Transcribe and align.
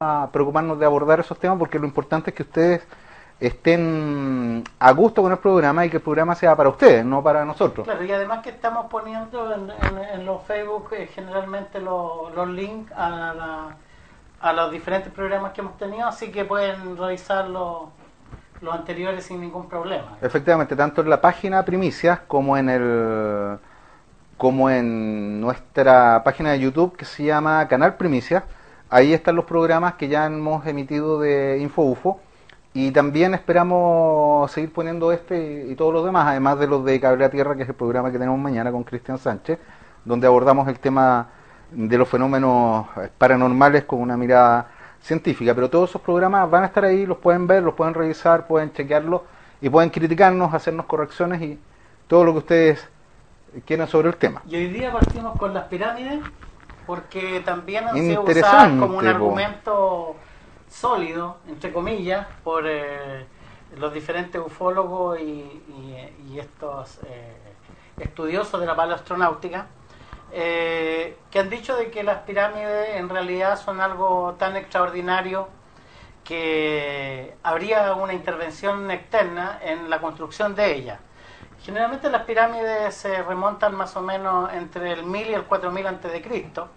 a 0.00 0.28
preocuparnos 0.32 0.78
de 0.78 0.86
abordar 0.86 1.20
esos 1.20 1.38
temas 1.38 1.58
porque 1.58 1.78
lo 1.78 1.86
importante 1.86 2.30
es 2.30 2.36
que 2.36 2.42
ustedes 2.42 2.86
estén 3.40 4.62
a 4.78 4.92
gusto 4.92 5.22
con 5.22 5.32
el 5.32 5.38
programa 5.38 5.84
y 5.84 5.90
que 5.90 5.96
el 5.96 6.02
programa 6.02 6.34
sea 6.34 6.54
para 6.54 6.68
ustedes, 6.68 7.04
no 7.04 7.22
para 7.22 7.44
nosotros. 7.44 7.84
Claro, 7.84 8.04
y 8.04 8.12
además 8.12 8.40
que 8.42 8.50
estamos 8.50 8.86
poniendo 8.86 9.52
en, 9.52 10.24
los 10.24 10.42
Facebook 10.44 10.90
eh, 10.92 11.08
generalmente 11.12 11.80
los 11.80 12.48
links 12.48 12.92
a, 12.92 13.74
a 14.40 14.52
los 14.52 14.70
diferentes 14.70 15.12
programas 15.12 15.52
que 15.52 15.60
hemos 15.60 15.76
tenido, 15.76 16.06
así 16.06 16.30
que 16.30 16.44
pueden 16.44 16.96
revisar 16.96 17.48
los, 17.48 17.88
los 18.60 18.74
anteriores 18.74 19.24
sin 19.24 19.40
ningún 19.40 19.68
problema. 19.68 20.16
Efectivamente, 20.20 20.76
tanto 20.76 21.02
en 21.02 21.10
la 21.10 21.20
página 21.20 21.64
Primicias 21.64 22.20
como 22.26 22.56
en 22.56 22.68
el 22.68 23.58
como 24.36 24.70
en 24.70 25.40
nuestra 25.40 26.22
página 26.24 26.50
de 26.50 26.60
YouTube 26.60 26.96
que 26.96 27.04
se 27.04 27.24
llama 27.24 27.68
Canal 27.68 27.94
Primicias. 27.94 28.42
Ahí 28.94 29.14
están 29.14 29.36
los 29.36 29.46
programas 29.46 29.94
que 29.94 30.06
ya 30.06 30.26
hemos 30.26 30.66
emitido 30.66 31.18
de 31.18 31.56
InfoUFO 31.62 32.20
y 32.74 32.90
también 32.90 33.32
esperamos 33.32 34.52
seguir 34.52 34.70
poniendo 34.70 35.12
este 35.12 35.64
y 35.66 35.74
todos 35.76 35.94
los 35.94 36.04
demás, 36.04 36.26
además 36.26 36.58
de 36.58 36.66
los 36.66 36.84
de 36.84 37.00
Cable 37.00 37.24
a 37.24 37.30
Tierra, 37.30 37.56
que 37.56 37.62
es 37.62 37.68
el 37.70 37.74
programa 37.74 38.12
que 38.12 38.18
tenemos 38.18 38.38
mañana 38.38 38.70
con 38.70 38.84
Cristian 38.84 39.16
Sánchez, 39.16 39.58
donde 40.04 40.26
abordamos 40.26 40.68
el 40.68 40.78
tema 40.78 41.28
de 41.70 41.96
los 41.96 42.06
fenómenos 42.06 42.86
paranormales 43.16 43.84
con 43.84 43.98
una 43.98 44.18
mirada 44.18 44.68
científica. 45.00 45.54
Pero 45.54 45.70
todos 45.70 45.88
esos 45.88 46.02
programas 46.02 46.50
van 46.50 46.64
a 46.64 46.66
estar 46.66 46.84
ahí, 46.84 47.06
los 47.06 47.16
pueden 47.16 47.46
ver, 47.46 47.62
los 47.62 47.72
pueden 47.72 47.94
revisar, 47.94 48.46
pueden 48.46 48.74
chequearlos 48.74 49.22
y 49.62 49.70
pueden 49.70 49.88
criticarnos, 49.88 50.52
hacernos 50.52 50.84
correcciones 50.84 51.40
y 51.40 51.58
todo 52.06 52.24
lo 52.24 52.32
que 52.32 52.38
ustedes 52.40 52.88
quieran 53.64 53.88
sobre 53.88 54.08
el 54.08 54.16
tema. 54.16 54.42
Y 54.46 54.54
hoy 54.54 54.66
día 54.66 54.92
partimos 54.92 55.38
con 55.38 55.54
las 55.54 55.64
pirámides 55.64 56.20
porque 56.86 57.40
también 57.40 57.88
han 57.88 57.94
sido 57.94 58.22
usadas 58.22 58.70
como 58.78 58.98
un 58.98 59.06
argumento 59.06 60.16
sólido, 60.68 61.36
entre 61.48 61.72
comillas, 61.72 62.26
por 62.42 62.64
eh, 62.66 63.26
los 63.76 63.92
diferentes 63.92 64.40
ufólogos 64.40 65.20
y, 65.20 65.60
estos 66.38 66.98
eh, 67.06 67.36
estudiosos 67.98 68.58
de 68.58 68.66
la 68.66 68.74
paleoastronáutica, 68.74 69.66
eh, 70.32 71.18
que 71.30 71.38
han 71.38 71.50
dicho 71.50 71.76
de 71.76 71.90
que 71.90 72.02
las 72.02 72.20
pirámides 72.22 72.96
en 72.96 73.10
realidad 73.10 73.60
son 73.60 73.82
algo 73.82 74.34
tan 74.38 74.56
extraordinario 74.56 75.48
que 76.24 77.36
habría 77.42 77.94
una 77.94 78.14
intervención 78.14 78.90
externa 78.90 79.58
en 79.62 79.90
la 79.90 80.00
construcción 80.00 80.54
de 80.54 80.74
ellas. 80.74 81.00
Generalmente 81.62 82.10
las 82.10 82.22
pirámides 82.22 82.94
se 82.94 83.22
remontan 83.22 83.74
más 83.74 83.94
o 83.94 84.00
menos 84.00 84.52
entre 84.54 84.92
el 84.92 85.04
1000 85.04 85.30
y 85.30 85.34
el 85.34 85.44
4000 85.44 85.86
antes 85.86 86.12
de 86.12 86.22
Cristo 86.22 86.68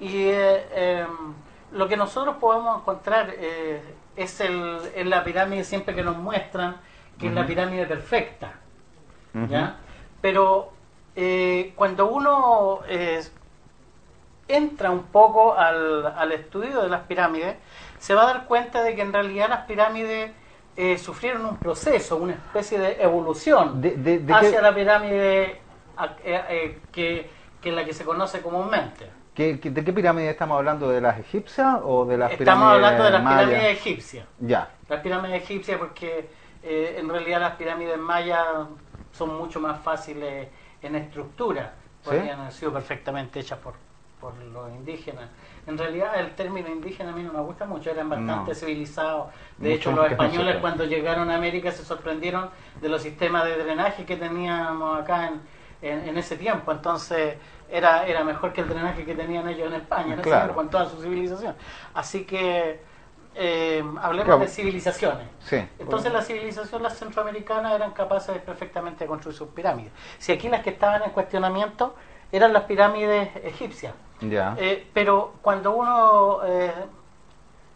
y 0.00 0.28
em, 0.30 1.34
lo 1.72 1.88
que 1.88 1.96
nosotros 1.96 2.36
podemos 2.36 2.80
encontrar 2.80 3.34
eh, 3.36 3.82
es 4.16 4.40
el, 4.40 4.78
en 4.94 5.10
la 5.10 5.24
pirámide 5.24 5.64
siempre 5.64 5.94
que 5.94 6.02
nos 6.02 6.16
muestran 6.16 6.76
que 7.18 7.26
es 7.26 7.32
la 7.32 7.46
pirámide 7.46 7.84
perfecta. 7.84 8.52
Pero 10.20 10.72
eh, 11.16 11.72
cuando 11.74 12.06
uno 12.06 12.80
eh, 12.88 13.24
entra 14.46 14.90
un 14.90 15.02
poco 15.04 15.54
al, 15.54 16.06
al, 16.06 16.30
estudio 16.30 16.80
de 16.80 16.88
las 16.88 17.02
pirámides, 17.02 17.56
se 17.98 18.14
va 18.14 18.22
a 18.22 18.26
dar 18.26 18.46
cuenta 18.46 18.84
de 18.84 18.94
que 18.94 19.02
en 19.02 19.12
realidad 19.12 19.48
las 19.48 19.66
pirámides 19.66 20.30
sufrieron 21.02 21.44
un 21.44 21.56
proceso, 21.56 22.18
una 22.18 22.34
especie 22.34 22.78
de 22.78 23.02
evolución 23.02 23.82
hacia 24.30 24.62
la 24.62 24.72
pirámide 24.72 25.60
que, 26.92 27.28
que 27.60 27.68
es 27.68 27.74
la 27.74 27.84
que 27.84 27.92
se 27.92 28.04
conoce 28.04 28.40
comúnmente. 28.42 29.17
¿De 29.38 29.60
qué 29.60 29.92
pirámide 29.92 30.30
estamos 30.30 30.58
hablando? 30.58 30.88
¿De 30.88 31.00
las 31.00 31.16
egipcias 31.20 31.78
o 31.84 32.04
de 32.04 32.18
las 32.18 32.30
pirámides 32.30 32.48
Estamos 32.48 32.72
hablando 32.72 33.04
de 33.04 33.10
las 33.10 33.20
pirámides 33.20 33.78
egipcias. 33.78 34.26
Ya. 34.40 34.68
Las 34.88 35.00
pirámides 35.00 35.42
egipcias 35.44 35.78
porque 35.78 36.28
eh, 36.64 36.96
en 36.98 37.08
realidad 37.08 37.40
las 37.40 37.54
pirámides 37.54 37.96
mayas 37.98 38.44
son 39.12 39.38
mucho 39.38 39.60
más 39.60 39.80
fáciles 39.80 40.48
en 40.82 40.96
estructura. 40.96 41.72
Podrían 42.04 42.40
haber 42.40 42.52
sido 42.52 42.72
perfectamente 42.72 43.38
hechas 43.38 43.60
por, 43.60 43.74
por 44.20 44.34
los 44.34 44.70
indígenas. 44.70 45.30
En 45.68 45.78
realidad 45.78 46.18
el 46.18 46.34
término 46.34 46.68
indígena 46.68 47.10
a 47.10 47.14
mí 47.14 47.22
no 47.22 47.32
me 47.32 47.40
gusta 47.40 47.64
mucho, 47.64 47.92
eran 47.92 48.08
bastante 48.08 48.56
civilizados. 48.56 49.28
De 49.56 49.72
hecho, 49.72 49.92
los 49.92 50.10
españoles 50.10 50.56
cuando 50.56 50.84
llegaron 50.84 51.30
a 51.30 51.36
América 51.36 51.70
se 51.70 51.84
sorprendieron 51.84 52.50
de 52.80 52.88
los 52.88 53.02
sistemas 53.02 53.44
de 53.44 53.56
drenaje 53.56 54.04
que 54.04 54.16
teníamos 54.16 55.00
acá 55.00 55.30
en, 55.80 56.08
en 56.08 56.18
ese 56.18 56.36
tiempo. 56.36 56.72
Entonces 56.72 57.36
era, 57.70 58.06
era 58.06 58.24
mejor 58.24 58.52
que 58.52 58.62
el 58.62 58.68
drenaje 58.68 59.04
que 59.04 59.14
tenían 59.14 59.48
ellos 59.48 59.68
en 59.68 59.74
España, 59.74 60.16
¿no? 60.16 60.54
con 60.54 60.70
toda 60.70 60.88
su 60.88 61.00
civilización. 61.00 61.54
Así 61.94 62.24
que 62.24 62.80
eh, 63.34 63.84
hablemos 64.00 64.40
de 64.40 64.48
civilizaciones. 64.48 65.28
Entonces 65.78 66.12
la 66.12 66.22
civilización, 66.22 66.82
las 66.82 66.98
centroamericanas, 66.98 67.74
eran 67.74 67.92
capaces 67.92 68.34
de 68.34 68.40
perfectamente 68.40 69.06
construir 69.06 69.36
sus 69.36 69.48
pirámides. 69.48 69.92
Si 70.18 70.32
aquí 70.32 70.48
las 70.48 70.62
que 70.62 70.70
estaban 70.70 71.02
en 71.02 71.10
cuestionamiento 71.10 71.94
eran 72.32 72.52
las 72.52 72.64
pirámides 72.64 73.30
egipcias. 73.44 73.94
Eh, 74.20 74.88
pero 74.92 75.34
cuando 75.42 75.72
uno 75.72 76.40
eh, 76.44 76.72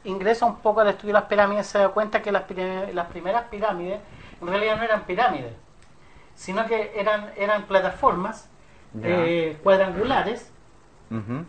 ingresa 0.05 0.47
un 0.47 0.57
poco 0.57 0.81
al 0.81 0.89
estudio 0.89 1.15
de 1.15 1.21
las 1.21 1.29
pirámides, 1.29 1.67
se 1.67 1.79
da 1.79 1.89
cuenta 1.91 2.21
que 2.21 2.33
las, 2.33 2.45
las 2.93 3.07
primeras 3.07 3.45
pirámides 3.45 4.01
en 4.41 4.49
realidad 4.49 4.77
no 4.77 4.83
eran 4.83 5.05
pirámides, 5.05 5.53
sino 6.35 6.67
que 6.67 6.93
eran, 6.97 7.33
eran 7.37 7.65
plataformas 7.67 8.51
eh, 9.01 9.59
cuadrangulares, 9.63 10.51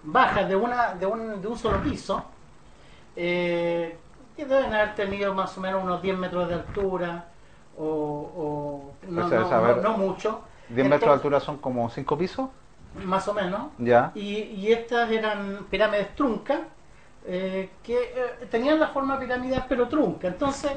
bajas 0.03 0.47
de, 0.49 0.55
una, 0.55 0.93
de, 0.95 1.05
un, 1.05 1.41
de 1.41 1.47
un 1.47 1.57
solo 1.57 1.81
piso, 1.81 2.23
eh, 3.15 3.97
que 4.35 4.45
deben 4.45 4.73
haber 4.73 4.95
tenido 4.95 5.33
más 5.33 5.57
o 5.57 5.61
menos 5.61 5.83
unos 5.83 6.01
10 6.01 6.17
metros 6.17 6.47
de 6.47 6.55
altura, 6.55 7.25
o, 7.77 8.91
no, 9.07 9.29
no, 9.81 9.97
mucho. 9.97 10.41
¿10 10.69 10.83
metros 10.83 11.01
de 11.01 11.11
altura 11.11 11.39
son 11.39 11.57
como 11.57 11.89
5 11.89 12.17
pisos? 12.17 12.49
Más 13.05 13.27
o 13.27 13.33
menos. 13.33 13.71
Ya. 13.77 14.11
Y, 14.15 14.37
y 14.37 14.71
estas 14.71 15.09
eran 15.11 15.65
pirámides 15.69 16.15
truncas, 16.15 16.59
eh, 17.25 17.69
que 17.83 17.97
tenían 18.51 18.79
la 18.79 18.89
forma 18.89 19.19
piramidal 19.19 19.65
pero 19.67 19.87
trunca. 19.87 20.27
Entonces, 20.27 20.71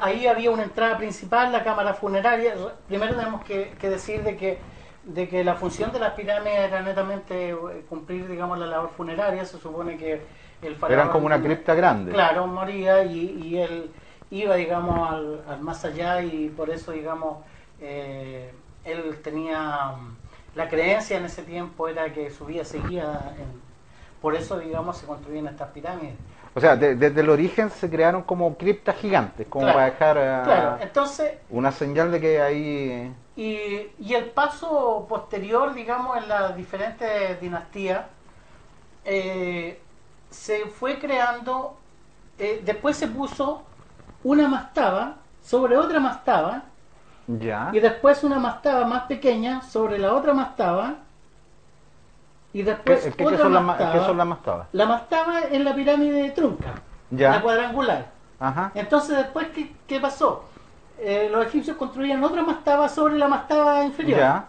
ahí 0.00 0.26
había 0.26 0.50
una 0.50 0.62
entrada 0.62 0.96
principal, 0.96 1.52
la 1.52 1.62
cámara 1.62 1.94
funeraria. 1.94 2.54
Primero 2.88 3.14
tenemos 3.14 3.44
que 3.44 3.76
decir 3.80 4.22
de 4.22 4.36
que 4.36 4.73
de 5.04 5.28
que 5.28 5.44
la 5.44 5.54
función 5.54 5.92
de 5.92 5.98
las 5.98 6.14
pirámides 6.14 6.58
era 6.58 6.80
netamente 6.82 7.50
eh, 7.50 7.56
cumplir, 7.88 8.26
digamos, 8.28 8.58
la 8.58 8.66
labor 8.66 8.90
funeraria. 8.96 9.44
Se 9.44 9.58
supone 9.58 9.96
que 9.96 10.22
el 10.62 10.76
faraón... 10.76 11.00
Eran 11.00 11.12
como 11.12 11.26
una 11.26 11.40
cripta 11.40 11.74
grande. 11.74 12.12
Claro, 12.12 12.46
moría 12.46 13.04
y, 13.04 13.42
y 13.42 13.58
él 13.58 13.90
iba, 14.30 14.54
digamos, 14.56 15.10
al, 15.10 15.60
más 15.60 15.84
allá 15.84 16.22
y 16.22 16.48
por 16.48 16.70
eso, 16.70 16.92
digamos, 16.92 17.44
eh, 17.80 18.52
él 18.84 19.20
tenía... 19.22 19.92
Mm, 19.98 20.16
la 20.54 20.68
creencia 20.68 21.18
en 21.18 21.24
ese 21.24 21.42
tiempo 21.42 21.88
era 21.88 22.12
que 22.12 22.30
su 22.30 22.46
vida 22.46 22.64
seguía... 22.64 23.34
por 24.22 24.34
eso, 24.34 24.58
digamos, 24.58 24.96
se 24.96 25.06
construían 25.06 25.48
estas 25.48 25.70
pirámides. 25.70 26.14
O 26.56 26.60
sea, 26.60 26.76
desde 26.76 27.20
el 27.20 27.28
origen 27.30 27.68
se 27.70 27.90
crearon 27.90 28.22
como 28.22 28.56
criptas 28.56 28.96
gigantes, 28.96 29.46
como 29.48 29.66
para 29.66 29.86
dejar 29.86 30.14
claro. 30.44 30.78
Entonces, 30.80 31.32
una 31.50 31.72
señal 31.72 32.12
de 32.12 32.20
que 32.20 32.40
ahí... 32.40 33.14
Y, 33.36 33.90
y 33.98 34.14
el 34.14 34.26
paso 34.26 35.04
posterior, 35.08 35.74
digamos, 35.74 36.16
en 36.16 36.28
las 36.28 36.56
diferentes 36.56 37.40
dinastías, 37.40 38.02
eh, 39.04 39.80
se 40.30 40.66
fue 40.66 40.98
creando, 40.98 41.76
eh, 42.38 42.62
después 42.64 42.96
se 42.96 43.08
puso 43.08 43.62
una 44.22 44.48
mastaba 44.48 45.16
sobre 45.42 45.76
otra 45.76 46.00
mastaba, 46.00 46.64
ya. 47.26 47.70
y 47.72 47.80
después 47.80 48.24
una 48.24 48.38
mastaba 48.38 48.86
más 48.86 49.04
pequeña 49.04 49.62
sobre 49.62 49.98
la 49.98 50.14
otra 50.14 50.32
mastaba, 50.32 50.96
y 52.54 52.62
después 52.62 53.12
¿Qué, 53.16 53.26
otra 53.26 53.38
son 53.38 53.66
mastaba, 53.66 53.92
¿Qué 53.92 53.98
son 53.98 54.16
las 54.16 54.26
mastabas? 54.26 54.68
La 54.72 54.86
mastaba 54.86 55.40
es 55.40 55.60
la 55.60 55.74
pirámide 55.74 56.30
trunca, 56.30 56.74
ya. 57.10 57.32
la 57.32 57.42
cuadrangular. 57.42 58.06
Ajá. 58.38 58.70
Entonces, 58.74 59.16
después, 59.16 59.48
¿qué, 59.48 59.74
qué 59.88 59.98
pasó? 59.98 60.44
Eh, 61.00 61.28
los 61.32 61.44
egipcios 61.46 61.76
construían 61.76 62.22
otra 62.22 62.42
mastaba 62.42 62.88
sobre 62.88 63.18
la 63.18 63.26
mastaba 63.26 63.84
inferior, 63.84 64.42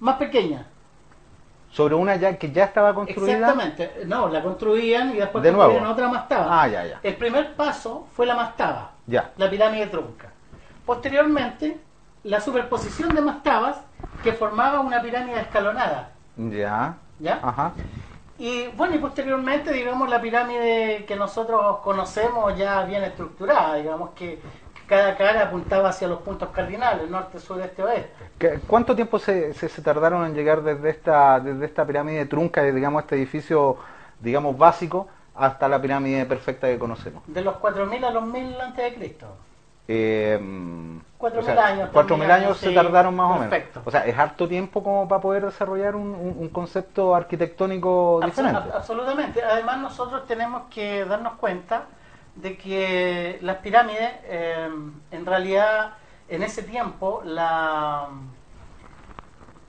más 0.00 0.16
pequeña. 0.16 0.66
Sobre 1.68 1.94
una 1.94 2.16
ya 2.16 2.36
que 2.38 2.50
ya 2.50 2.64
estaba 2.64 2.94
construida. 2.94 3.32
Exactamente, 3.32 3.92
no, 4.06 4.28
la 4.28 4.42
construían 4.42 5.10
y 5.10 5.18
después 5.18 5.44
de 5.44 5.52
construían 5.52 5.86
otra 5.86 6.08
mastaba. 6.08 6.62
Ah, 6.62 6.68
ya, 6.68 6.86
ya. 6.86 7.00
El 7.02 7.16
primer 7.16 7.54
paso 7.54 8.08
fue 8.16 8.24
la 8.24 8.34
mastaba, 8.34 8.92
ya. 9.06 9.30
la 9.36 9.50
pirámide 9.50 9.88
trunca. 9.88 10.30
Posteriormente, 10.86 11.78
la 12.24 12.40
superposición 12.40 13.14
de 13.14 13.20
mastabas 13.20 13.76
que 14.24 14.32
formaba 14.32 14.80
una 14.80 15.02
pirámide 15.02 15.38
escalonada. 15.42 16.12
Ya. 16.38 16.96
¿Ya? 17.20 17.38
Ajá. 17.42 17.72
Y 18.38 18.68
bueno, 18.68 18.94
y 18.94 18.98
posteriormente, 18.98 19.72
digamos, 19.72 20.08
la 20.08 20.20
pirámide 20.20 21.04
que 21.06 21.14
nosotros 21.14 21.78
conocemos 21.84 22.56
ya 22.56 22.82
bien 22.84 23.04
estructurada, 23.04 23.74
digamos 23.76 24.10
que 24.10 24.40
cada 24.86 25.16
cara 25.16 25.42
apuntaba 25.42 25.90
hacia 25.90 26.08
los 26.08 26.20
puntos 26.22 26.48
cardinales, 26.48 27.08
norte, 27.08 27.38
sur, 27.38 27.60
este, 27.60 27.82
oeste. 27.82 28.58
¿Cuánto 28.66 28.96
tiempo 28.96 29.18
se, 29.18 29.52
se, 29.52 29.82
tardaron 29.82 30.24
en 30.26 30.34
llegar 30.34 30.62
desde 30.62 30.90
esta, 30.90 31.38
desde 31.38 31.66
esta 31.66 31.86
pirámide 31.86 32.24
trunca, 32.26 32.62
digamos, 32.64 33.02
este 33.02 33.14
edificio, 33.16 33.76
digamos, 34.18 34.58
básico, 34.58 35.06
hasta 35.36 35.68
la 35.68 35.80
pirámide 35.80 36.26
perfecta 36.26 36.66
que 36.66 36.78
conocemos. 36.78 37.22
De 37.26 37.42
los 37.42 37.54
4.000 37.56 38.04
a 38.04 38.10
los 38.10 38.24
1.000 38.24 38.60
antes 38.60 38.84
de 38.84 38.94
Cristo. 38.94 39.26
Eh, 39.92 40.38
4.000 41.18 41.58
años. 41.58 41.90
4.000 41.92 42.30
años 42.30 42.56
se 42.58 42.70
tardaron 42.70 43.16
más 43.16 43.40
perfecto. 43.40 43.80
o 43.80 43.82
menos. 43.82 43.86
O 43.88 43.90
sea, 43.90 44.06
es 44.06 44.16
harto 44.16 44.46
tiempo 44.46 44.84
como 44.84 45.08
para 45.08 45.20
poder 45.20 45.44
desarrollar 45.44 45.96
un, 45.96 46.14
un- 46.14 46.36
un 46.38 46.48
concepto 46.50 47.12
arquitectónico 47.14 48.20
Absol- 48.20 48.26
diferente. 48.26 48.58
ab- 48.60 48.72
absolutamente. 48.76 49.42
Además 49.42 49.78
nosotros 49.78 50.26
tenemos 50.28 50.62
que 50.70 51.04
darnos 51.04 51.34
cuenta 51.34 51.86
de 52.36 52.56
que 52.56 53.38
las 53.42 53.56
pirámides, 53.56 54.12
eh, 54.26 54.68
en 55.10 55.26
realidad, 55.26 55.94
en 56.28 56.44
ese 56.44 56.62
tiempo, 56.62 57.22
la, 57.24 58.06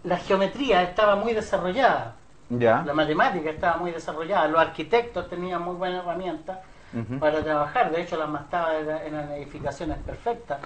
la 0.03 0.17
geometría 0.17 0.83
estaba 0.83 1.15
muy 1.15 1.33
desarrollada, 1.33 2.13
Ya. 2.49 2.83
la 2.85 2.93
matemática 2.93 3.49
estaba 3.49 3.77
muy 3.77 3.89
desarrollada, 3.91 4.47
los 4.47 4.61
arquitectos 4.61 5.27
tenían 5.29 5.63
muy 5.63 5.75
buenas 5.75 6.03
herramientas 6.03 6.59
Para 7.19 7.41
trabajar, 7.43 7.91
de 7.91 8.01
hecho 8.01 8.17
las 8.17 8.29
mastabas 8.29 8.73
eran, 8.81 8.97
eran 9.05 9.31
edificaciones 9.31 9.97
perfectas. 9.99 10.59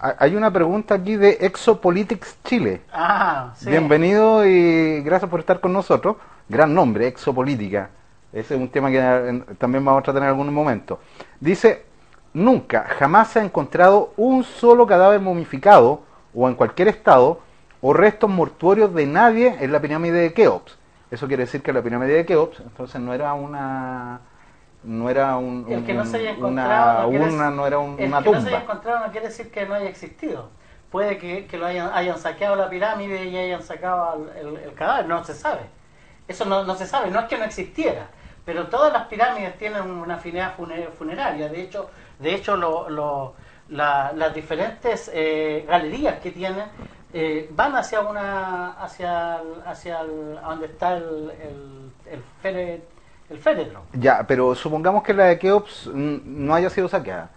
Ha- 0.00 0.14
Hay 0.18 0.36
una 0.36 0.52
pregunta 0.52 0.94
aquí 0.94 1.16
de 1.16 1.38
Exopolitics 1.40 2.38
Chile. 2.44 2.82
Ah, 2.92 3.52
sí. 3.56 3.70
Bienvenido 3.70 4.46
y 4.46 5.02
gracias 5.02 5.30
por 5.30 5.40
estar 5.40 5.60
con 5.60 5.72
nosotros. 5.72 6.16
Gran 6.48 6.74
nombre, 6.74 7.06
Exopolítica. 7.08 7.90
Ese 8.32 8.54
es 8.54 8.60
un 8.60 8.68
tema 8.68 8.90
que 8.90 9.42
también 9.58 9.84
vamos 9.84 10.00
a 10.00 10.02
tratar 10.04 10.22
en 10.22 10.28
algún 10.28 10.52
momento. 10.52 11.00
Dice, 11.40 11.84
nunca, 12.32 12.84
jamás 12.98 13.28
se 13.28 13.40
ha 13.40 13.44
encontrado 13.44 14.12
un 14.16 14.44
solo 14.44 14.86
cadáver 14.86 15.20
momificado 15.20 16.02
o 16.34 16.48
en 16.48 16.54
cualquier 16.54 16.88
estado 16.88 17.40
o 17.80 17.92
restos 17.92 18.28
mortuorios 18.30 18.92
de 18.94 19.06
nadie 19.06 19.56
en 19.60 19.70
la 19.72 19.80
pirámide 19.80 20.18
de 20.20 20.32
Keops. 20.32 20.76
Eso 21.10 21.26
quiere 21.28 21.44
decir 21.44 21.62
que 21.62 21.72
la 21.72 21.82
pirámide 21.82 22.12
de 22.14 22.26
Keops 22.26 22.60
entonces 22.60 23.00
no 23.00 23.14
era 23.14 23.34
una 23.34 24.20
no 24.84 25.08
era 25.10 25.36
un, 25.36 25.66
El 25.68 25.84
que 25.84 25.94
no 25.94 26.04
se 26.04 26.18
haya 26.18 26.30
encontrado 26.30 27.08
una 27.08 27.18
no 27.18 27.24
urna, 27.26 27.50
no 27.50 27.66
era 27.66 27.78
un- 27.78 27.98
el 27.98 28.08
una 28.08 28.22
que 28.22 28.30
no 28.30 28.40
se 28.40 28.48
haya 28.48 28.58
tumba. 28.58 28.72
encontrado 28.72 29.06
no 29.06 29.12
quiere 29.12 29.26
decir 29.28 29.50
que 29.50 29.66
no 29.66 29.74
haya 29.74 29.88
existido. 29.88 30.50
Puede 30.90 31.18
que, 31.18 31.46
que 31.46 31.58
lo 31.58 31.66
hayan, 31.66 31.90
hayan 31.92 32.18
saqueado 32.18 32.54
la 32.56 32.68
pirámide 32.70 33.24
y 33.24 33.36
hayan 33.36 33.62
sacado 33.62 34.28
el, 34.38 34.46
el- 34.46 34.56
el 34.58 34.74
cadáver, 34.74 35.06
no 35.06 35.24
se 35.24 35.34
sabe. 35.34 35.62
Eso 36.28 36.44
no, 36.44 36.64
no 36.64 36.74
se 36.76 36.86
sabe, 36.86 37.10
no 37.10 37.20
es 37.20 37.26
que 37.26 37.36
no 37.36 37.44
existiera, 37.44 38.06
pero 38.44 38.68
todas 38.68 38.92
las 38.92 39.06
pirámides 39.08 39.58
tienen 39.58 39.82
una 39.90 40.18
fune- 40.18 40.88
funeraria. 40.96 41.48
De 41.48 41.60
hecho, 41.62 41.90
de 42.18 42.34
hecho 42.34 42.56
lo- 42.56 42.88
lo- 42.88 43.34
la- 43.68 44.12
las 44.14 44.32
diferentes 44.34 45.10
eh, 45.12 45.64
galerías 45.68 46.20
que 46.20 46.30
tienen 46.30 46.64
eh, 47.16 47.48
van 47.52 47.76
hacia 47.76 48.00
una 48.00 48.72
hacia 48.72 49.40
hacia 49.66 50.02
donde 50.04 50.66
está 50.66 50.96
el, 50.96 51.32
el, 51.40 51.92
el, 52.12 52.22
fere- 52.42 52.80
el 53.30 53.38
féretro. 53.38 53.80
Ya, 53.94 54.24
pero 54.26 54.54
supongamos 54.54 55.02
que 55.02 55.14
la 55.14 55.24
de 55.24 55.38
Keops 55.38 55.88
no 55.94 56.54
haya 56.54 56.70
sido 56.70 56.88
saqueada. 56.88 57.30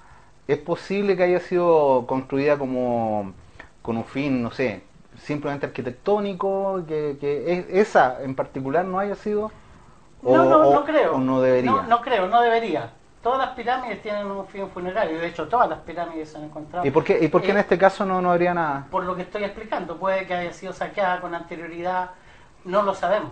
¿Es 0.48 0.58
posible 0.58 1.16
que 1.18 1.24
haya 1.24 1.40
sido 1.40 2.06
construida 2.08 2.58
como 2.58 3.34
con 3.82 3.98
un 3.98 4.06
fin, 4.06 4.42
no 4.44 4.52
sé, 4.52 4.84
simplemente 5.22 5.66
arquitectónico, 5.66 6.84
que, 6.88 7.18
que 7.20 7.52
es- 7.54 7.66
esa 7.70 8.22
en 8.24 8.36
particular 8.36 8.86
no 8.86 9.00
haya 9.00 9.16
sido? 9.16 9.52
O, 10.24 10.36
no, 10.36 10.46
no, 10.46 10.72
no 10.72 10.86
creo. 10.86 11.16
o 11.16 11.20
no 11.20 11.42
debería. 11.42 11.72
No, 11.72 11.84
no 11.84 12.02
creo, 12.02 12.28
no 12.28 12.42
debería. 12.42 12.92
Todas 13.22 13.40
las 13.40 13.50
pirámides 13.56 14.02
tienen 14.02 14.28
un 14.28 14.48
fin 14.48 14.70
funerario. 14.70 15.20
De 15.20 15.28
hecho, 15.28 15.48
todas 15.48 15.70
las 15.70 15.80
pirámides 15.80 16.30
se 16.30 16.38
han 16.38 16.46
encontrado. 16.46 16.86
¿Y 16.88 16.92
por 16.92 17.04
qué, 17.04 17.18
y 17.22 17.28
por 17.28 17.42
qué 17.42 17.52
en 17.52 17.58
Eh, 17.58 17.62
este 17.62 17.78
caso 17.78 18.06
no, 18.06 18.22
no 18.22 18.32
habría 18.32 18.54
nada? 18.54 18.88
Por 18.90 19.04
lo 19.04 19.16
que 19.16 19.24
estoy 19.24 19.44
explicando, 19.44 19.98
puede 19.98 20.26
que 20.26 20.34
haya 20.34 20.54
sido 20.54 20.72
saqueada 20.74 21.20
con 21.20 21.36
anterioridad. 21.36 22.12
No 22.64 22.84
lo 22.84 22.94
sabemos. 22.94 23.32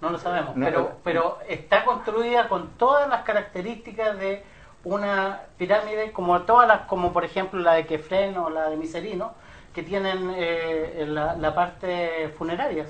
No 0.00 0.10
lo 0.10 0.18
sabemos. 0.18 0.54
No, 0.56 0.64
pero, 0.66 0.92
pero 1.02 1.38
está 1.48 1.84
construida 1.84 2.48
con 2.48 2.70
todas 2.76 3.08
las 3.08 3.22
características 3.22 4.18
de 4.18 4.44
una 4.84 5.40
pirámide, 5.56 6.12
como 6.12 6.42
todas 6.42 6.68
las, 6.68 6.80
como 6.82 7.12
por 7.12 7.24
ejemplo 7.24 7.58
la 7.60 7.74
de 7.74 7.86
Kefren 7.86 8.36
o 8.36 8.50
la 8.50 8.68
de 8.68 8.76
Miserino, 8.76 9.32
que 9.74 9.82
tienen 9.82 10.32
eh, 10.36 11.04
la, 11.08 11.34
la 11.36 11.54
parte 11.54 12.32
funeraria. 12.36 12.84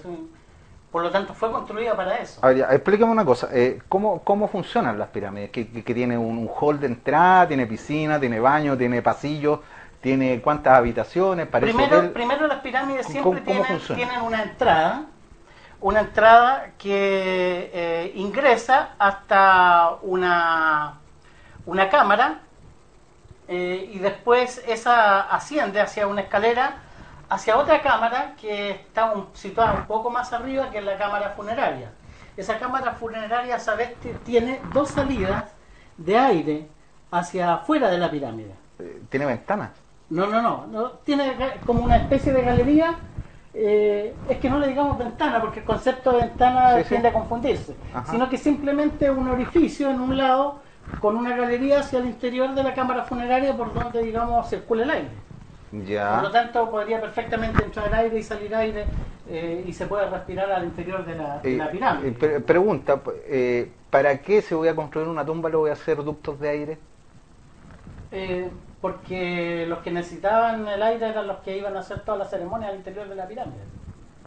Por 0.90 1.02
lo 1.02 1.10
tanto, 1.10 1.34
fue 1.34 1.50
construida 1.50 1.96
para 1.96 2.16
eso. 2.18 2.38
A 2.44 2.48
ver, 2.48 2.56
ya, 2.58 2.64
explícame 2.72 3.10
una 3.12 3.24
cosa. 3.24 3.48
eh, 3.52 3.80
¿cómo, 3.88 4.22
¿Cómo 4.22 4.46
funcionan 4.48 4.98
las 4.98 5.08
pirámides? 5.08 5.50
¿Que, 5.50 5.68
que- 5.68 5.82
que 5.84 5.94
tiene 5.94 6.16
un, 6.18 6.38
un 6.38 6.48
hall 6.60 6.78
de 6.78 6.86
entrada, 6.86 7.48
tiene 7.48 7.66
piscina, 7.66 8.20
tiene 8.20 8.38
baño, 8.38 8.76
tiene 8.76 9.02
pasillo, 9.02 9.62
tiene 10.00 10.40
cuántas 10.40 10.78
habitaciones? 10.78 11.46
Parece 11.48 11.72
Primero, 11.72 11.98
hotel? 11.98 12.10
primero 12.12 12.46
las 12.46 12.58
pirámides 12.60 13.06
¿Cómo- 13.06 13.12
siempre 13.34 13.40
tienen, 13.40 13.78
tienen 13.94 14.20
una 14.22 14.42
entrada, 14.44 15.06
una 15.84 16.00
entrada 16.00 16.70
que 16.78 17.70
eh, 17.74 18.12
ingresa 18.14 18.94
hasta 18.98 19.96
una, 20.00 20.94
una 21.66 21.90
cámara 21.90 22.38
eh, 23.48 23.90
y 23.92 23.98
después 23.98 24.64
esa 24.66 25.20
asciende 25.20 25.82
hacia 25.82 26.06
una 26.06 26.22
escalera, 26.22 26.76
hacia 27.28 27.58
otra 27.58 27.82
cámara 27.82 28.32
que 28.40 28.70
está 28.70 29.12
un- 29.12 29.28
situada 29.34 29.74
un 29.74 29.84
poco 29.86 30.08
más 30.08 30.32
arriba 30.32 30.70
que 30.70 30.78
es 30.78 30.84
la 30.84 30.96
cámara 30.96 31.34
funeraria. 31.36 31.92
Esa 32.34 32.58
cámara 32.58 32.92
funeraria, 32.92 33.58
sabes, 33.58 33.90
que 34.02 34.14
tiene 34.24 34.62
dos 34.72 34.88
salidas 34.88 35.44
de 35.98 36.16
aire 36.16 36.66
hacia 37.10 37.52
afuera 37.56 37.90
de 37.90 37.98
la 37.98 38.10
pirámide. 38.10 38.54
Eh, 38.78 39.02
¿Tiene 39.10 39.26
ventanas? 39.26 39.68
No, 40.08 40.26
no, 40.28 40.40
no, 40.40 40.66
no, 40.66 40.88
Tiene 41.04 41.36
como 41.66 41.84
una 41.84 41.96
especie 41.96 42.32
de 42.32 42.40
galería. 42.40 42.94
Eh, 43.54 44.22
es 44.26 44.38
que 44.38 44.50
no 44.50 44.58
le 44.58 44.68
digamos 44.68 44.98
ventana, 44.98 45.40
porque 45.40 45.60
el 45.60 45.66
concepto 45.66 46.12
de 46.12 46.26
ventana 46.26 46.82
Sí, 46.82 46.84
sí. 46.84 46.88
tiende 46.88 47.08
a 47.08 47.12
confundirse. 47.12 47.78
Ajá. 47.92 48.12
Sino 48.12 48.28
que 48.28 48.36
simplemente 48.38 49.10
un 49.10 49.28
orificio 49.28 49.90
en 49.90 50.00
un 50.00 50.16
lado 50.16 50.62
con 50.98 51.16
una 51.16 51.36
galería 51.36 51.80
hacia 51.80 51.98
el 52.00 52.06
interior 52.06 52.54
de 52.54 52.62
la 52.62 52.74
cámara 52.74 53.04
funeraria 53.04 53.56
por 53.56 53.72
donde, 53.74 54.02
digamos, 54.02 54.48
circula 54.48 54.84
el 54.84 54.90
aire. 54.90 55.18
Ya. 55.72 56.10
Por 56.10 56.22
lo 56.22 56.30
tanto, 56.30 56.70
podría 56.70 57.00
perfectamente 57.00 57.62
entrar 57.64 57.92
aire 57.94 58.18
y 58.18 58.22
salir 58.22 58.54
aire 58.54 58.90
eh, 59.26 59.64
y 59.66 59.72
se 59.72 59.86
puede 59.86 60.08
respirar 60.10 60.50
al 60.52 60.64
interior 60.64 61.04
de 61.04 61.14
la, 61.16 61.40
de 61.40 61.50
Eh, 61.50 61.58
la 61.58 61.70
pirámide. 61.70 62.12
pre- 62.18 62.40
pregunta, 62.40 63.02
¿para 63.90 64.22
qué 64.22 64.42
si 64.42 64.54
voy 64.54 64.68
a 64.68 64.74
construir 64.76 65.08
una 65.08 65.24
tumba 65.26 65.48
le 65.50 65.56
voy 65.56 65.70
a 65.70 65.74
hacer 65.74 66.02
ductos 66.02 66.38
de 66.40 66.48
aire? 66.48 66.78
Porque 68.84 69.64
los 69.66 69.78
que 69.78 69.90
necesitaban 69.90 70.68
el 70.68 70.82
aire 70.82 71.08
eran 71.08 71.26
los 71.26 71.38
que 71.38 71.56
iban 71.56 71.74
a 71.74 71.80
hacer 71.80 72.00
todas 72.00 72.18
las 72.18 72.28
ceremonias 72.28 72.68
al 72.68 72.76
interior 72.76 73.08
de 73.08 73.14
la 73.14 73.26
pirámide. 73.26 73.62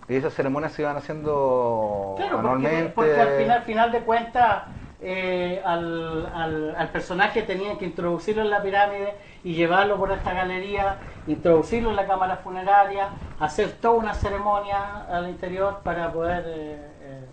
Y 0.09 0.15
esas 0.15 0.33
ceremonias 0.33 0.71
se 0.71 0.81
iban 0.81 0.97
haciendo 0.97 2.15
Claro, 2.17 2.41
porque, 2.41 2.91
al 3.21 3.29
final, 3.37 3.61
final 3.61 3.91
de 3.91 3.99
cuentas 3.99 4.63
eh, 4.99 5.61
al, 5.63 6.25
al, 6.33 6.75
al 6.75 6.89
personaje 6.89 7.43
tenían 7.43 7.77
que 7.77 7.85
introducirlo 7.85 8.41
en 8.41 8.49
la 8.49 8.63
pirámide 8.63 9.13
y 9.43 9.53
llevarlo 9.53 9.95
por 9.95 10.11
esta 10.11 10.33
galería, 10.33 10.97
introducirlo 11.27 11.91
en 11.91 11.95
la 11.95 12.07
cámara 12.07 12.37
funeraria, 12.37 13.09
hacer 13.39 13.73
toda 13.73 13.93
una 13.99 14.15
ceremonia 14.15 15.05
al 15.07 15.29
interior 15.29 15.81
para 15.83 16.11
poder 16.11 16.43
eh, 16.47 16.91
eh, 17.03 17.25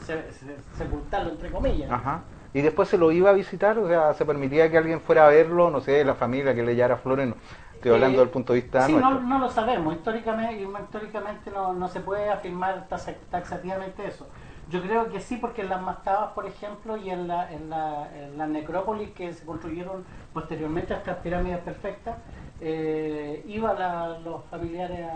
se- 0.00 0.30
se- 0.30 0.56
sepultarlo, 0.78 1.30
entre 1.30 1.50
comillas. 1.50 1.90
Ajá. 1.90 2.20
Y 2.54 2.60
después 2.60 2.88
se 2.88 2.98
lo 2.98 3.10
iba 3.12 3.30
a 3.30 3.32
visitar, 3.32 3.78
o 3.78 3.88
sea, 3.88 4.12
se 4.14 4.24
permitía 4.26 4.70
que 4.70 4.76
alguien 4.78 5.00
fuera 5.00 5.26
a 5.26 5.30
verlo, 5.30 5.70
no 5.70 5.80
sé, 5.80 6.04
la 6.04 6.14
familia 6.14 6.54
que 6.54 6.62
le 6.62 6.74
llevara 6.74 6.96
flores, 6.98 7.28
no. 7.28 7.36
estoy 7.74 7.92
hablando 7.92 8.18
Eh, 8.18 8.24
del 8.24 8.30
punto 8.30 8.52
de 8.52 8.60
vista 8.60 8.86
Sí, 8.86 8.94
no, 8.94 9.20
no 9.20 9.38
lo 9.38 9.48
sabemos. 9.50 9.94
Históricamente, 9.94 10.62
históricamente 10.62 11.50
no, 11.50 11.72
no 11.72 11.88
se 11.88 12.00
puede 12.00 12.28
afirmar 12.30 12.88
taxa- 12.88 13.16
taxativamente 13.30 14.06
eso. 14.06 14.26
Yo 14.70 14.80
creo 14.82 15.10
que 15.10 15.20
sí, 15.20 15.36
porque 15.36 15.62
en 15.62 15.68
las 15.70 15.82
mastabas, 15.82 16.30
por 16.32 16.46
ejemplo, 16.46 16.96
y 16.96 17.10
en 17.10 17.26
la, 17.28 17.52
en 17.52 17.68
la, 17.70 18.08
en 18.16 18.38
la 18.38 18.46
necrópolis 18.46 19.10
que 19.10 19.32
se 19.32 19.44
construyeron 19.44 20.04
posteriormente 20.32 20.94
a 20.94 20.98
estas 20.98 21.16
pirámides 21.18 21.58
perfectas, 21.60 22.16
eh, 22.60 23.42
iban 23.46 23.76
los 24.24 24.44
familiares 24.50 25.00
a, 25.00 25.12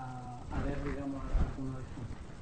a- 0.00 0.58
a- 0.58 0.60
ver, 0.64 0.82
digamos, 0.82 1.20
algunos. 1.38 1.83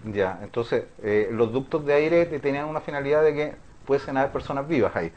Ya, 0.05 0.39
entonces, 0.43 0.85
eh, 1.03 1.29
los 1.33 1.53
ductos 1.53 1.85
de 1.87 1.95
aire 1.95 2.27
te- 2.27 2.41
tenían 2.41 2.67
una 2.67 2.81
finalidad 2.81 3.23
de 3.23 3.35
que 3.35 3.55
pudiesen 3.87 4.17
haber 4.17 4.33
personas 4.33 4.67
vivas 4.67 4.95
ahí. 4.97 5.13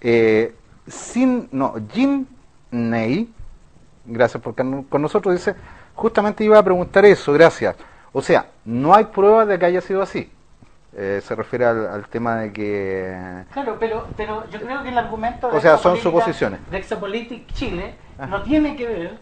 Eh, 0.00 0.54
sin, 0.86 1.48
no, 1.52 1.74
Jim 1.92 2.26
Ney, 2.70 3.32
gracias 4.04 4.42
por 4.42 4.50
estar 4.52 4.66
con 4.88 5.02
nosotros, 5.02 5.34
dice, 5.34 5.54
justamente 5.94 6.44
iba 6.44 6.58
a 6.58 6.62
preguntar 6.62 7.04
eso, 7.04 7.32
gracias. 7.32 7.76
O 8.12 8.22
sea, 8.22 8.46
no 8.64 8.94
hay 8.94 9.04
pruebas 9.06 9.48
de 9.48 9.58
que 9.58 9.66
haya 9.66 9.80
sido 9.80 10.02
así. 10.02 10.30
Eh, 10.94 11.22
se 11.24 11.34
refiere 11.34 11.64
al, 11.64 11.86
al 11.86 12.06
tema 12.08 12.36
de 12.36 12.52
que... 12.52 13.44
Claro, 13.52 13.76
pero, 13.80 14.06
pero 14.16 14.44
yo 14.50 14.60
creo 14.60 14.82
que 14.82 14.90
el 14.90 14.98
argumento 14.98 15.50
de 15.50 15.56
O 15.56 15.60
sea, 15.60 15.78
son 15.78 15.96
suposiciones. 15.96 16.60
de 16.70 17.46
Chile 17.54 17.94
Ajá. 18.18 18.26
no 18.26 18.42
tiene 18.42 18.76
que 18.76 18.86
ver 18.86 19.18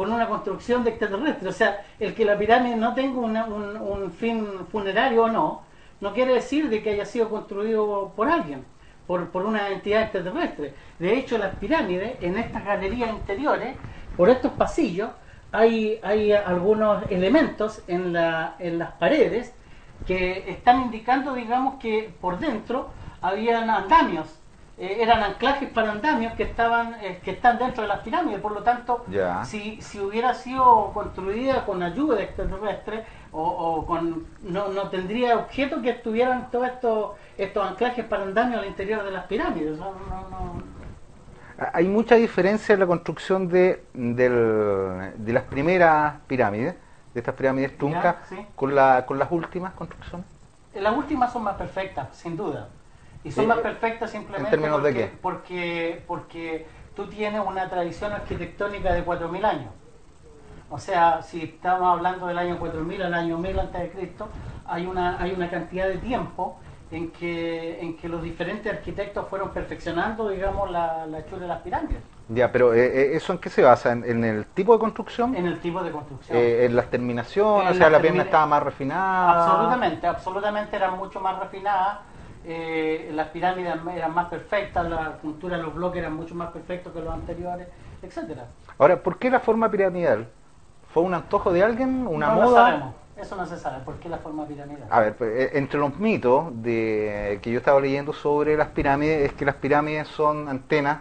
con 0.00 0.10
una 0.10 0.28
construcción 0.28 0.82
de 0.82 0.92
extraterrestre. 0.92 1.50
O 1.50 1.52
sea, 1.52 1.84
el 1.98 2.14
que 2.14 2.24
la 2.24 2.38
pirámide 2.38 2.74
no 2.74 2.94
tenga 2.94 3.20
un, 3.20 3.36
un 3.76 4.10
fin 4.10 4.46
funerario 4.72 5.24
o 5.24 5.28
no, 5.28 5.60
no 6.00 6.14
quiere 6.14 6.32
decir 6.32 6.70
de 6.70 6.82
que 6.82 6.92
haya 6.92 7.04
sido 7.04 7.28
construido 7.28 8.10
por 8.16 8.30
alguien, 8.30 8.64
por, 9.06 9.28
por 9.28 9.44
una 9.44 9.68
entidad 9.68 10.04
extraterrestre. 10.04 10.72
De 10.98 11.18
hecho, 11.18 11.36
las 11.36 11.54
pirámides, 11.56 12.16
en 12.22 12.38
estas 12.38 12.64
galerías 12.64 13.10
interiores, 13.10 13.76
por 14.16 14.30
estos 14.30 14.52
pasillos, 14.52 15.10
hay, 15.52 16.00
hay 16.02 16.32
algunos 16.32 17.04
elementos 17.10 17.82
en, 17.86 18.14
la, 18.14 18.56
en 18.58 18.78
las 18.78 18.92
paredes 18.92 19.54
que 20.06 20.50
están 20.50 20.80
indicando, 20.80 21.34
digamos, 21.34 21.74
que 21.74 22.10
por 22.22 22.38
dentro 22.38 22.88
habían 23.20 23.68
andamios, 23.68 24.39
eh, 24.80 24.96
eran 25.02 25.22
anclajes 25.22 25.68
para 25.70 25.92
andamios 25.92 26.32
que 26.34 26.42
estaban 26.42 26.94
eh, 27.02 27.20
que 27.22 27.32
están 27.32 27.58
dentro 27.58 27.82
de 27.82 27.88
las 27.88 28.00
pirámides. 28.00 28.40
Por 28.40 28.52
lo 28.52 28.62
tanto, 28.62 29.04
si, 29.44 29.80
si 29.82 30.00
hubiera 30.00 30.34
sido 30.34 30.90
construida 30.94 31.64
con 31.66 31.82
ayuda 31.82 32.16
de 32.16 32.24
extraterrestres 32.24 33.04
o, 33.32 33.42
o 33.42 33.86
con 33.86 34.26
no, 34.42 34.68
no 34.68 34.88
tendría 34.88 35.36
objeto 35.36 35.80
que 35.82 35.90
estuvieran 35.90 36.50
todos 36.50 36.66
estos 36.68 37.10
estos 37.38 37.68
anclajes 37.70 38.04
para 38.06 38.22
andamios 38.24 38.60
al 38.62 38.66
interior 38.68 39.04
de 39.04 39.10
las 39.12 39.24
pirámides. 39.26 39.78
No, 39.78 39.92
no, 40.08 40.28
no- 40.30 40.62
Hay 41.72 41.86
mucha 41.86 42.14
diferencia 42.16 42.72
en 42.74 42.80
la 42.80 42.86
construcción 42.86 43.48
de, 43.48 43.84
del- 43.92 45.12
de 45.16 45.32
las 45.32 45.42
primeras 45.44 46.14
pirámides, 46.26 46.74
de 47.14 47.20
estas 47.20 47.34
pirámides 47.34 47.76
truncas, 47.76 48.16
sí. 48.28 48.36
con, 48.56 48.74
la, 48.74 49.04
con 49.06 49.18
las 49.18 49.30
últimas 49.30 49.72
construcciones. 49.74 50.26
Las 50.74 50.96
últimas 50.96 51.32
son 51.32 51.42
más 51.44 51.56
perfectas, 51.56 52.08
sin 52.16 52.36
duda. 52.36 52.68
Y 53.22 53.30
son 53.30 53.46
más 53.46 53.58
perfectas 53.58 54.10
simplemente 54.10 54.54
¿en 54.54 54.62
términos 54.62 54.82
de 54.82 54.90
porque, 54.92 55.10
qué? 55.10 55.18
porque 55.20 56.04
porque 56.06 56.66
tú 56.96 57.06
tienes 57.06 57.42
una 57.44 57.68
tradición 57.68 58.12
arquitectónica 58.12 58.92
de 58.92 59.04
4.000 59.04 59.44
años. 59.44 59.70
O 60.70 60.78
sea, 60.78 61.22
si 61.22 61.42
estamos 61.42 61.88
hablando 61.88 62.26
del 62.28 62.38
año 62.38 62.58
4000 62.58 63.02
al 63.02 63.14
año 63.14 63.38
1000 63.38 63.58
antes 63.58 63.80
de 63.82 63.90
Cristo, 63.90 64.28
hay 64.66 64.86
una 64.86 65.20
hay 65.20 65.32
una 65.32 65.50
cantidad 65.50 65.88
de 65.88 65.98
tiempo 65.98 66.60
en 66.92 67.10
que 67.10 67.80
en 67.80 67.96
que 67.96 68.08
los 68.08 68.22
diferentes 68.22 68.72
arquitectos 68.72 69.28
fueron 69.28 69.50
perfeccionando, 69.50 70.28
digamos, 70.28 70.70
la, 70.70 71.06
la 71.06 71.20
hechura 71.20 71.42
de 71.42 71.48
las 71.48 71.60
pirámides 71.62 72.02
Ya, 72.28 72.52
pero 72.52 72.72
eh, 72.74 72.86
eh, 72.86 73.16
¿eso 73.16 73.32
en 73.32 73.38
qué 73.40 73.50
se 73.50 73.62
basa? 73.62 73.92
¿En, 73.92 74.04
en 74.04 74.24
el 74.24 74.46
tipo 74.46 74.72
de 74.72 74.78
construcción? 74.78 75.34
en 75.34 75.46
el 75.46 75.60
tipo 75.60 75.82
de 75.82 75.90
construcción. 75.90 76.38
Eh, 76.38 76.64
¿En 76.66 76.76
las 76.76 76.88
terminaciones? 76.88 77.70
En 77.70 77.74
o 77.74 77.74
sea, 77.74 77.90
las 77.90 77.92
la 77.92 78.00
pierna 78.00 78.22
estaba 78.22 78.46
más 78.46 78.62
refinada. 78.62 79.30
Absolutamente, 79.30 80.06
absolutamente 80.06 80.76
eran 80.76 80.96
mucho 80.96 81.20
más 81.20 81.38
refinadas. 81.38 81.98
Eh, 82.44 83.10
las 83.12 83.28
pirámides 83.28 83.74
eran 83.94 84.14
más 84.14 84.28
perfectas, 84.28 84.88
la 84.88 85.12
cultura 85.22 85.56
de 85.56 85.62
los 85.62 85.74
bloques 85.74 85.98
eran 86.00 86.14
mucho 86.14 86.34
más 86.34 86.50
perfectos 86.50 86.92
que 86.92 87.00
los 87.00 87.12
anteriores, 87.12 87.68
etcétera. 88.02 88.46
Ahora, 88.78 89.02
¿por 89.02 89.18
qué 89.18 89.30
la 89.30 89.40
forma 89.40 89.70
piramidal? 89.70 90.26
¿Fue 90.92 91.02
un 91.02 91.14
antojo 91.14 91.52
de 91.52 91.62
alguien? 91.62 92.06
¿Una 92.06 92.28
no 92.28 92.36
lo 92.36 92.42
moda? 92.42 92.64
sabemos, 92.66 92.94
eso 93.16 93.36
no 93.36 93.46
se 93.46 93.56
sabe, 93.58 93.84
¿por 93.84 93.94
qué 93.96 94.08
la 94.08 94.18
forma 94.18 94.46
piramidal? 94.46 94.88
A 94.90 95.00
ver, 95.00 95.14
pues, 95.14 95.30
eh, 95.38 95.50
entre 95.54 95.78
los 95.78 95.96
mitos 95.98 96.46
de 96.62 97.38
que 97.42 97.52
yo 97.52 97.58
estaba 97.58 97.80
leyendo 97.80 98.12
sobre 98.12 98.56
las 98.56 98.68
pirámides 98.68 99.26
es 99.26 99.32
que 99.34 99.44
las 99.44 99.54
pirámides 99.56 100.08
son 100.08 100.48
antenas, 100.48 101.00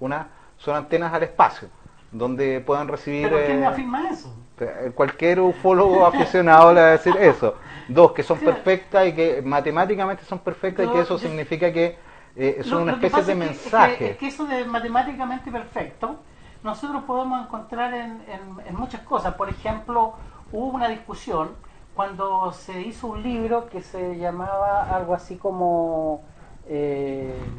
una, 0.00 0.28
son 0.58 0.76
antenas 0.76 1.12
al 1.12 1.22
espacio, 1.24 1.68
donde 2.12 2.60
puedan 2.60 2.88
recibir 2.88 3.28
¿Pero 3.28 3.46
quién 3.46 3.62
eh, 3.62 3.66
afirma 3.66 4.08
eso? 4.10 4.32
eh, 4.60 4.92
cualquier 4.94 5.40
ufólogo 5.40 6.04
aficionado 6.06 6.72
le 6.74 6.80
va 6.80 6.86
a 6.88 6.90
decir 6.90 7.16
eso. 7.16 7.54
Dos, 7.88 8.12
que 8.12 8.22
son 8.22 8.38
perfectas 8.38 9.06
y 9.08 9.14
que 9.14 9.42
matemáticamente 9.42 10.24
son 10.24 10.40
perfectas 10.40 10.86
y 10.86 10.90
que 10.90 11.00
eso 11.00 11.14
yo- 11.16 11.18
significa 11.18 11.72
que 11.72 11.96
eh, 12.36 12.60
son 12.62 12.78
Lo- 12.78 12.82
una 12.84 12.92
especie 12.92 13.22
de 13.24 13.34
mensaje. 13.34 13.92
Es 13.92 13.98
que, 13.98 14.10
es 14.10 14.16
que 14.18 14.26
eso 14.28 14.44
de 14.46 14.64
matemáticamente 14.64 15.50
perfecto, 15.50 16.16
nosotros 16.62 17.02
podemos 17.04 17.44
encontrar 17.46 17.94
en, 17.94 18.22
en- 18.28 18.66
en 18.66 18.76
muchas 18.76 19.00
cosas. 19.02 19.34
Por 19.34 19.48
ejemplo, 19.48 20.14
hubo 20.52 20.66
una 20.68 20.88
discusión 20.88 21.56
cuando 21.94 22.52
se 22.52 22.80
hizo 22.82 23.08
un 23.08 23.22
libro 23.22 23.68
que 23.68 23.82
se 23.82 24.16
llamaba 24.18 24.82
algo 24.82 25.14
así 25.14 25.36
como 25.36 26.24
eh, 26.68 27.50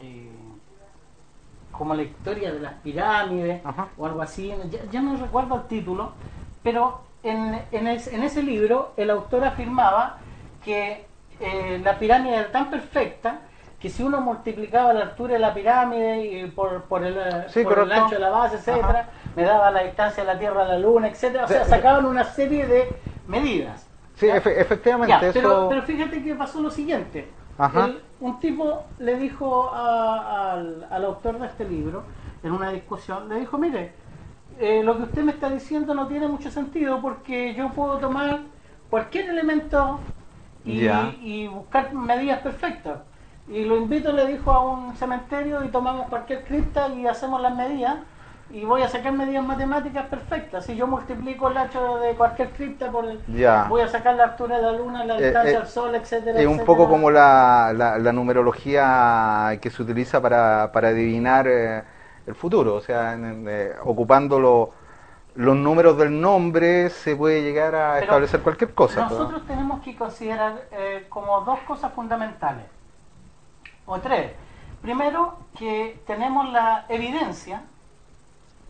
eh, 0.00 0.30
como 1.72 1.94
la 1.94 2.02
historia 2.02 2.52
de 2.52 2.60
las 2.60 2.74
pirámides 2.74 3.64
Ajá. 3.64 3.88
o 3.96 4.06
algo 4.06 4.22
así. 4.22 4.52
Ya, 4.70 4.84
ya 4.90 5.00
no 5.02 5.16
recuerdo 5.16 5.56
el 5.56 5.62
título, 5.66 6.12
pero 6.62 7.05
en, 7.28 7.62
en, 7.72 7.86
es- 7.88 8.08
en 8.08 8.22
ese 8.22 8.42
libro 8.42 8.92
el 8.96 9.10
autor 9.10 9.44
afirmaba 9.44 10.18
que 10.64 11.06
eh, 11.40 11.80
la 11.82 11.98
pirámide 11.98 12.36
era 12.36 12.50
tan 12.52 12.70
perfecta 12.70 13.40
que 13.78 13.90
si 13.90 14.02
uno 14.02 14.20
multiplicaba 14.20 14.92
la 14.94 15.02
altura 15.02 15.34
de 15.34 15.38
la 15.38 15.52
pirámide 15.52 16.24
y 16.24 16.46
por, 16.50 16.84
por, 16.84 17.04
el, 17.04 17.16
eh, 17.16 17.44
Sí, 17.48 17.62
por 17.62 17.72
el 17.72 17.78
correcto. 17.80 18.02
ancho 18.04 18.14
de 18.16 18.20
la 18.20 18.30
base, 18.30 18.56
etcétera, 18.56 19.00
Ajá. 19.00 19.10
me 19.36 19.42
daba 19.44 19.70
la 19.70 19.82
distancia 19.82 20.24
de 20.24 20.32
la 20.32 20.38
Tierra 20.38 20.62
a 20.62 20.68
la 20.68 20.78
Luna, 20.78 21.08
etcétera, 21.08 21.44
o 21.44 21.48
sea, 21.48 21.64
sacaban 21.64 22.06
una 22.06 22.24
serie 22.24 22.66
de 22.66 23.00
medidas. 23.26 23.86
Sí, 24.14 24.28
efectivamente, 24.28 25.10
Ya, 25.12 25.20
pero, 25.32 25.50
eso... 25.50 25.68
pero 25.68 25.82
fíjate 25.82 26.22
que 26.22 26.34
pasó 26.34 26.60
lo 26.62 26.70
siguiente. 26.70 27.34
El- 27.74 28.02
un 28.20 28.40
tipo 28.40 28.84
le 28.98 29.16
dijo 29.16 29.70
a- 29.74 30.52
al, 30.54 30.86
al 30.90 31.04
autor 31.04 31.38
de 31.38 31.46
este 31.46 31.64
libro, 31.68 32.04
en 32.42 32.52
una 32.52 32.70
discusión, 32.70 33.28
le 33.28 33.36
dijo, 33.40 33.58
mire, 33.58 33.92
eh, 34.58 34.82
lo 34.82 34.96
que 34.96 35.02
usted 35.04 35.22
me 35.22 35.32
está 35.32 35.50
diciendo 35.50 35.94
no 35.94 36.06
tiene 36.06 36.28
mucho 36.28 36.50
sentido 36.50 37.00
porque 37.00 37.54
yo 37.54 37.70
puedo 37.70 37.98
tomar 37.98 38.40
cualquier 38.90 39.28
elemento 39.30 40.00
y, 40.64 41.46
buscar 41.46 41.92
medidas 41.94 42.40
perfectas. 42.40 42.98
Y 43.48 43.64
lo 43.64 43.76
invito, 43.76 44.12
le 44.12 44.26
dijo, 44.26 44.50
a 44.50 44.60
un 44.60 44.96
cementerio 44.96 45.62
y 45.64 45.68
tomamos 45.68 46.08
cualquier 46.08 46.44
cripta 46.44 46.88
y 46.88 47.06
hacemos 47.06 47.40
las 47.40 47.54
medidas 47.54 47.98
y 48.50 48.64
voy 48.64 48.82
a 48.82 48.88
sacar 48.88 49.12
medidas 49.12 49.44
matemáticas 49.44 50.06
perfectas. 50.06 50.64
Si 50.64 50.74
yo 50.74 50.86
multiplico 50.86 51.48
el 51.48 51.56
ancho 51.56 51.98
de 51.98 52.14
cualquier 52.14 52.50
cripta 52.50 52.90
por 52.90 53.04
el... 53.04 53.20
Ya. 53.28 53.66
Voy 53.68 53.82
a 53.82 53.88
sacar 53.88 54.14
la 54.14 54.24
altura 54.24 54.56
de 54.56 54.62
la 54.62 54.72
luna, 54.72 55.04
la 55.04 55.18
Eh, 55.18 55.24
distancia 55.24 55.52
eh, 55.52 55.56
al 55.56 55.66
sol, 55.68 55.94
etcétera. 55.94 56.40
Es 56.40 56.46
un 56.46 56.64
poco 56.64 56.88
como 56.88 57.10
la, 57.10 57.72
la, 57.76 57.98
la 57.98 58.12
numerología 58.12 59.58
que 59.60 59.70
se 59.70 59.82
utiliza 59.82 60.20
para, 60.20 60.70
para 60.72 60.88
adivinar 60.88 61.46
eh, 61.48 61.82
el 62.26 62.34
futuro, 62.34 62.74
o 62.74 62.80
sea, 62.80 63.12
en- 63.14 63.46
eh, 63.48 63.72
ocupando 63.84 64.38
lo- 64.40 64.70
los 65.34 65.56
números 65.56 65.98
del 65.98 66.18
nombre 66.20 66.88
se 66.90 67.14
puede 67.14 67.42
llegar 67.42 67.74
a 67.74 67.92
Pero 67.94 68.04
establecer 68.04 68.40
cualquier 68.40 68.74
cosa. 68.74 69.02
Nosotros 69.02 69.46
tenemos 69.46 69.82
que 69.82 69.94
considerar 69.96 70.62
eh, 70.72 71.06
como 71.08 71.40
dos 71.42 71.58
cosas 71.60 71.92
fundamentales, 71.92 72.64
o 73.86 73.98
tres. 73.98 74.32
Primero, 74.82 75.36
que 75.58 76.00
tenemos 76.06 76.50
la 76.52 76.86
evidencia, 76.88 77.62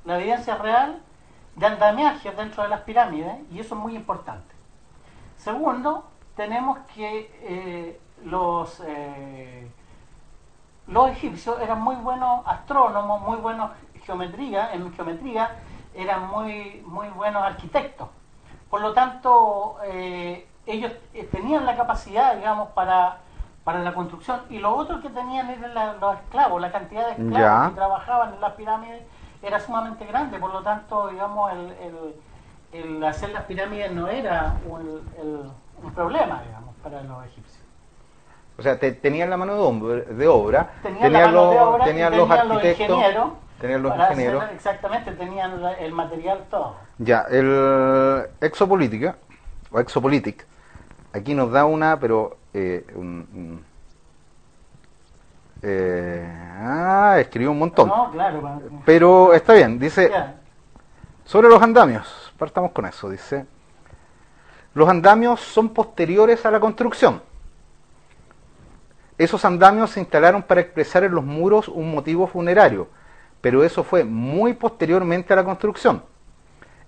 la 0.04 0.18
evidencia 0.18 0.56
real 0.56 1.00
de 1.56 1.66
andamiajes 1.66 2.36
dentro 2.36 2.62
de 2.62 2.68
las 2.68 2.80
pirámides, 2.82 3.34
y 3.52 3.60
eso 3.60 3.74
es 3.74 3.80
muy 3.80 3.94
importante. 3.96 4.54
Segundo, 5.38 6.04
tenemos 6.36 6.78
que 6.94 7.30
eh, 7.42 8.00
los, 8.24 8.82
eh, 8.86 9.68
los 10.88 11.10
egipcios 11.10 11.60
eran 11.60 11.80
muy 11.80 11.96
buenos 11.96 12.46
astrónomos, 12.46 13.20
muy 13.22 13.36
buenos 13.38 13.70
geometría, 14.04 14.72
en 14.72 14.92
geometría 14.94 15.50
eran 15.94 16.28
muy, 16.28 16.82
muy 16.86 17.08
buenos 17.08 17.42
arquitectos. 17.42 18.08
Por 18.70 18.80
lo 18.80 18.92
tanto, 18.92 19.78
eh, 19.84 20.46
ellos 20.66 20.92
eh, 21.14 21.28
tenían 21.30 21.66
la 21.66 21.76
capacidad, 21.76 22.36
digamos, 22.36 22.68
para, 22.70 23.18
para 23.64 23.80
la 23.80 23.94
construcción. 23.94 24.42
Y 24.50 24.58
lo 24.58 24.76
otro 24.76 25.00
que 25.00 25.08
tenían 25.08 25.50
eran 25.50 25.74
la- 25.74 25.92
los 25.94 26.14
esclavos, 26.18 26.60
la 26.60 26.70
cantidad 26.70 27.06
de 27.06 27.12
esclavos 27.12 27.62
Ya. 27.62 27.68
que 27.70 27.74
trabajaban 27.74 28.34
en 28.34 28.40
las 28.40 28.52
pirámides 28.52 29.02
era 29.42 29.58
sumamente 29.60 30.04
grande. 30.06 30.38
Por 30.38 30.52
lo 30.52 30.62
tanto, 30.62 31.08
digamos, 31.08 31.52
el, 31.52 31.70
el- 31.80 32.14
el 32.72 33.04
hacer 33.04 33.30
las 33.30 33.44
pirámides 33.44 33.90
no 33.92 34.06
era 34.08 34.54
un, 34.68 34.80
el- 35.18 35.50
un 35.82 35.92
problema, 35.92 36.42
digamos, 36.42 36.74
para 36.82 37.00
los 37.02 37.24
egipcios. 37.26 37.55
O 38.58 38.62
sea, 38.62 38.78
te- 38.78 38.92
tenían 38.92 39.28
la 39.30 39.36
mano 39.36 39.54
de 39.54 39.60
obra, 39.60 40.00
de 40.02 40.28
obra 40.28 40.70
Tenían 40.82 41.34
los, 41.34 41.50
de 41.50 41.58
obra 41.60 41.84
tenían 41.84 42.16
los 42.16 42.30
arquitectos, 42.30 43.02
tenían 43.60 43.82
los 43.82 43.92
hacer- 43.92 44.12
ingenieros. 44.12 44.44
exactamente, 44.54 45.12
tenían 45.12 45.60
el 45.78 45.92
material 45.92 46.44
todo. 46.50 46.74
Ya, 46.98 47.26
el 47.30 48.26
exopolítica, 48.40 49.16
o 49.70 49.78
exopolitic, 49.78 50.46
aquí 51.12 51.34
nos 51.34 51.50
da 51.52 51.64
una, 51.66 51.98
pero... 52.00 52.38
eh, 52.54 52.86
un- 52.94 53.28
un- 53.34 53.64
eh, 55.62 56.26
ah, 56.60 57.16
escribió 57.18 57.50
un 57.50 57.58
montón. 57.58 57.88
No, 57.88 58.10
claro. 58.10 58.60
Pero 58.84 59.32
está 59.34 59.52
bien, 59.54 59.78
dice... 59.78 60.08
ya. 60.10 60.34
Sobre 61.24 61.48
los 61.48 61.60
andamios, 61.60 62.32
partamos 62.38 62.70
con 62.70 62.86
eso, 62.86 63.10
dice. 63.10 63.46
Los 64.74 64.88
andamios 64.88 65.40
son 65.40 65.70
posteriores 65.70 66.46
a 66.46 66.50
la 66.52 66.60
construcción. 66.60 67.20
Esos 69.18 69.44
andamios 69.44 69.90
se 69.90 70.00
instalaron 70.00 70.42
para 70.42 70.60
expresar 70.60 71.02
en 71.04 71.14
los 71.14 71.24
muros 71.24 71.68
un 71.68 71.90
motivo 71.90 72.26
funerario, 72.26 72.88
pero 73.40 73.64
eso 73.64 73.82
fue 73.82 74.04
muy 74.04 74.52
posteriormente 74.52 75.32
a 75.32 75.36
la 75.36 75.44
construcción. 75.44 76.02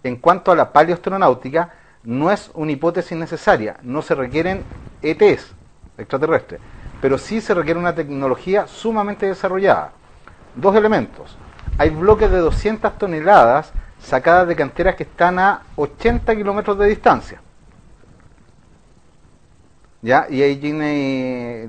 En 0.03 0.17
cuanto 0.17 0.53
a 0.53 0.57
la 0.57 0.73
paleoastronáutica, 0.73 1.73
no 2.05 2.31
es 2.31 2.51
una 2.55 2.73
hipótesis 2.73 3.17
necesaria, 3.17 3.79
no 3.83 4.03
se 4.03 4.15
requieren 4.15 4.63
ETs 5.03 5.55
extraterrestres, 5.97 6.61
pero 7.01 7.17
sí 7.17 7.41
se 7.41 7.55
requiere 7.55 7.81
una 7.81 7.95
tecnología 7.95 8.67
sumamente 8.67 9.27
desarrollada. 9.27 9.93
Dos 10.55 10.77
elementos. 10.77 11.37
Hay 11.79 11.91
bloques 11.91 12.31
de 12.31 12.39
200 12.39 12.99
toneladas 12.99 13.73
sacadas 13.99 14.47
de 14.49 14.57
canteras 14.57 14.97
que 14.97 15.05
están 15.05 15.39
a 15.39 15.63
80 15.77 16.37
kilómetros 16.37 16.79
de 16.79 16.89
distancia. 16.89 17.41
¿Ya? 20.03 20.27
Y 20.31 20.43
ahí 20.43 20.57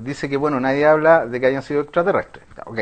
dice 0.00 0.28
que, 0.28 0.36
bueno, 0.36 0.60
nadie 0.60 0.86
habla 0.86 1.26
de 1.26 1.40
que 1.40 1.46
hayan 1.46 1.62
sido 1.62 1.80
extraterrestres. 1.82 2.44
Ok. 2.66 2.80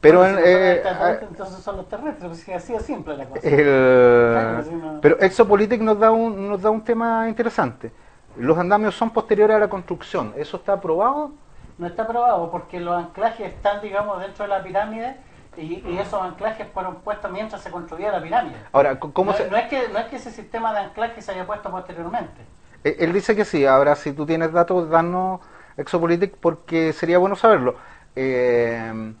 Pero, 0.00 0.18
Bueno, 0.20 0.38
en- 0.38 0.44
si 0.44 0.50
no 0.52 0.56
eh, 0.58 0.72
extraterrestres, 0.74 1.30
entonces 1.30 1.64
son 1.64 1.76
los 1.78 1.88
terrestres, 1.88 2.26
pues, 2.28 2.40
si 2.40 2.52
así 2.52 2.78
simple 2.80 3.16
la 3.16 3.24
cosa. 3.26 3.46
el- 3.48 4.32
Claro, 4.32 4.62
si 4.62 4.70
no- 4.74 5.00
pero 5.00 5.18
Exopolitik 5.20 5.80
nos 5.80 5.98
da 5.98 6.10
un 6.10 6.48
nos 6.48 6.62
da 6.62 6.70
un 6.70 6.82
tema 6.84 7.28
interesante. 7.28 7.90
Los 8.36 8.56
andamios 8.58 8.94
son 8.94 9.10
posteriores 9.10 9.56
a 9.56 9.60
la 9.60 9.68
construcción. 9.68 10.32
¿Eso 10.36 10.58
está 10.58 10.74
aprobado? 10.74 11.32
No 11.78 11.86
está 11.86 12.06
probado 12.06 12.50
porque 12.50 12.78
los 12.80 12.94
anclajes 12.96 13.48
están, 13.52 13.80
digamos, 13.80 14.20
dentro 14.20 14.44
de 14.44 14.48
la 14.48 14.62
pirámide 14.62 15.16
y, 15.56 15.82
y 15.88 15.98
esos 15.98 16.22
anclajes 16.22 16.66
fueron 16.72 16.96
puestos 16.96 17.30
mientras 17.30 17.62
se 17.62 17.70
construía 17.70 18.12
la 18.12 18.22
pirámide. 18.22 18.56
Ahora, 18.72 18.98
¿cómo 18.98 19.32
no, 19.32 19.36
se...? 19.36 19.50
no 19.50 19.56
es 19.56 19.66
que, 19.68 19.88
no 19.88 19.98
es 19.98 20.06
que 20.06 20.16
ese 20.16 20.30
sistema 20.30 20.72
de 20.72 20.80
anclaje 20.80 21.20
se 21.22 21.32
haya 21.32 21.46
puesto 21.46 21.70
posteriormente. 21.70 22.42
Eh, 22.86 22.96
Él 23.00 23.12
dice 23.12 23.34
que 23.34 23.44
sí, 23.44 23.66
ahora 23.66 23.96
si 23.96 24.12
tú 24.12 24.24
tienes 24.26 24.52
datos, 24.52 24.88
danos 24.88 25.40
Exopolitik 25.76 26.36
porque 26.36 26.92
sería 26.92 27.18
bueno 27.18 27.34
saberlo. 27.34 27.74
Eh, 28.14 29.12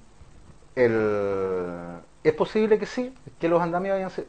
el- 0.76 1.98
es 2.22 2.32
posible 2.34 2.78
que 2.78 2.86
sí, 2.86 3.12
que 3.40 3.48
los 3.48 3.60
andamios 3.60 3.96
hayan 3.96 4.10
sido, 4.10 4.28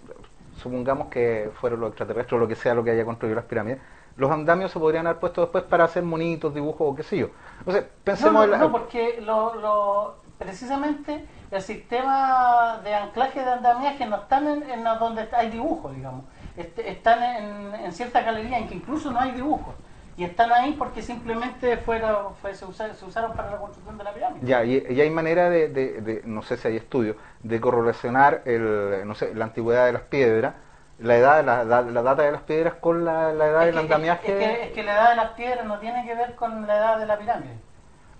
supongamos 0.62 1.08
que 1.10 1.52
fueron 1.62 1.82
los 1.82 1.90
extraterrestres 1.90 2.34
o 2.34 2.40
lo 2.40 2.48
que 2.48 2.56
sea 2.56 2.74
lo 2.74 2.84
que 2.84 2.92
haya 2.92 3.06
construido 3.06 3.36
las 3.36 3.46
pirámides, 3.46 3.80
los 4.18 4.32
andamios 4.32 4.72
se 4.72 4.80
podrían 4.80 5.06
haber 5.06 5.20
puesto 5.20 5.42
después 5.42 5.64
para 5.66 5.84
hacer 5.84 6.02
monitos, 6.04 6.54
dibujos 6.56 6.82
o 6.82 6.96
qué 6.96 7.04
sé 7.04 7.18
yo. 7.18 7.28
O 7.66 7.72
sea, 7.72 7.86
pensemos 8.04 8.34
No, 8.34 8.40
no, 8.40 8.44
en 8.46 8.52
la- 8.52 8.58
no, 8.58 8.72
porque 8.72 9.22
lo, 9.22 9.54
lo- 9.56 10.16
precisamente 10.40 11.26
el 11.52 11.62
sistema 11.62 12.80
de 12.84 12.94
anclaje 12.96 13.40
de 13.44 13.52
andamiaje 13.52 14.06
no 14.08 14.16
están 14.18 14.48
en, 14.48 14.70
en 14.70 14.84
donde 14.84 15.28
hay 15.32 15.50
dibujos, 15.52 15.96
digamos. 15.96 16.24
Este- 16.58 16.90
están 16.90 17.22
en, 17.24 17.76
en 17.76 17.94
cierta 17.94 18.22
galería 18.22 18.58
en 18.58 18.68
que 18.68 18.76
incluso 18.76 19.12
no 19.12 19.20
hay 19.20 19.32
dibujos. 19.32 19.76
Y 20.18 20.24
están 20.24 20.52
ahí 20.52 20.74
porque 20.78 21.04
simplemente 21.04 21.78
fueron, 21.78 22.34
fue- 22.42 22.56
se, 22.56 22.66
usa- 22.66 22.94
se 22.96 23.06
usaron 23.06 23.34
para 23.34 23.52
la 23.52 23.58
construcción 23.58 23.98
de 24.00 24.04
la 24.04 24.12
pirámide. 24.14 24.46
Ya, 24.48 24.64
y, 24.64 24.84
y 24.90 25.00
hay 25.00 25.10
manera 25.12 25.48
de, 25.52 25.68
de- 25.70 26.02
de- 26.02 26.22
no 26.26 26.42
sé 26.42 26.58
si 26.58 26.68
hay 26.68 26.76
estudios, 26.78 27.16
de 27.44 27.62
correlacionar 27.62 28.42
el, 28.46 29.04
no 29.06 29.14
sé, 29.14 29.36
la 29.36 29.46
antigüedad 29.46 29.86
de 29.86 29.94
las 29.94 30.02
piedras, 30.02 30.56
la 30.98 31.16
edad, 31.16 31.46
la, 31.46 31.64
la- 31.64 31.84
la 31.84 32.02
data 32.02 32.24
de 32.24 32.32
las 32.32 32.42
piedras 32.42 32.74
con 32.82 33.06
la, 33.06 33.32
la 33.32 33.46
edad 33.46 33.60
Es 33.62 33.66
del 33.68 33.76
que, 33.76 33.80
andamiaje. 33.94 34.28
es 34.32 34.38
que- 34.58 34.64
es 34.66 34.72
que 34.72 34.84
la 34.84 34.94
edad 34.96 35.10
de 35.12 35.16
las 35.18 35.30
piedras 35.34 35.66
no 35.68 35.78
tiene 35.78 36.04
que 36.08 36.16
ver 36.16 36.34
con 36.34 36.66
la 36.66 36.78
edad 36.78 36.98
de 36.98 37.06
la 37.06 37.18
pirámide. 37.20 37.54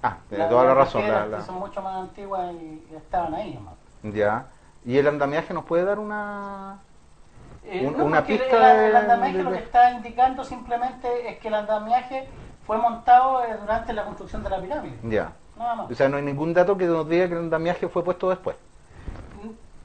Ah, 0.04 0.18
tiene 0.30 0.46
toda 0.46 0.62
la 0.66 0.70
las 0.76 0.78
razón. 0.78 1.02
la- 1.02 1.08
piedras 1.08 1.30
la- 1.32 1.42
son 1.42 1.56
mucho 1.56 1.82
más 1.82 1.96
antiguas 1.96 2.54
y, 2.54 2.86
y 2.92 2.96
estaban 2.96 3.34
ahí 3.34 3.56
nomás. 3.56 3.74
Ya. 4.04 4.46
¿Y 4.86 5.00
el 5.00 5.08
andamiaje 5.08 5.52
nos 5.56 5.66
puede 5.66 5.84
dar 5.84 5.98
una...? 5.98 6.78
Eh, 7.70 7.86
Un- 7.86 7.98
no, 7.98 8.06
una 8.06 8.24
pista 8.26 8.74
el, 8.86 8.90
el 8.92 8.96
andamiaje 8.96 9.38
de- 9.38 9.44
lo 9.44 9.52
que 9.52 9.58
está 9.58 9.92
indicando 9.92 10.44
simplemente 10.44 11.30
es 11.30 11.38
que 11.40 11.50
el 11.50 11.54
andamiaje 11.56 12.28
fue 12.66 12.78
montado 12.78 13.44
eh, 13.44 13.56
durante 13.60 13.92
la 13.94 14.06
construcción 14.06 14.44
de 14.44 14.50
la 14.50 14.62
pirámide. 14.62 14.98
Ya. 15.04 15.32
Nada 15.58 15.76
más. 15.76 15.92
O 15.92 15.96
sea, 15.96 16.08
no 16.08 16.18
hay 16.18 16.24
ningún 16.24 16.54
dato 16.54 16.78
que 16.78 16.86
nos 16.86 17.08
diga 17.10 17.28
que 17.28 17.34
el 17.34 17.40
andamiaje 17.40 17.88
fue 17.90 18.04
puesto 18.04 18.30
después. 18.30 18.56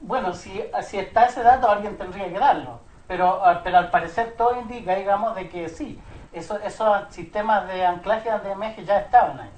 Bueno, 0.01 0.33
si, 0.33 0.61
si 0.81 0.97
está 0.99 1.25
ese 1.25 1.43
dato, 1.43 1.69
alguien 1.69 1.97
tendría 1.97 2.27
que 2.31 2.37
darlo. 2.39 2.79
Pero, 3.07 3.43
ah, 3.45 3.61
pero 3.63 3.77
al 3.77 3.89
parecer 3.89 4.33
todo 4.37 4.59
indica, 4.59 4.95
digamos, 4.95 5.35
de 5.35 5.49
que 5.49 5.69
sí. 5.69 5.99
Eso, 6.31 6.57
esos 6.59 6.89
sistemas 7.09 7.67
de 7.67 7.85
anclaje 7.85 8.23
de 8.29 8.35
andamiaje 8.35 8.83
ya 8.85 8.99
estaban 8.99 9.39
ahí. 9.39 9.49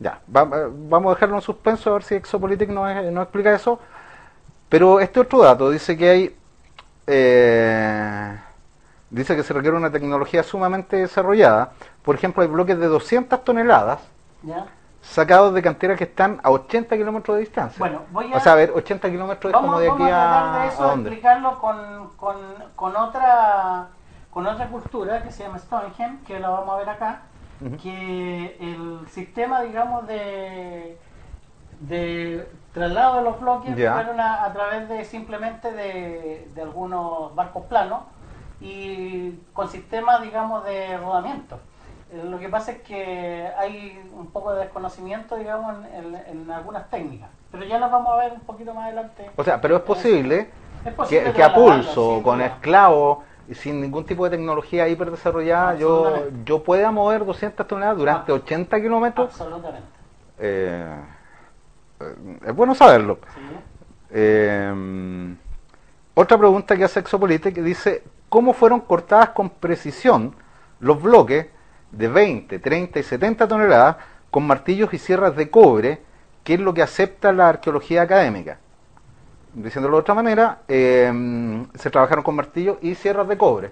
Ya, 0.00 0.18
va- 0.34 0.48
vamos 0.70 1.12
a 1.12 1.14
dejarlo 1.14 1.36
en 1.36 1.42
suspenso 1.42 1.90
a 1.90 1.92
ver 1.94 2.02
si 2.02 2.14
Exopolitik 2.16 2.68
nos, 2.70 3.04
nos 3.12 3.22
explica 3.24 3.54
eso. 3.54 3.78
Pero 4.68 4.98
este 5.00 5.20
otro 5.20 5.40
dato 5.40 5.70
dice 5.70 5.96
que 5.96 6.08
hay... 6.10 6.36
eh, 7.06 8.36
dice 9.10 9.36
que 9.36 9.42
se 9.42 9.52
requiere 9.52 9.76
una 9.76 9.90
tecnología 9.90 10.42
sumamente 10.42 10.96
desarrollada. 10.96 11.72
Por 12.02 12.14
ejemplo, 12.14 12.42
hay 12.42 12.48
bloques 12.48 12.78
de 12.78 12.86
200 12.86 13.44
toneladas 13.44 14.00
¿ya? 14.42 14.66
sacados 15.00 15.52
de 15.54 15.62
canteras 15.62 15.98
que 15.98 16.04
están 16.04 16.40
a 16.42 16.50
80 16.50 16.96
kilómetros 16.96 17.36
de 17.36 17.40
distancia. 17.40 17.78
Bueno, 17.78 18.02
voy 18.10 18.32
a- 18.32 18.36
O 18.36 18.40
sea, 18.40 18.52
a 18.52 18.56
ver, 18.56 18.72
80 18.74 19.10
kilómetros 19.10 19.50
es 19.50 19.52
Vamos, 19.54 19.68
como 19.70 19.80
de 19.80 19.88
vamos 19.88 20.02
aquí 20.02 20.10
a 20.12 20.16
tratar 20.16 20.44
a, 20.56 20.62
de 20.62 20.68
eso, 20.68 20.92
explicarlo 20.94 21.58
con, 21.58 22.08
con, 22.16 22.36
con 22.76 22.96
otra 22.96 23.88
con 24.30 24.46
otra 24.46 24.66
cultura 24.68 25.22
que 25.22 25.30
se 25.30 25.42
llama 25.44 25.58
Stonehenge, 25.58 26.24
que 26.26 26.40
la 26.40 26.48
vamos 26.48 26.74
a 26.74 26.78
ver 26.78 26.88
acá, 26.88 27.20
que 27.82 28.56
el 28.60 29.06
sistema, 29.10 29.60
digamos, 29.60 30.06
de, 30.06 30.96
de 31.80 32.48
traslado 32.72 33.16
de 33.16 33.22
los 33.22 33.40
bloques 33.40 33.74
fueron 33.74 34.20
a, 34.20 34.44
a 34.44 34.52
través 34.52 34.88
de 34.88 35.04
simplemente 35.04 35.72
de, 35.72 36.48
de 36.54 36.62
algunos 36.62 37.34
barcos 37.34 37.64
planos 37.66 38.00
y 38.60 39.32
con 39.52 39.68
sistemas, 39.68 40.22
digamos, 40.22 40.64
de 40.64 40.96
rodamiento. 40.98 41.58
Eh, 42.12 42.22
Lo 42.24 42.38
que 42.38 42.48
pasa 42.48 42.72
es 42.72 42.82
que 42.82 43.48
hay 43.58 44.00
un 44.14 44.28
poco 44.28 44.52
de 44.54 44.60
desconocimiento, 44.60 45.36
digamos, 45.36 45.74
en, 45.94 46.14
en- 46.14 46.22
en 46.44 46.50
algunas 46.50 46.88
técnicas. 46.90 47.28
Pero 47.50 47.64
ya 47.64 47.78
las 47.78 47.90
vamos 47.90 48.12
a 48.12 48.16
ver 48.16 48.32
un 48.32 48.40
poquito 48.40 48.72
más 48.72 48.84
adelante. 48.86 49.30
O 49.36 49.44
sea, 49.44 49.60
pero 49.60 49.76
es 49.76 49.82
posible, 49.82 50.50
Es 50.84 50.94
posible 50.94 51.24
que, 51.24 51.32
que 51.32 51.42
a 51.42 51.52
pulso, 51.54 52.20
con 52.22 52.40
esclavos 52.40 53.18
y 53.48 53.54
sin 53.54 53.80
ningún 53.80 54.06
tipo 54.06 54.24
de 54.24 54.30
tecnología 54.36 54.88
hiper 54.88 55.10
desarrollada, 55.10 55.74
yo, 55.74 56.28
yo 56.44 56.62
pueda 56.62 56.90
mover 56.90 57.26
200 57.26 57.66
toneladas 57.66 57.98
durante 57.98 58.32
Ah. 58.32 58.36
80 58.36 58.80
kilómetros. 58.80 59.28
Absolutamente. 59.28 59.88
Eh, 60.38 60.96
es 62.44 62.54
bueno 62.54 62.74
saberlo. 62.74 63.18
¿sí? 63.34 63.40
Eh, 64.10 65.34
otra 66.14 66.36
pregunta 66.36 66.76
que 66.76 66.84
hace 66.84 67.00
Exopolite 67.00 67.52
que 67.52 67.62
dice, 67.62 68.02
¿cómo 68.28 68.52
fueron 68.52 68.80
cortadas 68.80 69.30
con 69.30 69.48
precisión 69.48 70.34
los 70.80 71.00
bloques 71.00 71.46
de 71.90 72.08
20, 72.08 72.58
30 72.58 72.98
y 72.98 73.02
70 73.02 73.48
toneladas 73.48 73.96
con 74.30 74.46
martillos 74.46 74.92
y 74.92 74.98
sierras 74.98 75.34
de 75.36 75.50
cobre, 75.50 76.02
que 76.44 76.54
es 76.54 76.60
lo 76.60 76.74
que 76.74 76.82
acepta 76.82 77.32
la 77.32 77.48
arqueología 77.48 78.02
académica? 78.02 78.58
Diciéndolo 79.54 79.96
de 79.96 80.00
otra 80.00 80.14
manera, 80.14 80.60
eh, 80.68 81.64
se 81.74 81.90
trabajaron 81.90 82.24
con 82.24 82.34
martillos 82.34 82.76
y 82.82 82.94
sierras 82.94 83.28
de 83.28 83.38
cobre. 83.38 83.70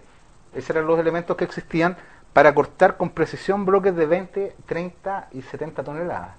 Esos 0.54 0.70
eran 0.70 0.86
los 0.86 0.98
elementos 0.98 1.36
que 1.36 1.44
existían 1.44 1.96
para 2.32 2.54
cortar 2.54 2.96
con 2.96 3.10
precisión 3.10 3.66
bloques 3.66 3.94
de 3.94 4.06
20, 4.06 4.56
30 4.66 5.28
y 5.32 5.42
70 5.42 5.82
toneladas. 5.82 6.30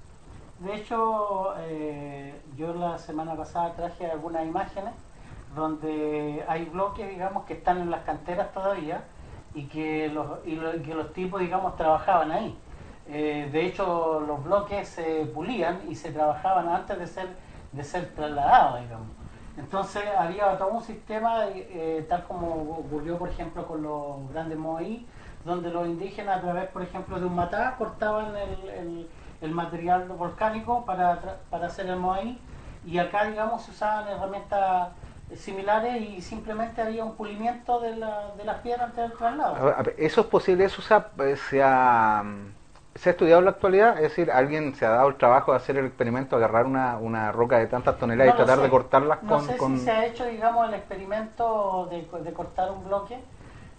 De 0.63 0.75
hecho, 0.75 1.55
eh, 1.57 2.39
yo 2.55 2.73
la 2.73 2.97
semana 2.99 3.35
pasada 3.35 3.73
traje 3.73 4.05
algunas 4.05 4.43
imágenes 4.45 4.93
donde 5.55 6.45
hay 6.47 6.65
bloques, 6.65 7.09
digamos, 7.09 7.45
que 7.45 7.53
están 7.53 7.79
en 7.81 7.89
las 7.89 8.03
canteras 8.03 8.51
todavía 8.53 9.01
y 9.55 9.65
que 9.65 10.07
los, 10.09 10.27
y 10.45 10.55
que 10.83 10.93
los 10.93 11.11
tipos, 11.13 11.39
digamos, 11.41 11.75
trabajaban 11.77 12.31
ahí. 12.31 12.55
Eh, 13.07 13.49
de 13.51 13.65
hecho, 13.65 14.19
los 14.27 14.43
bloques 14.43 14.87
se 14.87 15.25
pulían 15.33 15.81
y 15.89 15.95
se 15.95 16.11
trabajaban 16.11 16.69
antes 16.69 16.99
de 16.99 17.07
ser, 17.07 17.27
de 17.71 17.83
ser 17.83 18.13
trasladados, 18.15 18.81
digamos. 18.81 19.07
Entonces 19.57 20.03
había 20.15 20.57
todo 20.59 20.69
un 20.69 20.83
sistema, 20.83 21.47
eh, 21.47 22.05
tal 22.07 22.23
como 22.25 22.77
ocurrió, 22.79 23.17
por 23.17 23.29
ejemplo, 23.29 23.65
con 23.65 23.81
los 23.81 24.31
grandes 24.31 24.57
moai, 24.59 25.05
donde 25.43 25.71
los 25.71 25.87
indígenas, 25.87 26.37
a 26.37 26.41
través, 26.41 26.69
por 26.69 26.83
ejemplo, 26.83 27.19
de 27.19 27.25
un 27.25 27.35
matá, 27.35 27.75
cortaban 27.79 28.27
el- 28.35 29.09
el 29.41 29.51
material 29.51 30.07
volcánico 30.09 30.85
para, 30.85 31.19
para 31.49 31.67
hacer 31.67 31.87
el 31.87 31.97
moai, 31.97 32.37
y 32.85 32.97
acá, 32.97 33.25
digamos, 33.25 33.63
se 33.63 33.71
usaban 33.71 34.07
herramientas 34.07 34.89
similares 35.35 36.01
y 36.01 36.21
simplemente 36.21 36.81
había 36.81 37.05
un 37.05 37.15
pulimiento 37.15 37.79
de, 37.79 37.95
la, 37.95 38.31
de 38.37 38.43
las 38.43 38.57
piedras 38.61 38.89
antes 38.89 39.09
del 39.09 39.17
traslado. 39.17 39.55
A 39.55 39.63
ver, 39.63 39.73
a 39.77 39.83
ver, 39.83 39.95
¿Eso 39.97 40.21
es 40.21 40.27
posible? 40.27 40.65
¿Eso 40.65 40.81
se 40.81 40.93
ha, 40.93 41.07
eh, 41.19 41.35
se, 41.35 41.61
ha, 41.63 42.23
se 42.95 43.09
ha 43.09 43.11
estudiado 43.11 43.39
en 43.39 43.45
la 43.45 43.51
actualidad? 43.51 43.95
Es 43.97 44.03
decir, 44.03 44.31
¿alguien 44.31 44.75
se 44.75 44.85
ha 44.85 44.89
dado 44.89 45.09
el 45.09 45.15
trabajo 45.15 45.51
de 45.51 45.57
hacer 45.57 45.77
el 45.77 45.85
experimento, 45.85 46.35
agarrar 46.35 46.65
una, 46.65 46.97
una 46.97 47.31
roca 47.31 47.57
de 47.59 47.67
tantas 47.67 47.97
toneladas 47.97 48.33
No 48.33 48.35
y 48.35 48.37
tratar 48.37 48.57
sé. 48.57 48.63
de 48.65 48.69
cortarlas 48.69 49.19
No 49.19 49.39
con... 49.39 49.47
sé 49.47 49.57
con- 49.57 49.77
si 49.77 49.85
se 49.85 49.91
ha 49.91 50.05
hecho, 50.05 50.25
digamos, 50.25 50.67
el 50.67 50.73
experimento 50.73 51.87
de, 51.91 52.07
de 52.23 52.33
cortar 52.33 52.71
un 52.71 52.83
bloque, 52.85 53.19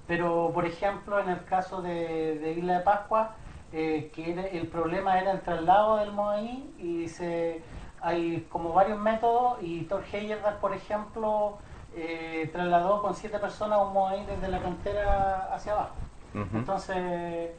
pero 0.06 0.50
por 0.54 0.64
ejemplo, 0.66 1.18
en 1.20 1.28
el 1.30 1.44
caso 1.44 1.82
de, 1.82 2.38
de 2.38 2.52
Isla 2.52 2.78
de 2.78 2.80
Pascua, 2.80 3.30
eh, 3.72 4.10
que 4.14 4.32
era- 4.32 4.46
el 4.46 4.68
problema 4.68 5.18
era 5.18 5.32
el 5.32 5.42
traslado 5.42 5.96
del 5.96 6.12
Moai 6.12 6.74
y 6.78 7.08
se, 7.08 7.64
hay 8.00 8.42
como 8.50 8.72
varios 8.72 8.98
métodos 8.98 9.58
y 9.62 9.84
Thor 9.86 10.04
Heyerdahl, 10.12 10.58
por 10.58 10.74
ejemplo, 10.74 11.58
eh, 11.94 12.48
trasladó 12.52 13.02
con 13.02 13.14
siete 13.14 13.38
personas 13.38 13.80
un 13.82 13.92
Moai 13.92 14.24
desde 14.26 14.48
la 14.48 14.60
cantera 14.62 15.52
hacia 15.54 15.72
abajo. 15.72 15.96
Entonces, 16.58 17.50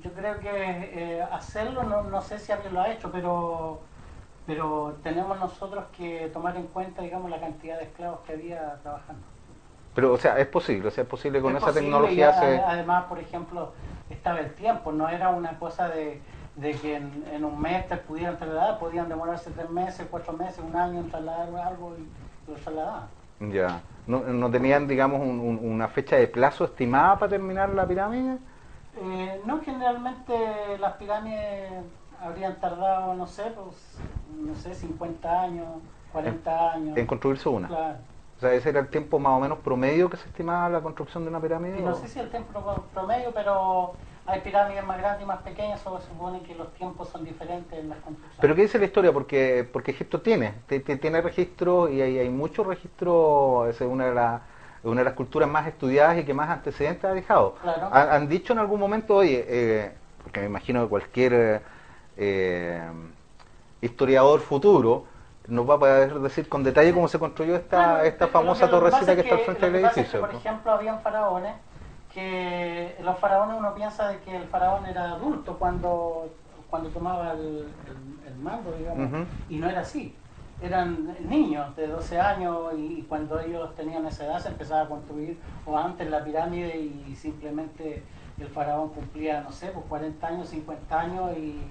yo 0.00 0.12
creo 0.14 0.38
que 0.40 0.50
eh, 1.18 1.22
hacerlo, 1.22 1.84
no, 1.84 2.02
no 2.04 2.20
sé 2.22 2.38
si 2.38 2.52
alguien 2.52 2.74
lo 2.74 2.80
ha 2.82 2.90
hecho, 2.92 3.10
pero 3.12 3.86
pero 4.46 4.98
tenemos 5.02 5.38
nosotros 5.38 5.86
que 5.92 6.28
tomar 6.32 6.56
en 6.56 6.66
cuenta, 6.68 7.02
digamos, 7.02 7.30
la 7.30 7.40
cantidad 7.40 7.78
de 7.78 7.84
esclavos 7.84 8.20
que 8.22 8.32
había 8.32 8.80
trabajando. 8.82 9.31
Pero, 9.94 10.12
o 10.12 10.16
sea, 10.18 10.38
es 10.38 10.46
posible, 10.46 10.88
o 10.88 10.90
sea, 10.90 11.02
es 11.04 11.08
posible 11.08 11.40
con 11.40 11.52
Es 11.52 11.58
esa 11.58 11.66
posible, 11.66 11.86
tecnología 11.86 12.26
y 12.26 12.30
a- 12.30 12.32
se... 12.40 12.60
Además, 12.60 13.04
por 13.04 13.18
ejemplo, 13.18 13.72
estaba 14.10 14.40
el 14.40 14.52
tiempo, 14.54 14.90
no 14.92 15.08
era 15.08 15.28
una 15.30 15.58
cosa 15.58 15.88
de, 15.88 16.20
de 16.56 16.72
que 16.72 16.96
en, 16.96 17.24
en 17.32 17.44
un 17.44 17.60
mes 17.60 17.86
te 17.88 17.96
pudieran 17.98 18.36
trasladar, 18.38 18.78
podían 18.78 19.08
demorarse 19.08 19.50
tres 19.50 19.68
meses, 19.70 20.06
cuatro 20.10 20.32
meses, 20.32 20.60
un 20.66 20.74
año 20.76 21.00
en 21.00 21.10
trasladar 21.10 21.48
algo 21.66 21.94
y 21.98 22.50
lo 22.50 22.54
trasladaban. 22.56 23.04
Ya. 23.40 23.80
¿No, 24.06 24.20
no 24.20 24.50
tenían, 24.50 24.88
digamos, 24.88 25.20
un- 25.20 25.40
un- 25.40 25.60
una 25.62 25.88
fecha 25.88 26.16
de 26.16 26.26
plazo 26.26 26.64
estimada 26.64 27.18
para 27.18 27.30
terminar 27.30 27.68
la 27.70 27.86
pirámide? 27.86 28.38
Eh, 29.00 29.40
no, 29.44 29.60
generalmente 29.60 30.32
las 30.80 30.94
pirámides 30.94 31.70
habrían 32.20 32.56
tardado, 32.60 33.14
no 33.14 33.26
sé, 33.26 33.44
pues, 33.54 33.98
no 34.40 34.54
sé, 34.54 34.74
50 34.74 35.42
años, 35.42 35.66
40 36.12 36.72
años. 36.72 36.96
En 36.96 37.06
construirse 37.06 37.48
una. 37.48 37.68
Claro. 37.68 37.96
O 38.42 38.44
sea, 38.44 38.54
ese 38.54 38.70
era 38.70 38.80
el 38.80 38.88
tiempo 38.88 39.20
más 39.20 39.34
o 39.34 39.40
menos 39.40 39.58
promedio 39.58 40.10
que 40.10 40.16
se 40.16 40.26
estimaba 40.26 40.68
la 40.68 40.80
construcción 40.80 41.22
de 41.22 41.30
una 41.30 41.40
pirámide. 41.40 41.78
Y 41.78 41.82
no 41.82 41.94
sé 41.94 42.08
si 42.08 42.18
el 42.18 42.28
tiempo 42.28 42.60
pro- 42.60 42.82
promedio, 42.92 43.30
pero 43.32 43.94
hay 44.26 44.40
pirámides 44.40 44.84
más 44.84 44.98
grandes 44.98 45.22
y 45.22 45.26
más 45.26 45.42
pequeñas, 45.42 45.80
solo 45.80 46.00
se 46.00 46.08
supone 46.08 46.40
que 46.42 46.56
los 46.56 46.74
tiempos 46.74 47.08
son 47.08 47.24
diferentes 47.24 47.78
en 47.78 47.88
las 47.90 47.98
construcciones. 47.98 48.40
Pero 48.40 48.56
¿qué 48.56 48.62
dice 48.62 48.80
la 48.80 48.86
historia? 48.86 49.12
Porque 49.12 49.64
porque 49.72 49.92
Egipto 49.92 50.20
tiene, 50.22 50.54
te- 50.66 50.80
te- 50.80 50.96
tiene 50.96 51.20
registros 51.20 51.92
y 51.92 52.02
hay, 52.02 52.18
hay 52.18 52.30
muchos 52.30 52.66
registros, 52.66 53.68
es 53.68 53.80
una 53.82 54.06
de, 54.06 54.14
las 54.14 54.42
una 54.82 55.02
de 55.02 55.04
las 55.04 55.14
culturas 55.14 55.48
más 55.48 55.68
estudiadas 55.68 56.18
y 56.18 56.24
que 56.24 56.34
más 56.34 56.50
antecedentes 56.50 57.04
ha 57.04 57.14
dejado. 57.14 57.54
Claro. 57.62 57.90
Han, 57.92 58.08
han 58.10 58.28
dicho 58.28 58.52
en 58.54 58.58
algún 58.58 58.80
momento, 58.80 59.14
oye, 59.14 59.44
eh, 59.46 59.92
porque 60.24 60.40
me 60.40 60.46
imagino 60.46 60.82
que 60.82 60.88
cualquier 60.88 61.62
eh, 62.16 62.82
historiador 63.80 64.40
futuro 64.40 65.04
nos 65.48 65.68
va 65.68 65.74
a 65.74 65.78
poder 65.78 66.14
decir 66.20 66.48
con 66.48 66.62
detalle 66.62 66.92
cómo 66.94 67.08
se 67.08 67.18
construyó 67.18 67.56
esta, 67.56 67.68
Claro, 67.76 68.04
esta 68.04 68.26
lo 68.26 68.30
famosa 68.32 68.60
que- 68.60 68.66
que 68.66 68.70
torrecita 68.70 69.14
que, 69.14 69.20
es 69.20 69.24
está 69.26 69.34
al 69.34 69.40
frente 69.42 69.70
del 69.70 69.84
edificio. 69.84 70.20
por 70.20 70.34
ejemplo, 70.34 70.72
habían 70.72 71.00
faraones 71.00 71.54
que 72.12 72.96
los 73.02 73.18
faraones 73.18 73.56
uno 73.58 73.74
piensa 73.74 74.08
de 74.08 74.18
que 74.20 74.36
el 74.36 74.44
faraón 74.48 74.86
era 74.86 75.12
adulto 75.12 75.58
cuando, 75.58 76.28
cuando 76.68 76.90
tomaba 76.90 77.32
el, 77.32 77.72
el- 77.86 78.26
el 78.28 78.34
mando, 78.36 78.72
digamos, 78.72 79.08
y 79.48 79.56
no 79.56 79.68
era 79.68 79.80
así. 79.80 80.14
Eran 80.60 81.16
niños 81.28 81.74
de 81.74 81.88
12 81.88 82.20
años 82.20 82.72
y 82.76 83.02
cuando 83.08 83.40
ellos 83.40 83.74
tenían 83.74 84.06
esa 84.06 84.24
edad 84.26 84.38
se 84.38 84.48
empezaba 84.48 84.82
a 84.82 84.88
construir 84.88 85.40
o 85.66 85.76
antes 85.76 86.08
la 86.08 86.22
pirámide 86.22 86.76
y 86.76 87.16
simplemente 87.16 88.04
el 88.38 88.48
faraón 88.48 88.90
cumplía, 88.90 89.40
no 89.40 89.50
sé, 89.50 89.68
pues 89.68 89.84
40 89.88 90.26
años, 90.28 90.48
50 90.48 91.00
años 91.00 91.36
y, 91.36 91.64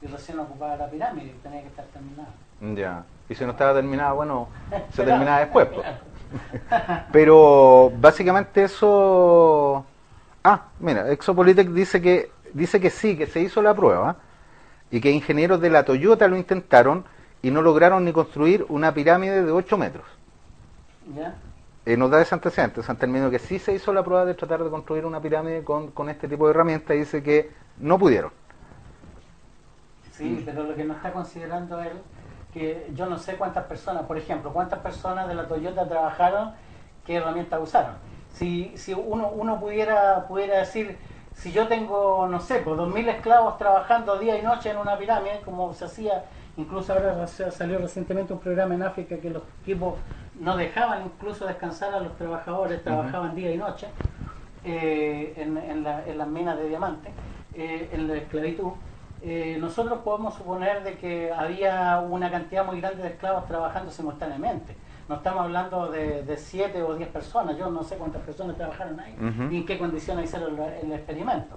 y 0.00 0.06
recién 0.06 0.38
ocupaba 0.38 0.76
la 0.76 0.88
pirámide 0.88 1.26
y 1.26 1.38
tenía 1.42 1.60
que 1.62 1.68
estar 1.68 1.84
terminada. 1.86 2.32
Ya. 2.60 3.04
Y 3.28 3.34
si 3.34 3.44
no 3.44 3.52
estaba 3.52 3.74
terminada, 3.74 4.12
bueno, 4.12 4.48
se 4.92 5.04
terminaba 5.04 5.40
después. 5.40 5.66
pues. 5.66 5.86
Pero 7.12 7.92
básicamente 7.98 8.64
eso... 8.64 9.84
Ah, 10.42 10.64
mira, 10.78 11.10
Exopolitec 11.10 11.68
dice 11.68 12.02
que, 12.02 12.30
dice 12.52 12.80
que 12.80 12.90
sí, 12.90 13.16
que 13.16 13.26
se 13.26 13.40
hizo 13.40 13.62
la 13.62 13.74
prueba 13.74 14.16
y 14.90 15.00
que 15.00 15.10
ingenieros 15.10 15.60
de 15.60 15.70
la 15.70 15.84
Toyota 15.84 16.28
lo 16.28 16.36
intentaron 16.36 17.04
y 17.42 17.50
no 17.50 17.62
lograron 17.62 18.04
ni 18.04 18.12
construir 18.12 18.66
una 18.68 18.92
pirámide 18.92 19.42
de 19.42 19.50
8 19.50 19.78
metros. 19.78 20.06
¿Ya? 21.16 21.34
Eh, 21.86 21.96
nos 21.96 22.10
da 22.10 22.22
ese 22.22 22.34
antecedente, 22.34 22.82
San 22.82 22.96
Termino 22.96 23.30
que 23.30 23.38
sí 23.38 23.58
se 23.58 23.74
hizo 23.74 23.92
la 23.92 24.02
prueba 24.02 24.24
de 24.24 24.34
tratar 24.34 24.64
de 24.64 24.70
construir 24.70 25.04
una 25.04 25.20
pirámide 25.20 25.62
con, 25.62 25.90
con 25.90 26.08
este 26.08 26.28
tipo 26.28 26.46
de 26.46 26.52
herramientas 26.52 26.96
y 26.96 27.00
dice 27.00 27.22
que 27.22 27.50
no 27.78 27.98
pudieron. 27.98 28.30
Sí, 30.12 30.42
pero 30.46 30.64
lo 30.64 30.74
que 30.74 30.84
no 30.84 30.94
está 30.94 31.12
considerando 31.12 31.80
él, 31.80 32.00
que 32.54 32.86
yo 32.94 33.06
no 33.06 33.18
sé 33.18 33.36
cuántas 33.36 33.64
personas, 33.64 34.04
por 34.04 34.16
ejemplo, 34.16 34.52
cuántas 34.52 34.78
personas 34.78 35.26
de 35.28 35.34
la 35.34 35.46
Toyota 35.48 35.86
trabajaron, 35.88 36.52
qué 37.04 37.16
herramientas 37.16 37.60
usaron. 37.60 37.94
Si, 38.32 38.72
si 38.76 38.94
uno, 38.94 39.28
uno 39.28 39.58
pudiera, 39.60 40.26
pudiera 40.28 40.58
decir, 40.58 40.96
si 41.34 41.50
yo 41.52 41.66
tengo, 41.66 42.28
no 42.28 42.40
sé, 42.40 42.60
pues 42.60 42.76
2.000 42.76 43.08
esclavos 43.08 43.58
trabajando 43.58 44.18
día 44.18 44.38
y 44.38 44.42
noche 44.42 44.70
en 44.70 44.76
una 44.78 44.96
pirámide, 44.96 45.40
como 45.44 45.74
se 45.74 45.84
hacía, 45.86 46.24
incluso 46.56 46.92
ahora 46.92 47.26
salió 47.26 47.78
recientemente 47.78 48.32
un 48.32 48.38
programa 48.38 48.74
en 48.74 48.84
África 48.84 49.16
que 49.18 49.30
los 49.30 49.42
equipos 49.62 49.94
no 50.38 50.56
dejaban 50.56 51.04
incluso 51.04 51.46
descansar 51.46 51.92
a 51.92 52.00
los 52.00 52.16
trabajadores, 52.16 52.82
trabajaban 52.84 53.34
día 53.34 53.50
y 53.52 53.58
noche 53.58 53.88
eh, 54.64 55.34
en, 55.36 55.56
en 55.58 55.82
la- 55.82 56.04
en 56.06 56.18
las 56.18 56.28
minas 56.28 56.56
de 56.56 56.68
diamantes, 56.68 57.12
eh, 57.54 57.90
en 57.92 58.08
la 58.08 58.14
esclavitud, 58.14 58.72
eh, 59.26 59.56
nosotros 59.58 60.00
podemos 60.04 60.34
suponer 60.34 60.82
de 60.84 60.98
que 60.98 61.32
había 61.32 61.98
una 61.98 62.30
cantidad 62.30 62.64
muy 62.64 62.78
grande 62.80 63.02
de 63.02 63.08
esclavos 63.08 63.46
trabajando 63.46 63.90
simultáneamente. 63.90 64.76
No 65.08 65.14
estamos 65.16 65.44
hablando 65.44 65.90
de, 65.90 66.22
de 66.22 66.36
siete 66.36 66.82
o 66.82 66.94
diez 66.94 67.08
personas, 67.08 67.56
yo 67.56 67.70
no 67.70 67.82
sé 67.82 67.96
cuántas 67.96 68.20
personas 68.22 68.56
trabajaron 68.56 69.00
ahí 69.00 69.14
Ujú. 69.14 69.50
y 69.50 69.56
en 69.58 69.66
qué 69.66 69.78
condiciones 69.78 70.26
hicieron 70.26 70.58
el, 70.60 70.72
el 70.84 70.92
experimento. 70.92 71.56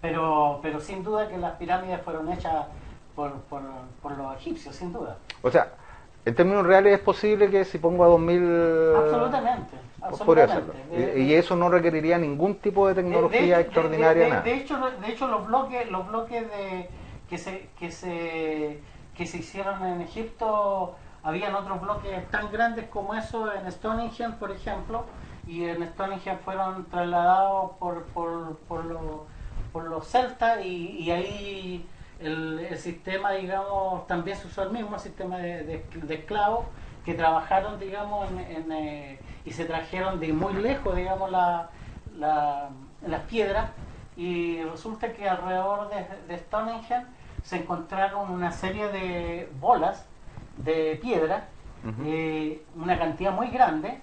Pero, 0.00 0.58
pero 0.62 0.80
sin 0.80 1.04
duda 1.04 1.28
que 1.28 1.38
las 1.38 1.52
pirámides 1.52 2.00
fueron 2.02 2.30
hechas 2.32 2.66
por, 3.14 3.32
por, 3.42 3.62
por 4.02 4.18
los 4.18 4.34
egipcios, 4.36 4.74
sin 4.74 4.92
duda. 4.92 5.16
O 5.42 5.50
sea, 5.50 5.68
en 6.24 6.34
términos 6.34 6.66
reales 6.66 6.94
es 6.94 7.00
posible 7.00 7.48
que 7.50 7.64
si 7.64 7.78
pongo 7.78 8.04
a 8.04 8.08
2.000... 8.08 8.98
Absolutamente. 9.04 9.76
Podría 10.10 10.44
hacerlo. 10.44 10.72
absolutamente. 10.74 11.20
Y, 11.20 11.34
eso 11.34 11.56
no 11.56 11.68
requeriría 11.68 12.18
ningún 12.18 12.56
tipo 12.56 12.88
de 12.88 12.94
tecnología 12.94 13.56
de- 13.56 13.62
extraordinaria, 13.62 14.28
nada. 14.28 14.42
de 14.42 14.54
hecho, 14.54 14.76
lo- 14.78 14.90
de 14.90 15.08
hecho 15.08 15.26
los 15.28 15.46
bloques, 15.46 15.90
los 15.90 16.06
bloques 16.08 16.48
de, 16.50 16.88
que 17.28 17.38
se 17.38 17.68
que 17.78 17.90
se 17.90 18.80
que 19.16 19.26
se 19.26 19.38
hicieron 19.38 19.84
en 19.86 20.02
Egipto, 20.02 20.94
habían 21.22 21.54
otros 21.54 21.80
bloques 21.80 22.30
tan 22.30 22.52
grandes 22.52 22.86
como 22.88 23.14
eso 23.14 23.50
en 23.52 23.70
Stonehenge, 23.72 24.28
por 24.38 24.50
ejemplo, 24.50 25.04
y 25.46 25.64
en 25.64 25.82
Stonehenge 25.88 26.36
fueron 26.44 26.84
trasladados 26.90 27.72
por 27.78 28.04
por, 28.06 28.56
por, 28.68 28.84
los, 28.84 29.02
por 29.72 29.84
los 29.84 30.06
celtas 30.06 30.64
y, 30.64 30.98
y 31.00 31.10
ahí 31.10 31.86
el, 32.20 32.58
el 32.70 32.78
sistema, 32.78 33.32
digamos, 33.32 34.06
también 34.06 34.36
se 34.36 34.46
usó 34.46 34.62
el 34.62 34.70
mismo 34.70 34.98
sistema 34.98 35.38
de, 35.38 35.64
de- 35.64 35.84
de 35.92 36.14
esclavos 36.14 36.64
que 37.04 37.14
trabajaron, 37.14 37.78
digamos, 37.78 38.28
en, 38.30 38.38
en, 38.40 38.72
eh, 38.72 39.18
y 39.46 39.52
se 39.52 39.64
trajeron 39.64 40.20
de 40.20 40.32
muy 40.32 40.52
lejos, 40.54 40.94
digamos, 40.96 41.30
la, 41.30 41.70
la- 42.18 42.68
las 43.02 43.22
piedras 43.22 43.70
y 44.16 44.62
resulta 44.64 45.12
que 45.12 45.28
alrededor 45.28 45.88
de, 45.90 46.04
de 46.28 46.38
Stonehenge 46.38 47.02
se 47.42 47.56
encontraron 47.56 48.30
una 48.30 48.50
serie 48.52 48.88
de 48.88 49.48
bolas 49.60 50.06
de 50.56 50.98
piedra, 51.00 51.48
eh, 52.04 52.64
una 52.74 52.98
cantidad 52.98 53.32
muy 53.32 53.48
grande, 53.48 54.00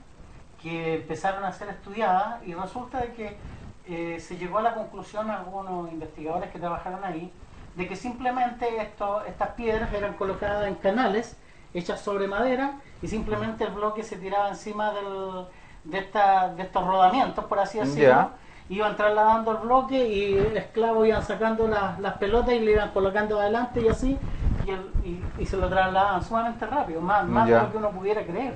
que 0.61 0.95
empezaron 0.95 1.43
a 1.43 1.51
ser 1.51 1.67
estudiadas 1.69 2.41
y 2.47 2.53
resulta 2.53 2.99
de 3.01 3.13
que 3.13 3.37
eh, 3.85 4.19
se 4.21 4.37
llegó 4.37 4.59
a 4.59 4.61
la 4.61 4.75
conclusión, 4.75 5.29
algunos 5.29 5.91
investigadores 5.91 6.49
que 6.51 6.59
trabajaron 6.59 7.03
ahí, 7.03 7.33
de 7.75 7.87
que 7.89 7.95
simplemente 7.97 8.81
esto, 8.81 9.25
estas 9.25 9.49
piedras 9.49 9.91
eran 9.93 10.13
colocadas 10.13 10.67
en 10.67 10.75
canales 10.75 11.37
hechas 11.73 12.01
sobre 12.01 12.27
madera 12.27 12.73
y 13.01 13.07
simplemente 13.07 13.63
el 13.63 13.71
bloque 13.73 14.03
se 14.03 14.17
tiraba 14.17 14.49
encima 14.49 14.91
del, 14.91 15.45
de, 15.83 15.97
esta, 15.99 16.49
de 16.53 16.63
estos 16.63 16.85
rodamientos, 16.85 17.45
por 17.45 17.59
así 17.59 17.79
decirlo. 17.79 18.07
Ya. 18.09 18.29
Iban 18.69 18.95
trasladando 18.95 19.51
el 19.51 19.57
bloque 19.57 20.07
y 20.07 20.37
el 20.37 20.55
esclavo 20.55 21.05
iban 21.05 21.21
sacando 21.21 21.67
las, 21.67 21.99
las 21.99 22.13
pelotas 22.13 22.53
y 22.53 22.59
le 22.61 22.71
iban 22.71 22.91
colocando 22.91 23.39
adelante 23.39 23.81
y 23.81 23.89
así, 23.89 24.17
y, 24.65 24.69
el- 24.71 24.91
y- 25.03 25.23
y 25.37 25.45
se 25.45 25.57
lo 25.57 25.67
trasladaban 25.67 26.23
sumamente 26.23 26.65
rápido, 26.65 27.01
más, 27.01 27.27
más 27.27 27.47
de 27.47 27.59
lo 27.59 27.71
que 27.71 27.77
uno 27.77 27.91
pudiera 27.91 28.23
creer. 28.25 28.55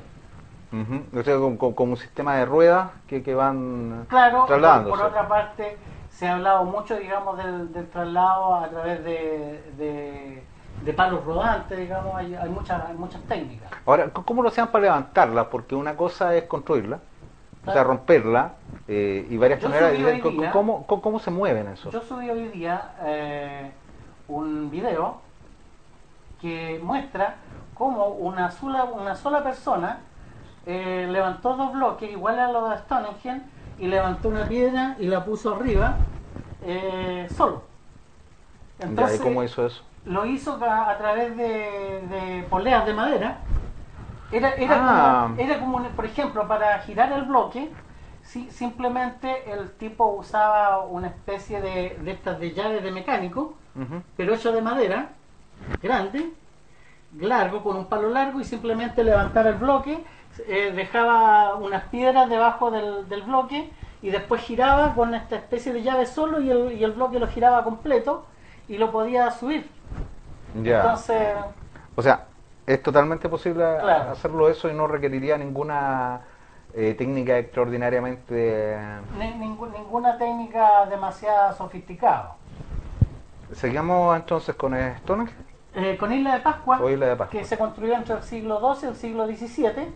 Ujú. 0.71 1.19
O 1.19 1.23
sea, 1.23 1.35
como, 1.37 1.75
como- 1.75 1.91
un 1.91 1.97
sistema 1.97 2.35
de 2.35 2.45
ruedas 2.45 2.89
que, 3.07 3.21
que 3.23 3.35
van 3.35 4.05
Claro, 4.09 4.39
por, 4.39 4.47
trasladándose. 4.47 4.97
por 4.97 5.07
otra 5.07 5.27
parte, 5.27 5.77
se 6.09 6.27
ha 6.27 6.35
hablado 6.35 6.63
mucho, 6.63 6.95
digamos, 6.97 7.37
del, 7.37 7.71
del 7.73 7.89
traslado 7.89 8.55
a 8.55 8.69
través 8.69 9.03
de, 9.03 9.61
de, 9.77 10.43
de 10.87 10.93
palos 10.93 11.25
rodantes, 11.25 11.77
digamos, 11.77 12.15
hay, 12.15 12.33
hay, 12.33 12.49
muchas, 12.49 12.81
hay 12.85 12.95
muchas 12.95 13.21
técnicas. 13.23 13.69
Ahora, 13.85 14.09
¿cómo 14.09 14.41
lo 14.41 14.47
hacían 14.47 14.69
para 14.69 14.83
levantarla? 14.85 15.49
Porque 15.49 15.75
una 15.75 15.97
cosa 15.97 16.33
es 16.33 16.45
construirla, 16.45 16.95
o 16.95 17.65
sea, 17.65 17.73
Claro. 17.73 17.89
romperla, 17.89 18.53
eh, 18.87 19.27
y 19.29 19.35
varias 19.35 19.59
Yo 19.59 19.67
maneras. 19.67 19.91
día- 19.91 20.51
¿Cómo, 20.51 20.87
cómo, 20.87 21.19
se 21.19 21.29
mueven 21.29 21.67
eso? 21.67 21.91
Yo 21.91 22.01
subí 22.01 22.29
hoy 22.29 22.47
día 22.47 22.93
eh, 23.03 23.69
un 24.29 24.71
video 24.71 25.17
que 26.39 26.79
muestra 26.81 27.35
cómo 27.73 28.05
una 28.07 28.49
sola, 28.49 28.85
una 28.85 29.13
sola 29.13 29.43
persona 29.43 29.97
eh, 30.65 31.05
levantó 31.09 31.57
dos 31.57 31.73
bloques 31.73 32.09
iguales 32.09 32.39
a 32.41 32.51
los 32.53 32.69
de 32.69 32.77
Stonehenge 32.77 33.41
y 33.77 33.87
levantó 33.87 34.29
una 34.29 34.47
piedra 34.47 34.95
y 34.99 35.07
la 35.07 35.25
puso 35.25 35.53
arriba 35.53 35.97
eh, 36.61 37.27
solo. 37.35 37.63
¿Y 38.79 39.17
cómo 39.19 39.43
hizo 39.43 39.65
eso? 39.65 39.83
Lo 40.07 40.25
hizo 40.25 40.57
a, 40.63 40.89
a 40.91 40.97
través 40.97 41.35
de, 41.37 42.01
de 42.09 42.45
poleas 42.49 42.85
de 42.85 42.93
madera. 42.93 43.37
Era, 44.31 44.49
era, 44.55 44.75
Ah. 44.79 45.23
como, 45.29 45.39
era 45.41 45.59
como, 45.59 45.83
por 45.89 46.05
ejemplo, 46.05 46.47
para 46.47 46.79
girar 46.79 47.11
el 47.13 47.23
bloque, 47.23 47.69
si- 48.23 48.49
simplemente 48.51 49.49
el 49.51 49.71
tipo 49.71 50.05
usaba 50.07 50.79
una 50.85 51.07
especie 51.07 51.61
de, 51.61 51.97
de 52.01 52.11
estas 52.11 52.39
de 52.39 52.53
llaves 52.53 52.83
de 52.83 52.91
mecánico, 52.91 53.53
pero 54.17 54.33
hecho 54.33 54.51
de 54.51 54.61
madera, 54.61 55.09
grande, 55.81 56.31
largo, 57.19 57.63
con 57.63 57.77
un 57.77 57.85
palo 57.85 58.09
largo, 58.09 58.39
y 58.41 58.43
simplemente 58.43 59.03
levantaba 59.03 59.49
el 59.49 59.55
bloque, 59.55 60.03
eh, 60.47 60.71
dejaba 60.75 61.55
unas 61.55 61.83
piedras 61.85 62.27
debajo 62.29 62.69
del, 62.71 63.07
del 63.07 63.21
bloque, 63.21 63.69
y 64.01 64.09
después 64.09 64.41
giraba 64.41 64.93
con 64.93 65.13
esta 65.15 65.35
especie 65.35 65.71
de 65.73 65.83
llave 65.83 66.05
solo, 66.05 66.41
y 66.41 66.49
el, 66.49 66.73
y 66.73 66.83
el 66.83 66.91
bloque 66.91 67.19
lo 67.19 67.27
giraba 67.27 67.63
completo, 67.63 68.25
y 68.67 68.77
lo 68.77 68.91
podía 68.91 69.31
subir. 69.31 69.69
Ya. 70.53 70.77
Entonces, 70.81 71.35
O 71.95 72.01
sea, 72.01 72.25
es 72.65 72.81
totalmente 72.83 73.29
posible 73.29 73.63
Claro. 73.79 74.11
hacerlo 74.11 74.49
eso 74.49 74.69
y 74.69 74.73
no 74.73 74.87
requeriría 74.87 75.37
ninguna 75.37 76.21
eh, 76.75 76.93
técnica 76.97 77.37
extraordinariamente... 77.37 78.77
ni- 79.17 79.33
ninguna 79.33 80.17
técnica 80.17 80.85
demasiado 80.85 81.53
sofisticada. 81.55 82.35
Seguimos 83.53 84.15
entonces 84.15 84.55
con 84.55 84.73
Stonehenge. 84.99 85.33
Eh, 85.75 85.97
con 85.97 86.11
Isla 86.11 86.35
de 86.35 86.39
Pascua, 86.41 86.79
O 86.81 86.89
Isla 86.89 87.07
de 87.07 87.15
Pascua. 87.15 87.39
que 87.39 87.45
se 87.45 87.57
construyó 87.57 87.93
entre 87.95 88.15
el 88.15 88.23
siglo 88.23 88.59
XII 88.59 88.87
y 88.87 88.89
el 88.91 88.95
siglo 88.95 89.25
XVII, 89.27 89.93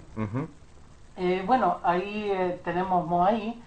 eh, 1.17 1.43
bueno, 1.45 1.77
ahí 1.83 2.31
eh, 2.31 2.59
tenemos 2.63 3.05
Moai, 3.07 3.61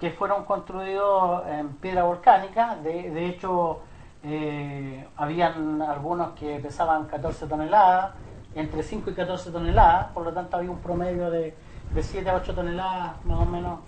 que 0.00 0.10
fueron 0.10 0.44
construidos 0.44 1.42
en 1.48 1.68
piedra 1.76 2.04
volcánica. 2.04 2.76
De, 2.76 3.10
de 3.10 3.26
hecho, 3.26 3.80
eh, 4.26 5.06
habían 5.16 5.82
algunos 5.82 6.32
que 6.32 6.58
pesaban 6.58 7.06
14 7.06 7.46
toneladas, 7.46 8.12
entre 8.54 8.82
5 8.82 9.10
y 9.10 9.14
14 9.14 9.50
toneladas, 9.50 10.06
por 10.12 10.24
lo 10.24 10.32
tanto 10.32 10.56
había 10.56 10.70
un 10.70 10.78
promedio 10.78 11.30
de, 11.30 11.54
de 11.92 12.02
7 12.02 12.30
a 12.30 12.36
8 12.36 12.54
toneladas 12.54 13.24
más 13.26 13.40
o 13.40 13.44
menos 13.44 13.80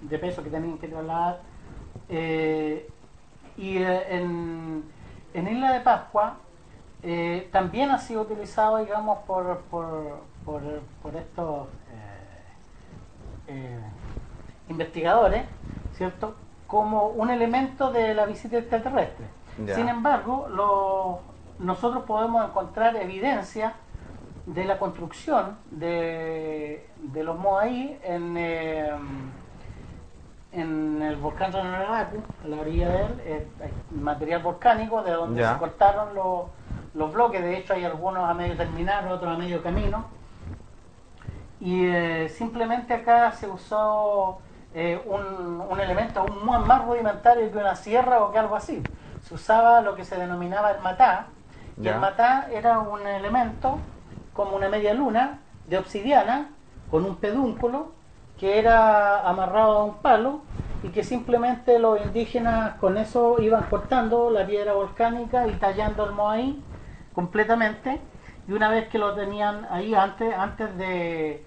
de 0.00 0.18
peso 0.18 0.42
que 0.42 0.50
tenían 0.50 0.78
que 0.78 0.88
trasladar. 0.88 1.40
Eh, 2.08 2.88
y 3.56 3.78
eh, 3.78 4.16
en, 4.16 4.84
en, 5.32 5.48
Isla 5.48 5.72
de 5.72 5.80
Pascua 5.80 6.38
también 7.52 7.90
ha 7.90 7.98
sido 7.98 8.22
utilizado, 8.22 8.78
digamos, 8.78 9.18
por, 9.26 9.60
por, 9.70 10.22
por, 10.44 10.62
por 11.02 11.14
estos 11.14 11.68
investigadores, 14.68 15.44
¿cierto? 15.96 16.34
Como 16.66 17.08
un 17.08 17.30
elemento 17.30 17.92
de 17.92 18.14
la 18.14 18.24
visita 18.24 18.56
extraterrestre. 18.56 19.26
Ya. 19.58 19.74
Sin 19.74 19.88
embargo, 19.88 20.48
nosotros 21.58 22.04
podemos 22.04 22.44
encontrar 22.44 22.96
evidencia 22.96 23.74
de 24.46 24.64
la 24.64 24.78
construcción 24.78 25.56
de, 25.70 26.88
de 26.98 27.24
los 27.24 27.38
Moai 27.38 27.98
en, 28.02 28.36
eh, 28.36 28.90
en 30.52 31.02
el 31.02 31.16
volcán 31.16 31.52
Ranaraku, 31.52 32.18
a 32.44 32.48
la 32.48 32.56
orilla 32.60 32.88
de 32.88 33.02
él, 33.02 33.22
eh, 33.24 33.48
hay 33.62 33.70
material 33.98 34.42
volcánico 34.42 35.02
de 35.02 35.12
donde 35.12 35.40
ya. 35.40 35.54
se 35.54 35.58
cortaron 35.58 36.14
los, 36.14 36.42
los 36.94 37.12
bloques, 37.12 37.42
de 37.42 37.58
hecho 37.58 37.74
hay 37.74 37.84
algunos 37.84 38.28
a 38.28 38.34
medio 38.34 38.56
terminar, 38.56 39.06
otros 39.10 39.34
a 39.34 39.38
medio 39.38 39.62
camino, 39.62 40.04
y 41.60 41.86
eh, 41.86 42.28
simplemente 42.28 42.92
acá 42.92 43.32
se 43.32 43.48
usó 43.48 44.38
eh, 44.74 45.00
un, 45.06 45.60
un, 45.60 45.80
elemento 45.80 46.20
aún 46.20 46.44
más 46.44 46.84
rudimentario 46.84 47.50
que 47.50 47.58
una 47.58 47.74
sierra 47.74 48.22
o 48.22 48.32
que 48.32 48.38
algo 48.38 48.54
así. 48.56 48.82
Se 49.24 49.34
usaba 49.34 49.80
lo 49.80 49.96
que 49.96 50.04
se 50.04 50.16
denominaba 50.16 50.70
el 50.72 50.80
matá, 50.82 51.26
y 51.80 51.88
el 51.88 51.98
matá 51.98 52.46
era 52.52 52.78
un 52.78 53.06
elemento 53.06 53.78
como 54.32 54.54
una 54.56 54.68
media 54.68 54.94
luna 54.94 55.40
de 55.66 55.78
obsidiana 55.78 56.50
con 56.90 57.04
un 57.04 57.16
pedúnculo 57.16 57.92
que 58.38 58.58
era 58.58 59.28
amarrado 59.28 59.78
a 59.78 59.84
un 59.84 59.94
palo 59.94 60.42
y 60.82 60.88
que 60.88 61.02
simplemente 61.02 61.78
los 61.78 62.00
indígenas 62.00 62.74
con 62.74 62.98
eso 62.98 63.40
iban 63.40 63.64
cortando 63.64 64.30
la 64.30 64.46
piedra 64.46 64.74
volcánica 64.74 65.46
y 65.46 65.52
tallando 65.54 66.04
el 66.04 66.12
moai 66.12 66.62
completamente. 67.14 68.00
Y 68.46 68.52
una 68.52 68.68
vez 68.68 68.88
que 68.88 68.98
lo 68.98 69.14
tenían 69.14 69.66
ahí 69.70 69.94
antes 69.94 70.34
antes 70.36 70.76
de, 70.76 71.42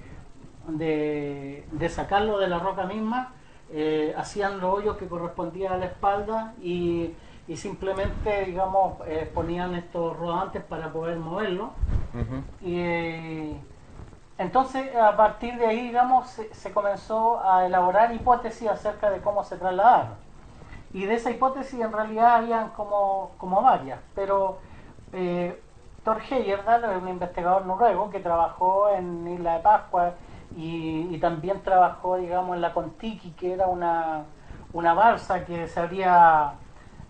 de, 0.68 1.68
de 1.72 1.90
sacarlo 1.90 2.40
de 2.40 2.48
la 2.48 2.58
roca 2.58 2.86
misma 2.86 3.34
eh, 3.70 4.14
hacían 4.18 4.60
los 4.60 4.74
hoyos 4.74 4.98
que 4.98 5.08
correspondían 5.08 5.74
a 5.74 5.78
la 5.78 5.86
espalda 5.86 6.54
y, 6.62 7.14
y 7.48 7.56
simplemente 7.56 8.46
digamos 8.46 8.98
eh, 9.08 9.30
ponían 9.34 9.76
estos 9.76 10.18
rodantes 10.18 10.64
para 10.64 10.92
poder 10.92 11.18
moverlo 11.18 11.72
uh 12.14 12.18
-huh. 12.18 12.44
y 12.62 12.80
eh, 12.80 13.62
entonces, 14.40 14.96
a 14.96 15.18
partir 15.18 15.58
de 15.58 15.66
ahí, 15.66 15.82
digamos, 15.82 16.30
se, 16.30 16.54
se, 16.54 16.72
comenzó 16.72 17.42
a 17.44 17.66
elaborar 17.66 18.14
hipótesis 18.14 18.70
acerca 18.70 19.10
de 19.10 19.20
cómo 19.20 19.44
se 19.44 19.58
trasladaron. 19.58 20.14
Y 20.94 21.06
de 21.06 21.16
esa 21.16 21.32
hipótesis 21.32 21.80
en 21.80 21.92
realidad 21.92 22.36
habían 22.36 22.70
como, 22.70 23.32
como 23.38 23.62
varias, 23.62 24.00
pero 24.14 24.60
eh, 25.12 25.60
Thor 26.04 26.22
Heyerdahl 26.22 26.84
es 26.86 27.02
un 27.02 27.10
investigador 27.10 27.66
noruego 27.66 28.10
que 28.10 28.20
trabajó 28.20 28.90
en 28.90 29.28
Isla 29.28 29.56
de 29.56 29.60
Pascua 29.60 30.14
y, 30.56 31.08
y 31.12 31.18
también 31.20 31.62
trabajó, 31.62 32.18
digamos, 32.18 32.56
en 32.56 32.62
la 32.62 32.74
Contiki, 32.74 33.32
que 33.32 33.54
era 33.54 33.68
una, 33.68 34.24
una 34.72 34.94
balsa 34.94 35.46
que 35.46 35.68
se 35.68 35.80
habría, 35.80 36.54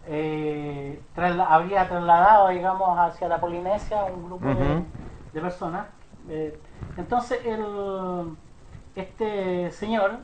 eh, 0.08 1.02
trasla 1.14 1.46
habría 1.46 1.88
trasladado, 1.88 2.50
digamos, 2.50 2.98
hacia 2.98 3.28
la 3.28 3.40
Polinesia 3.40 4.06
un 4.06 4.26
grupo 4.26 4.48
uh 4.48 4.52
-huh. 4.52 4.58
de, 4.58 4.84
de, 5.34 5.42
personas. 5.42 5.88
Eh, 6.30 6.60
entonces, 6.98 7.40
el, 7.46 8.38
este 8.96 9.72
señor 9.72 10.20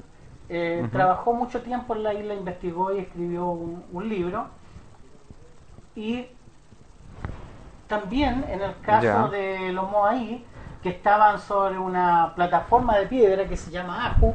eh, 0.49 0.79
uh 0.81 0.85
-huh. 0.85 0.91
trabajó 0.91 1.33
mucho 1.33 1.61
tiempo 1.61 1.95
en 1.95 2.03
la 2.03 2.13
isla, 2.13 2.33
investigó 2.33 2.93
y 2.93 2.99
escribió 2.99 3.45
un, 3.47 3.83
un, 3.91 4.09
libro. 4.09 4.47
Y 5.95 6.27
también 7.87 8.45
en 8.49 8.61
el 8.61 8.79
caso 8.81 9.01
yeah. 9.01 9.27
de 9.27 9.73
los 9.73 9.89
Moai, 9.91 10.45
que 10.81 10.89
estaban 10.89 11.39
sobre 11.39 11.77
una 11.77 12.33
plataforma 12.35 12.97
de 12.97 13.05
piedra 13.07 13.45
que 13.47 13.55
se 13.57 13.69
llama 13.69 14.07
Aju, 14.07 14.33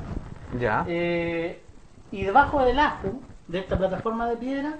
yeah. 0.58 0.84
eh, 0.86 1.62
y 2.10 2.24
debajo 2.24 2.64
del 2.64 2.78
Aju, 2.78 3.20
de 3.48 3.58
esta 3.58 3.76
plataforma 3.76 4.28
de 4.28 4.36
piedra, 4.36 4.74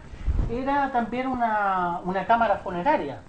era 0.51 0.91
también 0.93 1.27
una, 1.27 2.01
una 2.05 2.27
cámara 2.27 2.59
funeraria. 2.59 3.21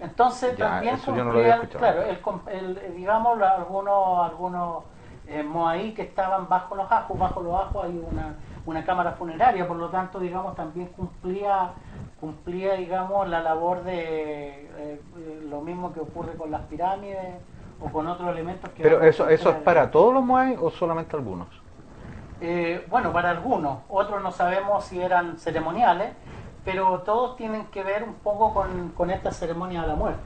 Entonces 0.00 0.56
ya, 0.56 0.70
también 0.70 0.96
cumplían, 0.98 1.60
no 1.60 1.68
claro, 1.68 2.02
el, 2.02 2.78
el, 2.78 2.96
digamos, 2.96 3.40
algunos, 3.42 4.30
algunos 4.30 4.84
eh, 5.26 5.42
moaí 5.42 5.92
que 5.92 6.02
estaban 6.02 6.48
bajo 6.48 6.74
los 6.76 6.90
ajos, 6.90 7.18
bajo 7.18 7.42
los 7.42 7.54
ajos 7.54 7.84
hay 7.84 8.02
una, 8.10 8.34
una 8.64 8.84
cámara 8.84 9.12
funeraria, 9.12 9.66
por 9.66 9.76
lo 9.76 9.88
tanto, 9.88 10.20
digamos, 10.20 10.54
también 10.54 10.88
cumplía, 10.88 11.70
cumplía 12.20 12.74
digamos, 12.74 13.28
la 13.28 13.40
labor 13.40 13.82
de 13.82 14.70
eh, 14.76 15.00
lo 15.48 15.60
mismo 15.62 15.92
que 15.92 16.00
ocurre 16.00 16.32
con 16.34 16.50
las 16.50 16.62
pirámides 16.62 17.34
o 17.80 17.90
con 17.90 18.06
otros 18.06 18.30
elementos 18.30 18.70
que... 18.70 18.82
Pero 18.82 19.02
eso, 19.02 19.28
eso 19.28 19.50
es 19.50 19.56
para 19.56 19.90
todos 19.90 20.14
los 20.14 20.24
moai 20.24 20.56
o 20.60 20.70
solamente 20.70 21.16
algunos? 21.16 21.48
Eh, 22.40 22.86
bueno, 22.88 23.12
para 23.12 23.30
algunos, 23.30 23.78
otros 23.88 24.22
no 24.22 24.30
sabemos 24.30 24.84
si 24.84 25.00
eran 25.02 25.38
ceremoniales, 25.38 26.12
pero 26.64 27.00
todos 27.00 27.36
tienen 27.36 27.66
que 27.66 27.82
ver 27.82 28.02
un 28.04 28.14
poco 28.14 28.54
con, 28.54 28.90
con 28.90 29.10
esta 29.10 29.30
ceremonia 29.32 29.82
de 29.82 29.88
la 29.88 29.94
muerte. 29.94 30.20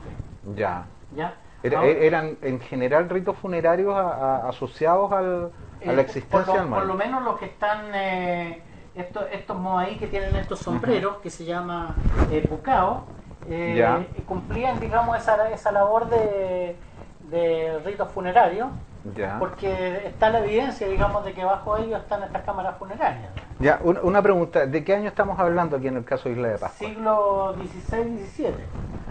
Ya. 0.55 0.85
¿Ya? 1.14 1.35
Era, 1.62 1.85
¿Eran 1.85 2.37
en 2.42 2.61
general 2.61 3.09
ritos 3.09 3.37
funerarios 3.37 3.94
a, 3.94 4.01
a, 4.01 4.48
asociados 4.48 5.12
al, 5.12 5.53
eh, 5.81 5.88
a 5.88 5.92
la 5.92 6.03
existencia 6.03 6.44
por 6.44 6.55
lo, 6.55 6.61
del 6.61 6.70
mal? 6.70 6.81
Por 6.81 6.88
lo 6.88 6.94
menos 6.94 7.22
los 7.22 7.38
que 7.38 7.44
están, 7.46 7.94
eh, 7.94 8.62
estos, 8.94 9.25
estos 9.31 9.57
moaí 9.59 9.96
que 9.96 10.09
tienen 10.09 10.35
estos 10.37 10.59
sombreros, 10.59 11.12
uh 11.12 11.16
-huh. 11.18 11.22
que 11.22 11.31
se 11.31 11.44
llama 11.44 11.94
eh, 12.31 12.44
pucao, 12.48 13.05
eh, 13.48 14.07
cumplían, 14.27 14.81
digamos, 14.81 15.16
esa, 15.16 15.48
esa 15.51 15.70
labor 15.70 16.09
de, 16.11 16.77
de 17.31 17.79
ritos 17.85 18.11
funerarios. 18.11 18.68
Ya. 19.17 19.38
Porque 19.38 20.07
está 20.07 20.31
la 20.31 20.45
evidencia, 20.45 20.87
digamos, 20.87 21.25
de 21.25 21.33
que 21.33 21.45
bajo 21.45 21.77
ellos 21.77 22.01
están 22.01 22.23
estas 22.23 22.43
cámaras 22.43 22.79
funerarias. 22.79 23.31
Ya, 23.59 23.81
una 23.83 24.23
pregunta, 24.23 24.67
¿de 24.67 24.85
qué 24.85 24.95
año 24.95 25.09
estamos 25.09 25.38
hablando 25.38 25.77
aquí 25.77 25.88
en 25.88 25.97
el 25.97 26.05
caso 26.05 26.29
de 26.29 26.37
Isla 26.37 26.49
de 26.49 26.59
Pascua? 26.59 26.88
Siglo 26.88 27.55
XVI-XVII. 27.55 28.55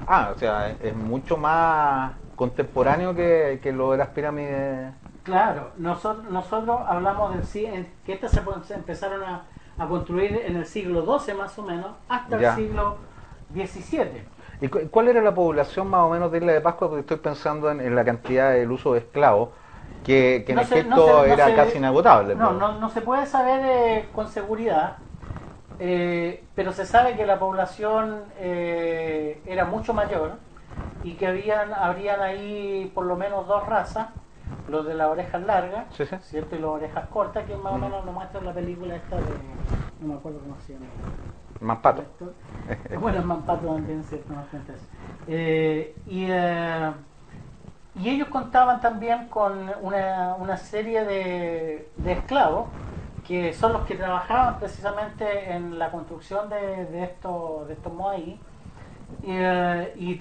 Ah, 0.08 0.32
o 0.34 0.39
sea, 0.39 0.69
es 0.69 0.95
mucho 0.95 1.38
más 1.38 2.13
contemporáneo 2.36 3.13
que, 3.13 3.60
que 3.62 3.71
lo 3.71 3.91
de 3.91 3.97
las 3.97 4.10
pirámides. 4.10 4.93
Claro, 5.23 5.71
nosotros, 5.77 6.25
nosotros 6.32 6.80
hablamos 6.88 7.54
del 7.54 7.88
que 8.06 8.13
estas 8.13 8.32
se, 8.32 8.41
se 8.63 8.73
empezaron 8.73 9.23
a, 9.23 9.43
a, 9.77 9.88
construir 9.88 10.41
en 10.45 10.56
el 10.56 10.65
siglo 10.65 11.19
XII 11.19 11.36
más 11.36 11.58
o 11.60 11.63
menos, 11.63 11.91
hasta 12.10 12.39
ya. 12.39 12.49
el 12.51 12.56
siglo 12.56 12.97
XVII. 13.54 14.23
¿Y 14.62 14.67
cuál 14.67 15.08
era 15.10 15.21
la 15.21 15.34
población 15.34 15.89
más 15.89 16.01
o 16.01 16.10
menos 16.10 16.32
de 16.32 16.38
Isla 16.39 16.54
de 16.54 16.62
Pascua? 16.62 16.88
Porque 16.88 17.01
estoy 17.01 17.17
pensando 17.17 17.69
en, 17.69 17.82
en 17.82 17.95
la 17.95 18.06
cantidad 18.06 18.51
del 18.51 18.71
uso 18.71 18.93
de 18.93 18.99
esclavos 18.99 19.49
que, 20.03 20.43
que 20.45 20.53
no 20.53 20.61
en 20.61 20.67
se, 20.67 20.79
Egipto 20.79 20.95
no 20.95 21.05
se, 21.05 21.11
no 21.11 21.23
era 21.25 21.45
se, 21.47 21.55
casi 21.55 21.77
inagotable. 21.77 22.35
No, 22.35 22.53
no, 22.53 22.79
no, 22.79 22.89
se 22.89 23.01
puede 23.01 23.25
saber 23.25 23.61
eh, 23.63 24.09
con 24.13 24.27
seguridad, 24.27 24.97
eh, 25.79 26.43
pero 26.55 26.71
se 26.71 26.85
sabe 26.85 27.15
que 27.15 27.25
la 27.25 27.39
población 27.39 28.23
eh, 28.37 29.41
era 29.45 29.65
mucho 29.65 29.93
mayor 29.93 30.37
y 31.03 31.13
que 31.13 31.27
habían 31.27 31.73
habrían 31.73 32.21
ahí 32.21 32.91
por 32.93 33.05
lo 33.05 33.15
menos 33.15 33.47
dos 33.47 33.65
razas, 33.67 34.09
los 34.67 34.85
de 34.85 34.93
las 34.93 35.07
orejas 35.07 35.41
largas, 35.43 35.85
sí, 35.91 36.05
sí. 36.05 36.15
¿cierto? 36.21 36.55
Y 36.55 36.59
las 36.59 36.69
orejas 36.69 37.07
cortas, 37.09 37.45
que 37.45 37.55
más 37.55 37.73
mm. 37.73 37.75
o 37.75 37.79
menos 37.79 38.05
lo 38.05 38.11
muestra 38.11 38.39
en 38.39 38.45
la 38.45 38.53
película 38.53 38.95
esta 38.95 39.17
de... 39.17 39.23
no 40.01 40.07
me 40.07 40.13
acuerdo 40.15 40.39
cómo 40.39 40.55
se 40.65 40.73
llama. 40.73 40.85
Mampato. 41.59 42.03
bueno, 42.99 43.21
Mampato 43.23 43.67
también, 43.67 44.03
¿cierto? 44.03 44.33
Cuenta 44.49 44.73
eso. 44.73 45.91
y... 46.07 46.27
Y 47.99 48.10
ellos 48.10 48.30
contaban 48.30 48.80
también 48.80 49.27
con 49.27 49.69
una, 49.82 50.36
una 50.36 50.58
serie 50.58 51.04
de, 51.04 51.89
de, 51.97 52.12
esclavos 52.13 52.67
que 53.27 53.54
son 53.54 53.73
los 53.73 53.86
que 53.86 53.95
trabajaban 53.95 54.60
precisamente 54.60 55.51
en 55.51 55.77
la 55.77 55.91
construcción 55.91 56.49
de, 56.49 56.86
de 56.86 57.04
estos 57.04 57.67
de 57.67 57.73
estos 57.73 57.93
moai. 57.93 58.39
Y, 59.23 59.38
uh, 59.38 59.88
y 59.97 60.15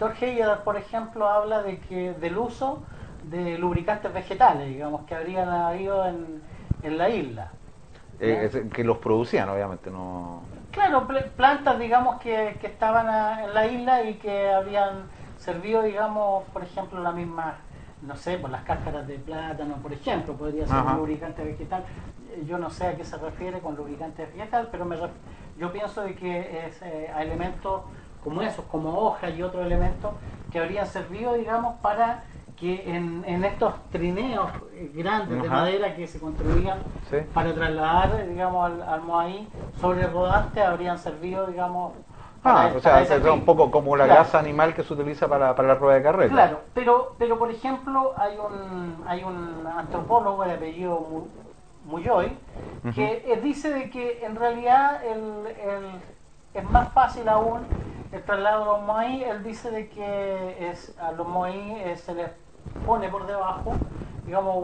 por 0.65 0.77
ejemplo, 0.77 1.29
habla 1.29 1.63
de 1.63 1.79
que 1.79 2.13
del 2.15 2.39
uso 2.39 2.83
de 3.23 3.57
lubricantes 3.57 4.13
vegetales, 4.13 4.69
digamos, 4.69 5.07
que 5.07 5.15
habrían 5.15 5.49
habido 5.49 6.07
en, 6.07 6.43
en 6.83 6.99
la 6.99 7.09
isla. 7.09 7.53
Eh, 8.19 8.69
que 8.75 8.85
los 8.85 8.99
producían, 8.99 9.49
obviamente, 9.49 9.91
no. 9.91 10.43
Claro, 10.73 11.09
plantas, 11.37 11.79
digamos, 11.79 12.21
que, 12.21 12.59
que 12.61 12.67
estaban 12.67 13.09
a, 13.09 13.45
en 13.45 13.55
la 13.55 13.67
isla 13.67 14.03
y 14.05 14.15
que 14.15 14.51
habían 14.51 15.05
servido, 15.53 15.83
digamos, 15.83 16.45
por 16.53 16.63
ejemplo, 16.63 17.01
la 17.03 17.11
misma, 17.13 17.55
no 18.03 18.15
sé, 18.17 18.39
por 18.39 18.51
las 18.51 18.63
cáscaras 18.63 19.07
de 19.07 19.19
plátano, 19.19 19.77
por 19.77 19.93
ejemplo, 19.93 20.35
podría 20.35 20.67
ser 20.67 20.77
Ajá. 20.77 20.93
un 20.93 20.99
lubricante 20.99 21.43
vegetal. 21.45 21.85
yo 22.47 22.59
no 22.59 22.71
sé 22.71 22.87
a 22.87 22.97
qué 22.97 23.05
se 23.05 23.17
refiere 23.17 23.59
con 23.61 23.75
lubricante 23.75 24.25
vegetal, 24.27 24.69
pero 24.71 24.85
me, 24.85 24.97
yo 25.59 25.73
pienso 25.73 26.03
de 26.03 26.15
que 26.15 26.67
es 26.67 26.81
eh, 26.83 27.11
a 27.15 27.23
elementos 27.23 27.83
como 28.23 28.43
esos, 28.43 28.65
como 28.67 28.97
hojas 28.97 29.33
y 29.37 29.43
otros 29.43 29.67
elementos 29.67 30.13
que 30.53 30.61
habrían 30.61 30.87
servido, 30.87 31.35
digamos, 31.35 31.75
para 31.81 32.23
que 32.57 32.95
en, 32.95 33.25
en 33.27 33.43
estos 33.45 33.73
trineos 33.91 34.51
grandes 34.95 35.43
de 35.43 35.49
madera 35.49 35.97
que 35.97 36.07
se 36.07 36.21
construían 36.21 36.79
para 37.33 37.55
trasladar, 37.55 38.29
digamos, 38.29 38.67
al, 38.67 38.83
al 38.83 39.03
Moai 39.03 39.49
sobre 39.81 40.03
el 40.03 40.13
rodante, 40.13 40.63
habrían 40.63 40.99
servido, 40.99 41.47
digamos, 41.47 41.93
Ah, 42.43 42.71
o 42.75 42.81
sea, 42.81 43.03
es 43.03 43.11
un 43.11 43.45
poco 43.45 43.71
como 43.71 43.97
la 43.97 44.07
grasa 44.07 44.39
animal 44.39 44.75
que 44.75 44.83
se 44.83 44.95
utiliza 44.95 45.29
para, 45.29 45.55
para 45.55 45.69
la 45.69 45.75
rueda 45.75 45.97
de 45.97 46.03
carrera. 46.03 46.33
Claro, 46.33 46.61
pero, 46.73 47.15
pero 47.19 47.39
por 47.39 47.51
ejemplo, 47.51 48.15
hay 48.17 48.39
un, 48.39 49.05
hay 49.07 49.23
un 49.23 49.67
antropólogo 49.67 50.45
de 50.45 50.55
apellido 50.55 51.27
Muyoy 51.85 52.37
que 52.95 53.41
dice 53.43 53.73
de 53.73 53.91
que 53.91 54.25
en 54.25 54.37
realidad 54.37 55.05
el, 55.05 55.47
el, 55.49 55.85
es 56.55 56.71
más 56.71 56.93
fácil 56.93 57.29
aún 57.29 57.61
el 58.13 58.23
traslado 58.23 58.61
de 58.61 58.67
los 58.67 58.83
moai. 58.83 59.23
Él 59.23 59.43
dice 59.45 59.71
de 59.71 59.89
que 59.89 60.71
es, 60.71 60.97
a 60.99 61.13
los 61.13 61.27
moai 61.27 61.73
eh, 61.83 61.97
se 61.97 62.15
les 62.15 62.31
pone 62.87 63.09
por 63.09 63.27
debajo, 63.27 63.75
digamos, 64.25 64.57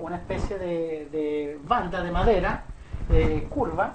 una 0.00 0.16
especie 0.16 0.58
de, 0.58 1.08
de, 1.10 1.58
banda 1.64 2.02
de 2.02 2.10
madera 2.10 2.64
eh, 3.10 3.46
curva 3.50 3.94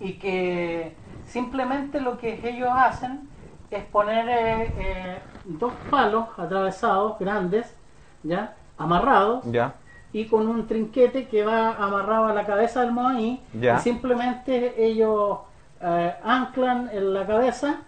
y 0.00 0.14
que 0.14 0.94
Simplemente 1.28 2.00
lo 2.00 2.18
que 2.18 2.40
ellos 2.42 2.70
hacen 2.72 3.28
es 3.70 3.84
poner 3.84 4.28
eh, 4.28 4.72
eh, 4.78 5.18
dos 5.44 5.72
palos 5.90 6.26
atravesados, 6.38 7.18
grandes, 7.18 7.74
ya 8.22 8.54
amarrados, 8.78 9.44
ya. 9.44 9.74
y 10.12 10.24
con 10.24 10.48
un 10.48 10.66
trinquete 10.66 11.28
que 11.28 11.44
va 11.44 11.74
amarrado 11.74 12.26
a 12.26 12.32
la 12.32 12.46
cabeza 12.46 12.80
del 12.80 12.92
moai, 12.92 13.40
y 13.52 13.80
simplemente 13.80 14.74
ellos 14.82 15.40
eh, 15.82 16.14
anclan 16.24 16.88
en 16.92 17.12
la 17.12 17.26
cabeza, 17.26 17.80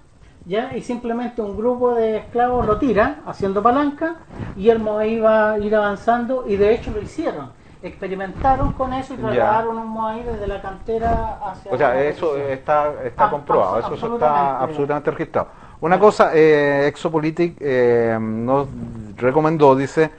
ya, 0.44 0.76
y 0.76 0.82
simplemente 0.82 1.40
un 1.40 1.56
grupo 1.56 1.94
de 1.94 2.18
esclavos 2.18 2.66
lo 2.66 2.76
tira 2.76 3.20
haciendo 3.24 3.62
palanca, 3.62 4.16
y 4.56 4.68
el 4.68 4.80
moai 4.80 5.18
va 5.18 5.52
a 5.52 5.58
ir 5.58 5.74
avanzando, 5.74 6.44
y 6.46 6.56
de 6.56 6.74
hecho 6.74 6.90
lo 6.90 7.00
hicieron 7.00 7.59
experimentaron 7.82 8.72
con 8.72 8.92
eso 8.92 9.14
y 9.14 9.16
trasladaron 9.16 9.78
un 9.78 9.88
Moai 9.88 10.22
desde 10.22 10.46
la 10.46 10.60
cantera 10.60 11.38
hacia... 11.42 11.72
O 11.72 11.78
sea, 11.78 12.02
eso 12.02 12.36
está, 12.36 12.92
está 13.04 13.26
ah, 13.26 13.30
comprobado, 13.30 13.94
eso 13.94 14.14
está 14.14 14.60
absolutamente. 14.60 15.10
registrado. 15.10 15.48
Una 15.80 15.98
cosa, 15.98 16.32
eh, 16.34 16.86
Exopolitik 16.88 17.56
eh, 17.58 18.18
nos 18.20 18.68
recomendó, 19.16 19.74
dice, 19.74 20.10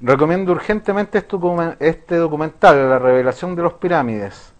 recomiendo 0.00 0.52
urgentemente 0.52 1.18
este, 1.18 1.36
este 1.80 2.16
documental, 2.16 2.90
La 2.90 2.98
revelación 3.00 3.56
de 3.56 3.62
los 3.62 3.72
pirámides, 3.74 4.52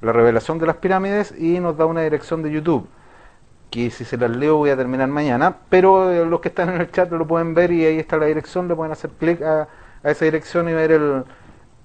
la 0.00 0.12
revelación 0.12 0.58
de 0.58 0.66
las 0.66 0.76
pirámides, 0.76 1.32
y 1.38 1.60
nos 1.60 1.76
da 1.76 1.86
una 1.86 2.00
dirección 2.00 2.42
de 2.42 2.50
YouTube, 2.50 2.88
que 3.70 3.90
si 3.90 4.04
se 4.04 4.16
las 4.16 4.30
leo 4.30 4.56
voy 4.56 4.70
a 4.70 4.76
terminar 4.76 5.06
mañana, 5.06 5.54
pero 5.68 6.10
eh, 6.10 6.26
los 6.26 6.40
que 6.40 6.48
están 6.48 6.70
en 6.70 6.80
el 6.80 6.90
chat 6.90 7.08
lo 7.12 7.24
pueden 7.24 7.54
ver 7.54 7.70
y 7.70 7.86
ahí 7.86 8.00
está 8.00 8.16
la 8.16 8.26
dirección, 8.26 8.66
le 8.66 8.74
pueden 8.74 8.90
hacer 8.90 9.10
clic 9.10 9.40
a 9.42 9.68
esa 10.02 10.24
dirección 10.24 10.68
y 10.68 10.72
ver 10.72 10.90
el 10.90 11.24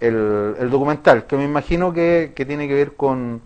el, 0.02 0.70
documental, 0.70 1.26
que 1.26 1.38
me 1.38 1.44
imagino 1.44 1.94
que, 1.94 2.34
tiene 2.36 2.68
que 2.68 2.74
ver 2.74 2.96
con, 2.96 3.42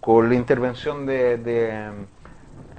con 0.00 0.28
la 0.28 0.34
intervención 0.34 1.04
de, 1.04 1.90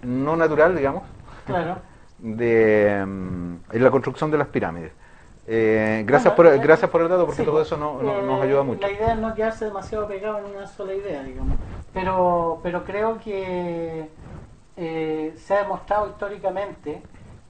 no 0.01 0.35
natural, 0.35 0.75
digamos, 0.75 1.03
claro. 1.45 1.77
de 2.19 2.97
en 2.97 3.59
la 3.71 3.91
construcción 3.91 4.31
de 4.31 4.37
las 4.37 4.47
pirámides. 4.47 4.93
Eh, 5.45 6.05
gracias 6.07 6.33
por 6.35 6.57
gracias 6.59 6.89
por 6.89 7.01
el 7.01 7.09
dato 7.09 7.25
porque 7.25 7.43
todo 7.43 7.61
eso 7.61 7.75
no, 7.75 8.01
nos 8.01 8.41
ayuda 8.41 8.61
eh, 8.61 8.63
mucho. 8.63 8.81
La 8.81 8.93
idea 8.93 9.13
es 9.13 9.19
no 9.19 9.35
quedarse 9.35 9.65
demasiado 9.65 10.07
pegado 10.07 10.39
en 10.39 10.55
una 10.55 10.65
sola 10.67 10.93
idea, 10.93 11.21
digamos. 11.21 11.57
Pero 11.93 12.61
pero 12.63 12.85
creo 12.85 13.19
que 13.19 14.07
eh, 14.77 15.33
se 15.35 15.53
ha 15.53 15.63
demostrado 15.63 16.07
históricamente 16.07 17.01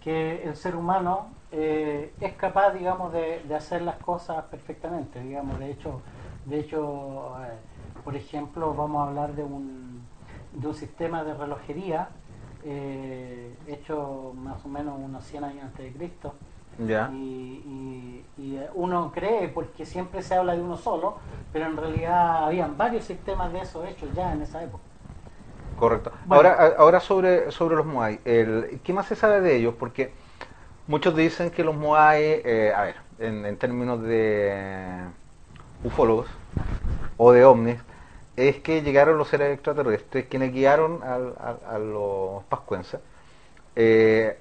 que 0.04 0.44
el 0.44 0.56
ser 0.56 0.76
humano 0.76 1.28
eh, 1.56 2.12
es 2.20 2.34
capaz, 2.34 2.72
digamos, 2.72 3.14
de, 3.14 3.44
hacer 3.56 3.84
las 3.84 3.98
cosas 3.98 4.44
perfectamente, 4.46 5.22
digamos. 5.22 5.60
De 5.60 5.70
hecho, 5.70 6.02
de 6.46 6.60
hecho 6.60 7.36
eh, 7.44 7.54
por 8.04 8.16
ejemplo, 8.16 8.74
vamos 8.74 9.06
a 9.06 9.10
hablar 9.10 9.36
de 9.36 9.44
un, 9.44 10.02
de 10.52 10.68
un 10.68 10.74
sistema 10.74 11.24
de 11.24 11.36
relojería 11.36 12.10
eh, 12.66 13.56
hecho 13.68 14.34
más 14.36 14.66
o 14.66 14.68
menos 14.68 15.00
unos 15.00 15.24
100 15.26 15.44
años 15.44 15.64
antes 15.66 15.86
de 15.86 15.94
Cristo. 15.94 16.34
Y, 16.80 18.24
uno 18.74 19.12
cree, 19.14 19.48
porque 19.50 19.86
siempre 19.86 20.24
se 20.24 20.34
habla 20.34 20.56
de 20.56 20.62
uno 20.62 20.76
solo, 20.76 21.18
pero 21.52 21.68
en 21.68 21.78
realidad 21.78 22.46
habían 22.46 22.76
varios 22.76 23.04
sistemas 23.04 23.54
de 23.54 23.62
eso 23.62 23.86
hechos 23.86 24.10
ya 24.16 24.34
en 24.34 24.42
esa 24.42 24.64
época. 24.64 24.84
Correcto. 25.78 26.12
Ahora, 26.30 26.74
ahora 26.78 27.00
sobre, 27.00 27.52
sobre 27.52 27.76
los 27.76 27.86
Moai, 27.86 28.20
el, 28.26 28.82
¿qué 28.84 28.92
más 28.92 29.06
se 29.06 29.16
sabe 29.16 29.42
de 29.42 29.58
ellos? 29.58 29.76
Porque 29.78 30.14
Muchos 30.86 31.16
dicen 31.16 31.50
que 31.50 31.64
los 31.64 31.76
Moai, 31.76 32.22
eh, 32.44 32.74
a 32.76 32.82
ver, 32.84 32.96
en, 33.20 33.58
términos 33.58 34.02
de 34.04 35.00
ufólogos 35.82 36.28
o 37.16 37.32
de 37.32 37.46
ovnis, 37.46 37.80
es 38.36 38.58
que 38.58 38.82
llegaron 38.82 39.18
los 39.18 39.30
seres 39.30 39.54
extraterrestres 39.54 40.26
quienes 40.26 40.52
guiaron 40.52 41.00
a, 41.04 41.78
los 41.78 42.44
pascuenses 42.46 43.00
eh, 43.78 44.38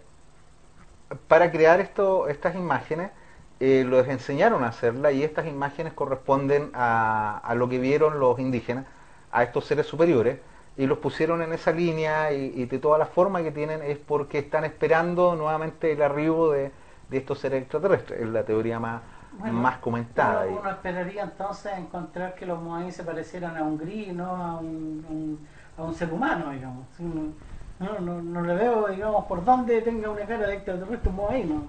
para 1.29 1.53
crear 1.53 1.79
estas 1.81 2.57
imágenes. 2.57 3.13
Eh, 3.61 3.85
los 3.87 4.09
enseñaron 4.09 4.65
a 4.65 4.69
hacerla 4.69 5.13
y 5.13 5.23
estas 5.23 5.47
imágenes 5.47 5.93
corresponden 5.93 6.73
a, 6.75 7.39
a 7.45 7.55
lo 7.55 7.69
que 7.69 7.79
vieron 7.79 8.19
los 8.19 8.41
indígenas, 8.41 8.87
a 9.31 9.45
estos 9.45 9.67
seres 9.67 9.87
superiores 9.87 10.39
y 10.77 10.87
los 10.87 10.99
pusieron 10.99 11.43
en 11.43 11.53
esa 11.53 11.71
línea 11.73 12.33
y, 12.33 12.65
de 12.65 12.79
toda 12.79 12.99
la 12.99 13.07
forma 13.07 13.43
que 13.43 13.51
tienen 13.51 13.83
es 13.83 13.99
porque 13.99 14.39
están 14.39 14.65
esperando 14.65 15.37
nuevamente 15.37 15.93
el 15.93 16.03
arribo 16.03 16.51
de, 16.51 16.71
estos 17.11 17.41
seres 17.41 17.63
extraterrestres. 17.63 18.23
Es 18.23 18.29
la 18.29 18.43
teoría 18.43 18.81
más, 18.81 19.03
más 19.51 19.77
comentada. 19.79 20.47
Uno, 20.47 20.71
esperaría 20.71 21.25
entonces 21.25 21.73
encontrar 21.77 22.35
que 22.35 22.47
los 22.47 22.61
Moai 22.61 22.91
se 22.91 23.05
parecieran 23.05 23.55
a 23.59 23.63
un 23.63 23.77
gris, 23.77 24.15
no 24.15 24.25
a 24.35 24.57
un, 24.57 25.47
a 25.77 25.83
un 25.83 25.95
ser 25.95 26.11
humano, 26.11 26.51
digamos. 26.51 26.87
No, 26.99 27.99
no, 28.01 28.23
no, 28.23 28.41
le 28.41 28.55
veo, 28.55 28.89
digamos, 28.89 29.27
por 29.27 29.45
dónde 29.45 29.83
tenga 29.83 30.09
una 30.09 30.25
cara 30.25 30.47
de 30.47 30.55
extraterrestre 30.55 31.11
un 31.11 31.17
Moai, 31.17 31.45
¿no? 31.45 31.67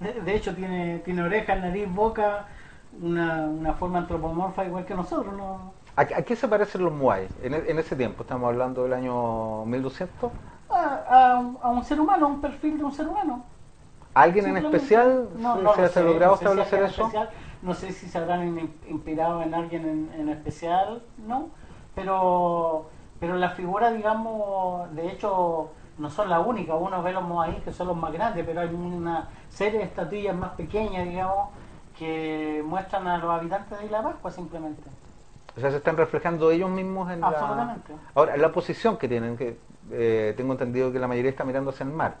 De, 0.00 0.34
hecho, 0.34 0.54
tiene, 0.54 1.00
tiene 1.00 1.22
orejas, 1.22 1.60
nariz, 1.60 1.92
boca, 1.92 2.46
una, 3.02 3.42
una 3.42 3.74
forma 3.74 3.98
antropomorfa 3.98 4.64
igual 4.64 4.86
que 4.86 4.94
nosotros, 4.94 5.36
¿no? 5.36 5.74
¿A, 5.96 6.04
qué 6.06 6.34
se 6.34 6.48
parecen 6.48 6.82
los 6.82 6.92
Muay 6.92 7.28
en, 7.42 7.54
en, 7.54 7.78
ese 7.78 7.94
tiempo? 7.94 8.22
Estamos 8.22 8.48
hablando 8.48 8.82
del 8.82 8.94
año 8.94 9.64
1200. 9.64 10.30
A, 10.68 11.36
a, 11.62 11.68
un 11.70 11.84
ser 11.84 12.00
humano, 12.00 12.26
a 12.26 12.28
un 12.30 12.40
perfil 12.40 12.78
de 12.78 12.84
un 12.84 12.92
ser 12.92 13.06
humano. 13.06 13.44
¿Alguien 14.12 14.46
en 14.46 14.56
especial 14.56 15.28
no, 15.36 15.74
se, 15.74 15.98
ha 16.00 16.02
logrado 16.02 16.34
establecer 16.34 16.82
eso? 16.84 17.10
no 17.62 17.74
sé 17.74 17.92
si 17.92 18.08
se 18.08 18.18
habrán 18.18 18.70
inspirado 18.88 19.42
en 19.42 19.54
alguien 19.54 20.10
en, 20.14 20.28
especial, 20.28 21.02
¿no? 21.26 21.48
Pero, 21.94 22.90
pero 23.20 23.36
la 23.36 23.50
figura, 23.50 23.90
digamos, 23.90 24.92
de 24.94 25.08
hecho, 25.08 25.70
no 25.98 26.10
son 26.10 26.28
la 26.28 26.40
única. 26.40 26.74
Uno 26.74 27.02
ve 27.02 27.12
los 27.12 27.22
Moai 27.22 27.60
que 27.62 27.72
son 27.72 27.86
los 27.86 27.96
más 27.96 28.12
grandes, 28.12 28.44
pero 28.44 28.60
hay 28.60 28.68
una 28.68 29.28
serie 29.48 29.78
de 29.78 29.84
estatuillas 29.84 30.36
más 30.36 30.50
pequeñas, 30.50 31.04
digamos, 31.04 31.50
que 31.96 32.62
muestran 32.66 33.06
a 33.06 33.18
los 33.18 33.30
habitantes 33.30 33.78
de 33.78 33.86
Isla 33.86 34.02
Pascua 34.02 34.30
simplemente. 34.30 34.82
O 35.56 35.60
sea, 35.60 35.70
se 35.70 35.76
están 35.76 35.96
reflejando 35.96 36.50
ellos 36.50 36.68
mismos 36.68 37.10
en 37.12 37.20
la... 37.20 37.78
Ahora, 38.14 38.36
la 38.36 38.50
posición 38.50 38.96
que 38.96 39.08
tienen, 39.08 39.36
que 39.36 39.56
eh, 39.92 40.34
tengo 40.36 40.52
entendido 40.52 40.92
que 40.92 40.98
la 40.98 41.06
mayoría 41.06 41.30
está 41.30 41.44
mirando 41.44 41.70
hacia 41.70 41.84
el 41.84 41.92
mar. 41.92 42.16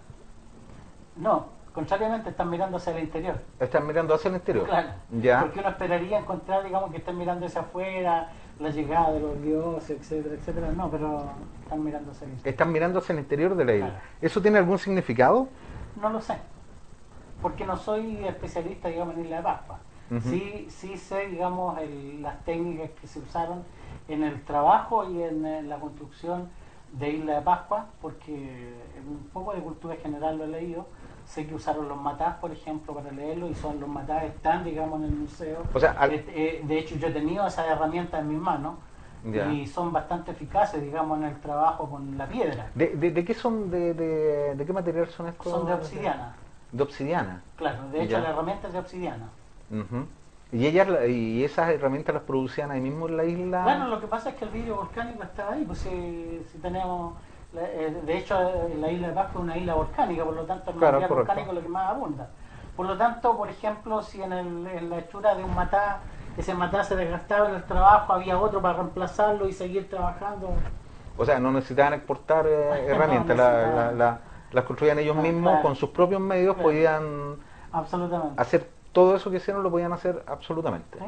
No, 1.16 1.46
contrariamente 1.72 2.30
están 2.30 2.48
mirando 2.48 2.76
hacia 2.76 2.96
el 2.96 3.02
interior. 3.02 3.40
Están 3.58 3.86
mirando 3.86 4.14
hacia 4.14 4.28
el 4.28 4.36
interior. 4.36 4.66
Claro. 4.66 4.88
Ya. 5.20 5.40
Porque 5.40 5.58
uno 5.58 5.68
esperaría 5.68 6.18
encontrar, 6.18 6.62
digamos, 6.62 6.92
que 6.92 6.98
están 6.98 7.18
mirando 7.18 7.46
hacia 7.46 7.62
afuera, 7.62 8.30
la 8.60 8.70
llegada 8.70 9.12
de 9.12 9.20
los 9.20 9.42
dioses, 9.42 9.98
etcétera, 9.98 10.36
etcétera. 10.36 10.68
No, 10.70 10.88
pero 10.88 11.24
están 11.64 11.82
mirando 11.82 12.12
hacia 12.12 12.26
el 12.26 12.32
interior. 12.34 12.52
Están 12.52 12.72
mirando 12.72 12.98
hacia 13.00 13.12
el 13.14 13.18
interior 13.18 13.56
de 13.56 13.64
la 13.64 13.74
isla. 13.74 14.02
¿Eso 14.20 14.40
tiene 14.40 14.58
algún 14.58 14.78
significado? 14.78 15.48
No 16.00 16.08
lo 16.08 16.20
sé. 16.20 16.36
Porque 17.42 17.66
no 17.66 17.76
soy 17.76 18.24
especialista, 18.24 18.88
digamos, 18.88 19.16
en 19.16 19.24
Isla 19.24 19.38
de 19.38 19.42
Pascua 19.42 19.80
sí, 20.22 20.66
sí 20.68 20.96
sé, 20.96 21.28
digamos, 21.28 21.78
las 22.20 22.44
técnicas 22.44 22.90
que 23.00 23.06
se 23.06 23.18
usaron 23.18 23.62
en 24.08 24.22
el 24.22 24.42
trabajo 24.44 25.08
y 25.10 25.22
en, 25.22 25.68
la 25.68 25.78
construcción 25.78 26.48
de 26.92 27.10
Isla 27.10 27.36
de 27.36 27.42
Pascua, 27.42 27.86
porque 28.00 28.74
un 29.06 29.28
poco 29.32 29.54
de 29.54 29.60
cultura 29.60 29.96
general 29.96 30.38
lo 30.38 30.44
he 30.44 30.48
leído. 30.48 30.86
Sé 31.26 31.46
que 31.46 31.54
usaron 31.54 31.88
los 31.88 32.00
matás, 32.00 32.36
por 32.36 32.52
ejemplo, 32.52 32.94
para 32.94 33.10
leerlo, 33.10 33.48
y 33.48 33.54
son 33.54 33.80
los 33.80 33.88
matás 33.88 34.24
están, 34.24 34.62
digamos, 34.62 35.00
en 35.00 35.06
el 35.06 35.14
museo. 35.14 35.62
O 35.72 35.80
sea, 35.80 35.96
eh, 36.10 36.24
eh, 36.28 36.60
de 36.62 36.78
hecho, 36.78 36.96
yo 36.96 37.08
he 37.08 37.12
tenido 37.12 37.46
esa 37.46 37.66
herramienta 37.66 38.18
en 38.18 38.28
mis 38.28 38.38
manos. 38.38 38.74
y 39.24 39.66
son 39.66 39.90
bastante 39.90 40.32
eficaces, 40.32 40.82
digamos, 40.82 41.16
en 41.18 41.24
el 41.24 41.40
trabajo 41.40 41.88
con 41.88 42.18
la 42.18 42.26
piedra. 42.26 42.70
¿De, 42.74 42.88
de, 42.88 43.24
qué 43.24 43.32
son, 43.32 43.70
de, 43.70 43.94
de, 43.94 44.66
qué 44.66 44.72
material 44.74 45.08
son 45.08 45.28
estos? 45.28 45.50
Son 45.50 45.64
de 45.64 45.72
obsidiana. 45.72 46.36
De 46.70 46.82
obsidiana. 46.82 47.42
Claro, 47.56 47.88
de 47.88 48.02
hecho 48.02 48.20
la 48.20 48.30
herramienta 48.30 48.66
es 48.66 48.74
de 48.74 48.80
obsidiana. 48.80 49.30
¿Y, 50.52 50.66
ellas, 50.66 50.88
¿Y 51.08 51.44
esas 51.44 51.70
herramientas 51.70 52.14
las 52.14 52.24
producían 52.24 52.70
ahí 52.70 52.80
mismo 52.80 53.08
en 53.08 53.16
la 53.16 53.24
isla? 53.24 53.62
Bueno, 53.62 53.88
lo 53.88 54.00
que 54.00 54.06
pasa 54.06 54.30
es 54.30 54.36
que 54.36 54.44
el 54.44 54.50
vidrio 54.50 54.76
volcánico 54.76 55.22
estaba 55.22 55.52
ahí, 55.54 55.64
pues 55.64 55.78
si, 55.78 56.44
si 56.50 56.58
tenemos... 56.58 57.14
Eh, 57.56 58.02
de 58.04 58.18
hecho, 58.18 58.36
la 58.80 58.90
isla 58.90 59.08
de 59.08 59.14
Pascua 59.14 59.40
es 59.40 59.44
una 59.44 59.56
isla 59.56 59.74
volcánica, 59.74 60.24
por 60.24 60.34
lo 60.34 60.44
tanto 60.44 60.70
el 60.70 60.76
material 60.76 61.08
volcánico 61.08 61.48
es 61.50 61.54
lo 61.54 61.62
que 61.62 61.68
más 61.68 61.90
abunda. 61.90 62.28
Por 62.76 62.86
lo 62.86 62.96
tanto, 62.96 63.36
por 63.36 63.48
ejemplo, 63.48 64.02
si 64.02 64.22
en, 64.22 64.32
el, 64.32 64.66
en 64.66 64.90
la 64.90 64.98
hechura 64.98 65.34
de 65.36 65.44
un 65.44 65.54
matá, 65.54 66.00
ese 66.36 66.54
matá 66.54 66.82
se 66.82 66.96
desgastaba 66.96 67.48
en 67.48 67.54
el 67.54 67.62
trabajo, 67.64 68.12
había 68.12 68.38
otro 68.38 68.60
para 68.60 68.74
reemplazarlo 68.78 69.48
y 69.48 69.52
seguir 69.52 69.88
trabajando. 69.88 70.50
O 71.16 71.24
sea, 71.24 71.38
no 71.38 71.52
necesitaban 71.52 71.94
exportar 71.94 72.46
eh, 72.48 72.86
herramientas, 72.88 73.36
las 74.52 74.64
construían 74.64 74.98
ellos 74.98 75.16
mismos 75.16 75.60
con 75.60 75.74
sus 75.76 75.90
propios 75.90 76.20
medios, 76.20 76.56
podían 76.56 77.36
absolutamente. 77.72 78.40
hacer 78.40 78.68
todo 78.94 79.14
eso 79.14 79.30
que 79.30 79.36
hicieron, 79.36 79.62
lo 79.62 79.70
podían 79.70 79.92
hacer 79.92 80.22
absolutamente. 80.26 80.98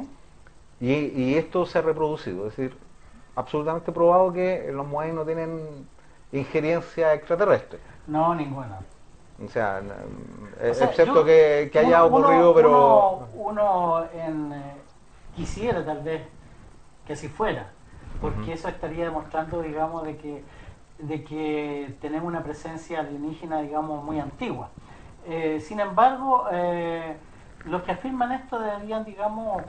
Y, 0.78 0.92
y, 0.92 1.34
esto 1.36 1.64
se 1.64 1.78
ha 1.78 1.82
reproducido, 1.82 2.48
es 2.48 2.56
decir, 2.56 2.76
absolutamente 3.34 3.92
probado 3.92 4.30
que 4.32 4.70
los 4.72 4.86
Moai 4.86 5.12
no 5.12 5.24
tienen 5.24 5.86
injerencia 6.32 7.14
extraterrestre. 7.14 7.78
No, 8.06 8.34
ninguna. 8.34 8.80
O 9.42 9.48
sea, 9.48 9.82
excepto 10.60 11.24
que, 11.24 11.70
haya 11.74 12.04
ocurrido, 12.04 12.54
pero... 12.54 13.28
Uno, 13.34 14.04
en, 14.12 14.52
eh, 14.52 14.74
quisiera 15.34 15.84
tal 15.84 16.02
vez 16.02 16.22
que 17.06 17.12
así 17.12 17.28
fuera, 17.28 17.70
porque 18.20 18.54
eso 18.54 18.68
estaría 18.68 19.04
demostrando, 19.04 19.62
digamos, 19.62 20.04
de 20.04 20.16
que, 20.16 20.42
de 20.98 21.22
que 21.22 21.94
tenemos 22.00 22.26
una 22.26 22.42
presencia 22.42 23.00
alienígena, 23.00 23.60
digamos, 23.60 24.02
muy 24.02 24.18
antigua. 24.18 24.70
Eh, 25.26 25.60
sin 25.60 25.80
embargo, 25.80 26.46
eh, 26.50 27.16
los 27.66 27.82
que 27.82 27.92
afirman 27.92 28.32
esto 28.32 28.58
deberían, 28.58 29.04
digamos, 29.04 29.62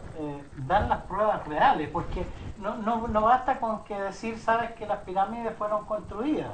dar 0.55 0.87
las 0.87 1.01
pruebas 1.03 1.45
reales, 1.47 1.89
porque 1.91 2.25
no, 2.59 2.77
no, 2.77 3.07
no 3.07 3.21
basta 3.21 3.59
con 3.59 3.83
que 3.83 3.99
decir, 3.99 4.37
sabes, 4.39 4.71
que 4.71 4.85
las 4.85 4.99
pirámides 4.99 5.55
fueron 5.57 5.85
construidas 5.85 6.51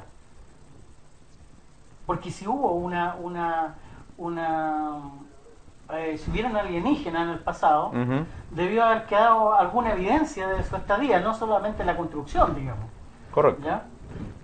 porque 2.06 2.30
si 2.30 2.46
hubo 2.46 2.72
una, 2.72 3.16
una, 3.20 3.74
una 4.18 4.98
eh, 5.92 6.18
si 6.18 6.30
hubiera 6.30 6.48
alienígena 6.58 7.22
en 7.22 7.28
el 7.30 7.38
pasado, 7.40 7.92
debió 8.50 8.84
haber 8.84 9.06
quedado 9.06 9.54
alguna 9.54 9.92
evidencia 9.92 10.48
de 10.48 10.62
su 10.62 10.76
estadía, 10.76 11.20
no 11.20 11.34
solamente 11.34 11.84
la 11.84 11.96
construcción, 11.96 12.54
digamos. 12.54 12.86
Correcto. 13.32 13.80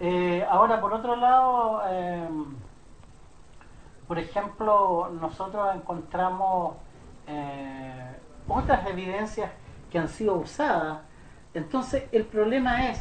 Eh, 0.00 0.46
ahora, 0.50 0.80
por 0.80 0.92
otro 0.92 1.16
lado, 1.16 1.82
em, 1.88 2.46
por 4.08 4.18
ejemplo, 4.18 5.10
nosotros 5.20 5.74
encontramos 5.74 6.76
eh, 7.30 8.16
otras 8.48 8.86
evidencias 8.86 9.50
que 9.90 9.98
han 9.98 10.08
sido 10.08 10.34
usadas. 10.34 10.98
Entonces, 11.54 12.04
el 12.12 12.24
problema 12.24 12.90
es, 12.90 13.00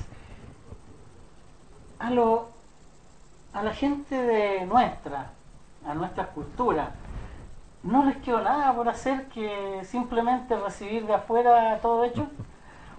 a 2.00 2.10
lo 2.12 2.60
a 3.54 3.64
la 3.64 3.74
gente 3.74 4.16
de 4.16 4.66
nuestra, 4.66 5.32
a 5.86 5.94
nuestra 5.94 6.28
cultura, 6.28 6.92
no 7.84 8.06
les 8.06 8.18
quedó 8.18 8.42
nada 8.42 8.74
por 8.74 8.90
hacer 8.90 9.26
que 9.26 9.82
simplemente 9.84 10.56
recibir 10.56 11.06
de 11.06 11.14
afuera 11.14 11.80
todo 11.82 12.04
hecho. 12.04 12.28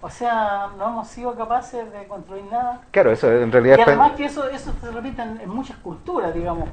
O 0.02 0.08
sea, 0.08 0.70
no 0.78 0.88
hemos 0.88 1.08
sido 1.08 1.34
capaces 1.34 1.92
de 1.92 2.06
construir 2.06 2.44
nada. 2.50 2.80
Claro, 2.90 3.12
eso 3.12 3.30
en 3.30 3.52
realidad... 3.52 3.76
Y 3.78 3.82
además 3.82 4.12
que 4.12 4.24
eso, 4.24 4.48
eso 4.48 4.72
se 4.80 4.90
repite 4.90 5.20
en, 5.20 5.48
muchas 5.48 5.76
culturas, 5.78 6.32
digamos. 6.32 6.70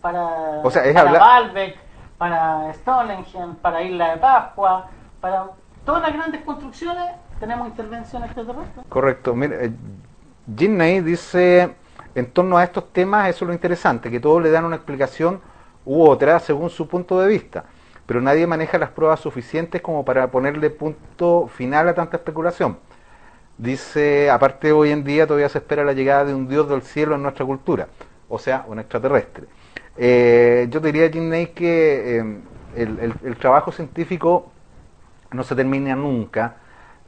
Para, 0.00 0.60
o 0.62 0.70
sea, 0.70 0.84
es 0.84 0.94
para 0.94 1.12
Baalbek, 1.12 1.78
para 2.18 2.72
Stonehenge, 2.74 3.38
para 3.60 3.82
Isla 3.82 4.12
de 4.12 4.16
Pascua, 4.18 4.88
para 5.20 5.46
todas 5.84 6.02
las 6.02 6.12
grandes 6.12 6.42
construcciones 6.42 7.04
tenemos 7.40 7.68
intervención 7.68 8.24
extraterrestre. 8.24 8.82
Correcto. 8.88 9.34
Mira, 9.34 9.56
eh, 9.60 11.02
dice 11.02 11.74
en 12.14 12.26
torno 12.30 12.56
a 12.56 12.64
estos 12.64 12.92
temas, 12.92 13.28
eso 13.28 13.44
es 13.44 13.48
lo 13.48 13.52
interesante, 13.52 14.10
que 14.10 14.20
todos 14.20 14.42
le 14.42 14.50
dan 14.50 14.64
una 14.64 14.76
explicación 14.76 15.40
u 15.84 16.04
otra 16.06 16.38
según 16.38 16.70
su 16.70 16.86
punto 16.86 17.20
de 17.20 17.28
vista, 17.28 17.64
pero 18.06 18.20
nadie 18.20 18.46
maneja 18.46 18.78
las 18.78 18.90
pruebas 18.90 19.20
suficientes 19.20 19.82
como 19.82 20.04
para 20.04 20.30
ponerle 20.30 20.70
punto 20.70 21.48
final 21.48 21.88
a 21.88 21.94
tanta 21.94 22.16
especulación. 22.16 22.78
Dice, 23.58 24.30
aparte 24.30 24.72
hoy 24.72 24.90
en 24.90 25.04
día 25.04 25.26
todavía 25.26 25.48
se 25.48 25.58
espera 25.58 25.84
la 25.84 25.92
llegada 25.92 26.24
de 26.24 26.34
un 26.34 26.48
dios 26.48 26.68
del 26.68 26.82
cielo 26.82 27.14
en 27.14 27.22
nuestra 27.22 27.44
cultura, 27.44 27.88
o 28.28 28.38
sea, 28.38 28.64
un 28.68 28.78
extraterrestre. 28.78 29.46
Eh, 29.96 30.66
yo 30.70 30.80
diría, 30.80 31.08
Jim 31.10 31.28
Ney, 31.28 31.48
que 31.48 32.18
eh, 32.18 32.38
el, 32.76 33.36
trabajo 33.36 33.72
científico 33.72 34.50
no 35.32 35.42
se 35.42 35.54
termina 35.54 35.94
nunca, 35.94 36.56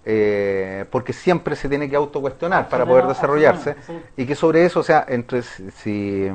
eh, 0.05 0.85
porque 0.91 1.13
siempre 1.13 1.57
se 1.57 1.69
tiene 1.69 1.91
que 1.91 1.97
autocuestionar 1.97 2.69
para 2.69 2.87
poder 2.87 3.07
desarrollarse. 3.07 3.77
y 4.17 4.25
que 4.27 4.35
sobre 4.35 4.65
eso, 4.65 4.81
o 4.81 4.83
sea, 4.83 5.05
entre 5.09 5.43
si, 5.43 6.29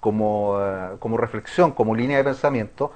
como, 0.00 0.58
eh, 0.60 0.96
como 0.98 1.16
reflexión, 1.16 1.72
como 1.72 1.94
línea 1.94 2.18
de 2.18 2.24
pensamiento, 2.24 2.92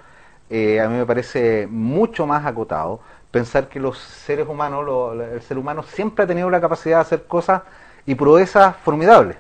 eh, 0.50 0.80
a 0.80 0.88
mí 0.88 0.98
me 0.98 1.06
parece 1.06 1.66
mucho 1.70 2.26
más 2.26 2.44
acotado 2.44 3.00
pensar 3.30 3.68
que 3.68 3.78
los 3.78 3.98
seres 3.98 4.48
humanos, 4.48 5.16
el 5.32 5.40
ser 5.42 5.56
humano 5.56 5.84
siempre 5.84 6.24
ha 6.24 6.26
tenido 6.26 6.50
la 6.50 6.60
capacidad 6.60 6.96
de 6.96 7.02
hacer 7.02 7.24
cosas 7.24 7.62
y 8.04 8.14
proezas 8.14 8.76
formidables 8.78 9.36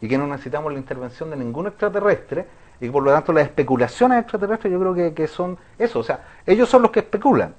y 0.00 0.08
que 0.08 0.18
no 0.18 0.26
necesitamos 0.26 0.72
la 0.72 0.78
intervención 0.78 1.30
de 1.30 1.36
ningún 1.36 1.66
extraterrestre 1.66 2.46
y 2.80 2.88
por 2.90 3.02
lo 3.02 3.12
tanto 3.12 3.32
las 3.32 3.44
especulaciones 3.44 4.20
extraterrestres 4.20 4.72
yo 4.72 4.80
creo 4.80 4.94
que, 4.94 5.14
que 5.14 5.26
son 5.26 5.58
eso, 5.78 6.00
o 6.00 6.02
sea, 6.02 6.20
ellos 6.46 6.68
son 6.68 6.82
los 6.82 6.90
que 6.90 7.00
especulan 7.00 7.54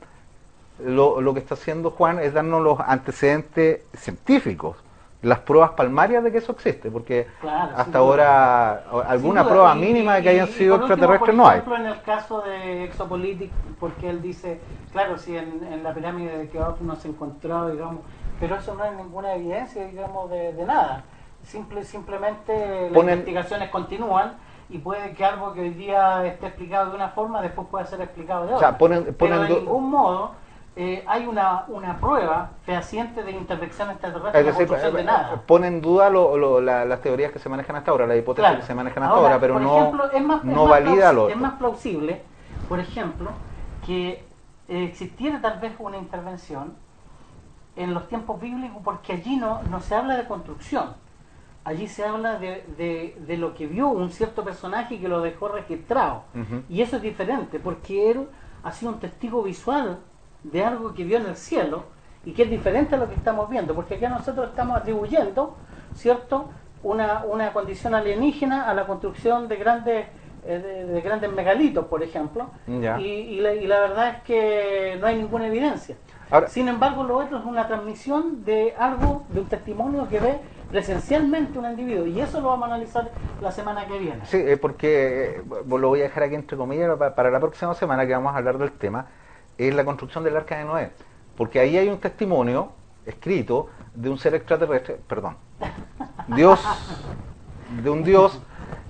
lo, 0.79 1.21
lo 1.21 1.33
que 1.33 1.39
está 1.39 1.53
haciendo 1.53 1.91
Juan 1.91 2.19
es 2.19 2.33
darnos 2.33 2.61
los 2.61 2.79
antecedentes 2.79 3.81
científicos, 3.93 4.77
las 5.21 5.39
pruebas 5.39 5.71
palmarias 5.71 6.23
de 6.23 6.31
que 6.31 6.37
eso 6.39 6.51
existe, 6.51 6.91
porque 6.91 7.27
hasta 7.75 7.97
ahora 7.97 8.83
alguna 9.07 9.47
prueba 9.47 9.73
mínima 9.73 10.15
de 10.15 10.23
que 10.23 10.29
hayan 10.29 10.47
sido 10.47 10.75
extraterrestres 10.75 11.35
no 11.35 11.47
hay. 11.47 11.61
Por 11.61 11.73
ejemplo, 11.73 11.91
en 11.91 11.97
el 11.97 12.01
caso 12.03 12.41
de 12.41 12.83
Exopolitik, 12.83 13.51
porque 13.79 14.09
él 14.09 14.21
dice, 14.21 14.59
claro, 14.91 15.17
si 15.17 15.35
en, 15.35 15.81
la 15.81 15.93
pirámide 15.93 16.37
de 16.37 16.49
Keops 16.49 16.81
no 16.81 16.95
se 16.95 17.07
encontró, 17.07 17.69
digamos, 17.69 18.01
pero 18.39 18.55
eso 18.55 18.75
no 18.75 18.85
es 18.85 18.93
ninguna 18.95 19.33
evidencia, 19.33 19.85
digamos, 19.85 20.29
de, 20.29 20.53
nada. 20.65 21.03
Simple, 21.43 21.83
simplemente 21.83 22.89
las 22.89 23.03
investigaciones 23.03 23.69
continúan 23.69 24.33
y 24.69 24.79
puede 24.79 25.13
que 25.13 25.23
algo 25.23 25.53
que 25.53 25.61
hoy 25.61 25.69
día 25.71 26.25
esté 26.25 26.47
explicado 26.47 26.89
de 26.89 26.95
una 26.95 27.09
forma 27.09 27.41
después 27.41 27.67
pueda 27.69 27.85
ser 27.85 28.01
explicado 28.01 28.47
de 28.47 28.53
otra. 28.53 28.57
O 28.57 28.59
sea, 28.59 28.77
ponen, 28.77 29.15
pero 29.17 29.39
de 29.41 29.49
ningún 29.49 29.91
modo 29.91 30.31
eh, 30.75 31.03
hay 31.07 31.27
una, 31.27 31.65
una 31.67 31.97
prueba 31.99 32.51
fehaciente 32.65 33.23
de 33.23 33.31
intervención 33.31 33.91
extraterrestre 33.91 34.39
es 34.41 34.45
decir, 34.45 34.67
de 34.67 35.01
eh, 35.01 35.03
nada. 35.03 35.41
Pone 35.45 35.67
en 35.67 35.81
duda 35.81 36.09
lo, 36.09 36.59
las 36.59 37.01
teorías 37.01 37.31
que 37.31 37.39
se 37.39 37.47
manejan 37.47 37.75
hasta 37.75 37.91
ahora, 37.91 38.07
las 38.07 38.17
hipótesis 38.17 38.57
que 38.57 38.61
se 38.63 38.75
manejan 38.75 39.03
hasta 39.03 39.15
ahora, 39.15 39.39
pero 39.39 39.59
no, 39.59 39.91
no 40.43 40.67
valida 40.67 41.13
lo 41.13 41.29
Es 41.29 41.37
más 41.37 41.53
plausible, 41.53 42.23
por 42.67 42.79
ejemplo, 42.79 43.29
que 43.85 44.25
existiera 44.67 45.39
tal 45.41 45.59
vez 45.59 45.73
una 45.79 45.97
intervención 45.97 46.73
en 47.75 47.93
los 47.93 48.07
tiempos 48.07 48.39
bíblicos, 48.39 48.81
porque 48.83 49.13
allí 49.13 49.37
no, 49.37 49.61
no 49.69 49.79
se 49.79 49.95
habla 49.95 50.17
de 50.17 50.25
construcción, 50.25 50.95
allí 51.65 51.87
se 51.87 52.05
habla 52.05 52.37
de, 52.37 52.63
de, 52.77 53.17
de 53.27 53.37
lo 53.37 53.53
que 53.53 53.67
vio 53.67 53.89
un 53.89 54.11
cierto 54.11 54.43
personaje 54.43 54.99
que 54.99 55.09
lo 55.09 55.21
dejó 55.21 55.49
registrado. 55.49 56.23
Y 56.69 56.81
eso 56.81 56.97
es 56.97 57.01
diferente, 57.01 57.59
porque 57.59 58.11
él 58.11 58.27
ha 58.63 58.71
sido 58.71 58.93
un 58.93 58.99
testigo 58.99 59.43
visual 59.43 59.99
de 60.43 60.63
algo 60.63 60.93
que 60.93 61.03
vio 61.03 61.17
en 61.17 61.25
el 61.25 61.35
cielo 61.35 61.83
y 62.23 62.31
que 62.31 62.43
es 62.43 62.49
diferente 62.49 62.95
a 62.95 62.97
lo 62.97 63.09
que 63.09 63.15
estamos 63.15 63.49
viendo, 63.49 63.75
porque 63.75 63.95
acá 63.95 64.09
nosotros 64.09 64.49
estamos 64.49 64.77
atribuyendo, 64.77 65.57
¿cierto?, 65.95 66.49
una, 66.83 67.23
una 67.23 67.51
condición 67.51 67.95
alienígena 67.95 68.69
a 68.69 68.73
la 68.75 68.85
construcción 68.85 69.47
de 69.47 69.55
grandes 69.55 70.05
eh, 70.47 70.85
de, 70.87 71.01
grandes 71.01 71.31
megalitos, 71.31 71.85
por 71.85 72.03
ejemplo, 72.03 72.51
y, 72.67 73.39
la, 73.39 73.79
verdad 73.79 74.09
es 74.09 74.21
que 74.21 74.95
no 75.01 75.07
hay 75.07 75.15
ninguna 75.15 75.47
evidencia. 75.47 75.95
Sin 76.47 76.67
embargo, 76.67 77.03
lo 77.03 77.17
otro 77.17 77.39
es 77.39 77.45
una 77.45 77.67
transmisión 77.67 78.45
de 78.45 78.75
algo, 78.77 79.23
de 79.29 79.39
un 79.39 79.47
testimonio 79.47 80.07
que 80.07 80.19
ve 80.19 80.39
presencialmente 80.69 81.57
un 81.59 81.65
individuo, 81.65 82.05
y 82.07 82.19
eso 82.19 82.41
lo 82.41 82.49
vamos 82.49 82.69
a 82.69 82.73
analizar 82.73 83.11
la 83.41 83.51
semana 83.51 83.85
que 83.85 83.97
viene. 83.97 84.25
Sí, 84.25 84.37
eh, 84.37 84.57
porque 84.57 85.37
eh, 85.37 85.43
lo 85.67 85.87
voy 85.87 86.01
a 86.01 86.03
dejar 86.03 86.23
aquí 86.23 86.35
entre 86.35 86.57
comillas 86.57 86.97
para 86.97 87.29
la 87.29 87.39
próxima 87.39 87.73
semana 87.73 88.05
que 88.05 88.13
vamos 88.13 88.33
a 88.33 88.37
hablar 88.37 88.57
del 88.57 88.71
tema 88.71 89.07
es 89.57 89.73
la 89.73 89.85
construcción 89.85 90.23
del 90.23 90.35
arca 90.35 90.57
de 90.57 90.65
Noé, 90.65 90.91
porque 91.37 91.59
ahí 91.59 91.77
hay 91.77 91.89
un 91.89 91.99
testimonio 91.99 92.71
escrito 93.05 93.69
de 93.93 94.09
un 94.09 94.17
ser 94.17 94.35
extraterrestre, 94.35 94.99
perdón, 95.07 95.37
Dios, 96.27 96.61
de 97.83 97.89
un 97.89 98.03
Dios 98.03 98.39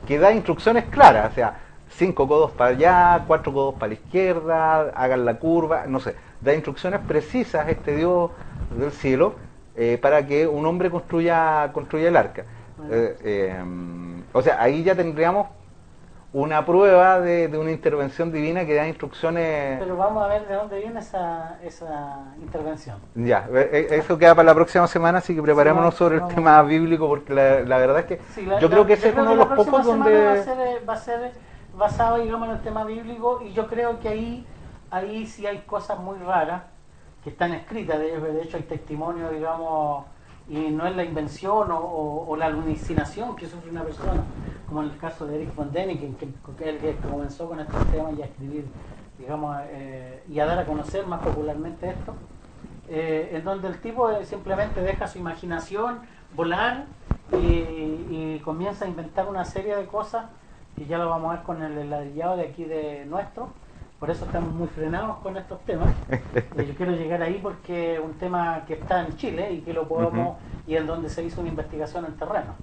que 0.07 0.17
da 0.17 0.31
instrucciones 0.31 0.85
claras, 0.85 1.31
o 1.31 1.35
sea, 1.35 1.59
cinco 1.89 2.27
codos 2.27 2.51
para 2.51 2.71
allá, 2.71 3.23
cuatro 3.27 3.53
codos 3.53 3.75
para 3.75 3.89
la 3.89 3.93
izquierda, 3.95 4.91
hagan 4.95 5.25
la 5.25 5.37
curva, 5.37 5.85
no 5.87 5.99
sé, 5.99 6.15
da 6.41 6.53
instrucciones 6.53 7.01
precisas 7.01 7.67
este 7.69 7.95
Dios 7.95 8.31
del 8.77 8.91
cielo 8.91 9.35
eh, 9.77 9.97
para 10.01 10.25
que 10.25 10.47
un 10.47 10.65
hombre 10.65 10.89
construya, 10.89 11.69
construya 11.73 12.07
el 12.07 12.15
arca. 12.15 12.43
Eh, 12.89 13.17
eh, 13.23 13.63
o 14.31 14.41
sea, 14.41 14.61
ahí 14.61 14.83
ya 14.83 14.95
tendríamos 14.95 15.47
una 16.31 16.65
prueba 16.65 17.21
de, 17.21 17.47
de, 17.47 17.57
una 17.57 17.71
intervención 17.71 18.31
divina 18.31 18.65
que 18.65 18.75
da 18.75 18.87
instrucciones. 18.87 19.79
Pero 19.79 19.95
vamos 19.95 20.23
a 20.23 20.27
ver 20.27 20.47
de 20.47 20.53
dónde 20.53 20.79
viene 20.79 20.99
esa, 20.99 21.57
esa 21.63 22.33
intervención. 22.41 22.97
Ya, 23.15 23.47
e, 23.53 23.87
e, 23.89 23.95
eso 23.97 24.17
queda 24.17 24.35
para 24.35 24.47
la 24.47 24.53
próxima 24.53 24.85
semana, 24.87 25.19
así 25.19 25.33
que 25.33 25.41
preparémonos 25.41 25.93
sí, 25.93 25.97
sobre 25.97 26.17
el 26.17 26.27
tema 26.27 26.61
bíblico, 26.63 27.07
porque 27.07 27.33
la, 27.33 27.61
la 27.61 27.77
verdad 27.77 27.99
es 27.99 28.05
que 28.05 28.19
sí, 28.33 28.45
la, 28.45 28.59
yo 28.59 28.67
la, 28.67 28.73
creo 28.73 28.85
que 28.85 28.93
ese 28.93 29.09
es 29.09 29.15
uno 29.15 29.29
de 29.29 29.35
los 29.37 29.47
pocos 29.47 29.85
donde. 29.85 30.25
Va 30.25 30.33
a, 30.33 30.43
ser, 30.43 30.89
va 30.89 30.93
a 30.93 30.97
ser 30.97 31.31
basado, 31.73 32.17
digamos, 32.17 32.49
en 32.49 32.55
el 32.55 32.61
tema 32.61 32.83
bíblico, 32.83 33.41
y 33.41 33.53
yo 33.53 33.67
creo 33.67 33.99
que 33.99 34.09
ahí, 34.09 34.45
ahí 34.91 35.25
sí 35.25 35.47
hay 35.47 35.59
cosas 35.59 35.99
muy 35.99 36.17
raras 36.19 36.63
que 37.25 37.31
están 37.31 37.51
escritas. 37.51 37.99
De, 37.99 38.17
de 38.17 38.41
hecho, 38.41 38.55
hay 38.55 38.63
testimonio, 38.63 39.29
digamos 39.29 40.05
y 40.47 40.69
no 40.69 40.85
es 40.85 40.95
la 40.95 41.03
invención 41.03 41.69
o, 41.71 42.35
la 42.37 42.45
alucinación 42.47 43.35
que 43.35 43.47
sufre 43.47 43.71
una 43.71 43.83
persona, 43.83 44.23
como 44.67 44.83
en 44.83 44.91
el 44.91 44.97
caso 44.97 45.25
de 45.25 45.37
Eric 45.37 45.55
von 45.55 45.71
Däniken, 45.71 46.15
que, 46.15 46.27
que, 46.57 46.69
el 46.69 46.77
que 46.77 46.95
comenzó 46.97 47.49
con 47.49 47.59
estos 47.59 47.83
temas 47.87 48.13
y 48.17 48.21
a 48.21 48.25
escribir, 48.25 48.65
digamos, 49.17 49.57
eh, 49.69 50.21
y 50.29 50.39
a 50.39 50.45
dar 50.45 50.59
a 50.59 50.65
conocer 50.65 51.07
más 51.07 51.21
popularmente 51.21 51.89
esto, 51.89 52.13
eh, 52.87 53.31
en 53.33 53.43
donde 53.43 53.69
el 53.69 53.81
tipo 53.81 54.07
simplemente 54.23 54.81
deja 54.81 55.07
su 55.07 55.17
imaginación 55.17 56.01
volar 56.35 56.85
y, 57.31 57.37
y, 57.37 58.41
comienza 58.45 58.85
a 58.85 58.87
inventar 58.87 59.27
una 59.27 59.45
serie 59.45 59.75
de 59.75 59.87
cosas, 59.87 60.25
y 60.77 60.85
ya 60.85 60.99
lo 60.99 61.09
vamos 61.09 61.31
a 61.31 61.37
ver 61.37 61.43
con 61.43 61.63
el 61.63 61.89
ladrillado 61.89 62.37
de 62.37 62.43
aquí 62.43 62.65
de 62.65 63.05
nuestro, 63.05 63.49
por 64.05 64.15
eso 64.15 64.25
estamos 64.25 64.53
muy 64.53 64.67
frenados 64.67 65.17
con 65.23 65.35
estos 65.35 65.59
temas. 65.61 65.89
yo 66.57 66.75
quiero 66.77 66.91
llegar 66.91 67.23
ahí 67.23 67.39
porque 67.41 67.95
es 67.95 67.99
un 67.99 68.13
tema 68.13 68.61
que 68.67 68.75
está 68.75 69.03
en 69.03 69.17
Chile 69.17 69.51
y 69.51 69.61
que 69.61 69.73
lo 69.73 69.87
podemos, 69.87 70.27
uh 70.27 70.31
-huh. 70.31 70.67
y 70.67 70.75
en 70.75 70.85
donde 70.85 71.09
se 71.09 71.23
hizo 71.23 71.41
una 71.41 71.49
investigación 71.49 72.05
en 72.05 72.13
terreno. 72.15 72.53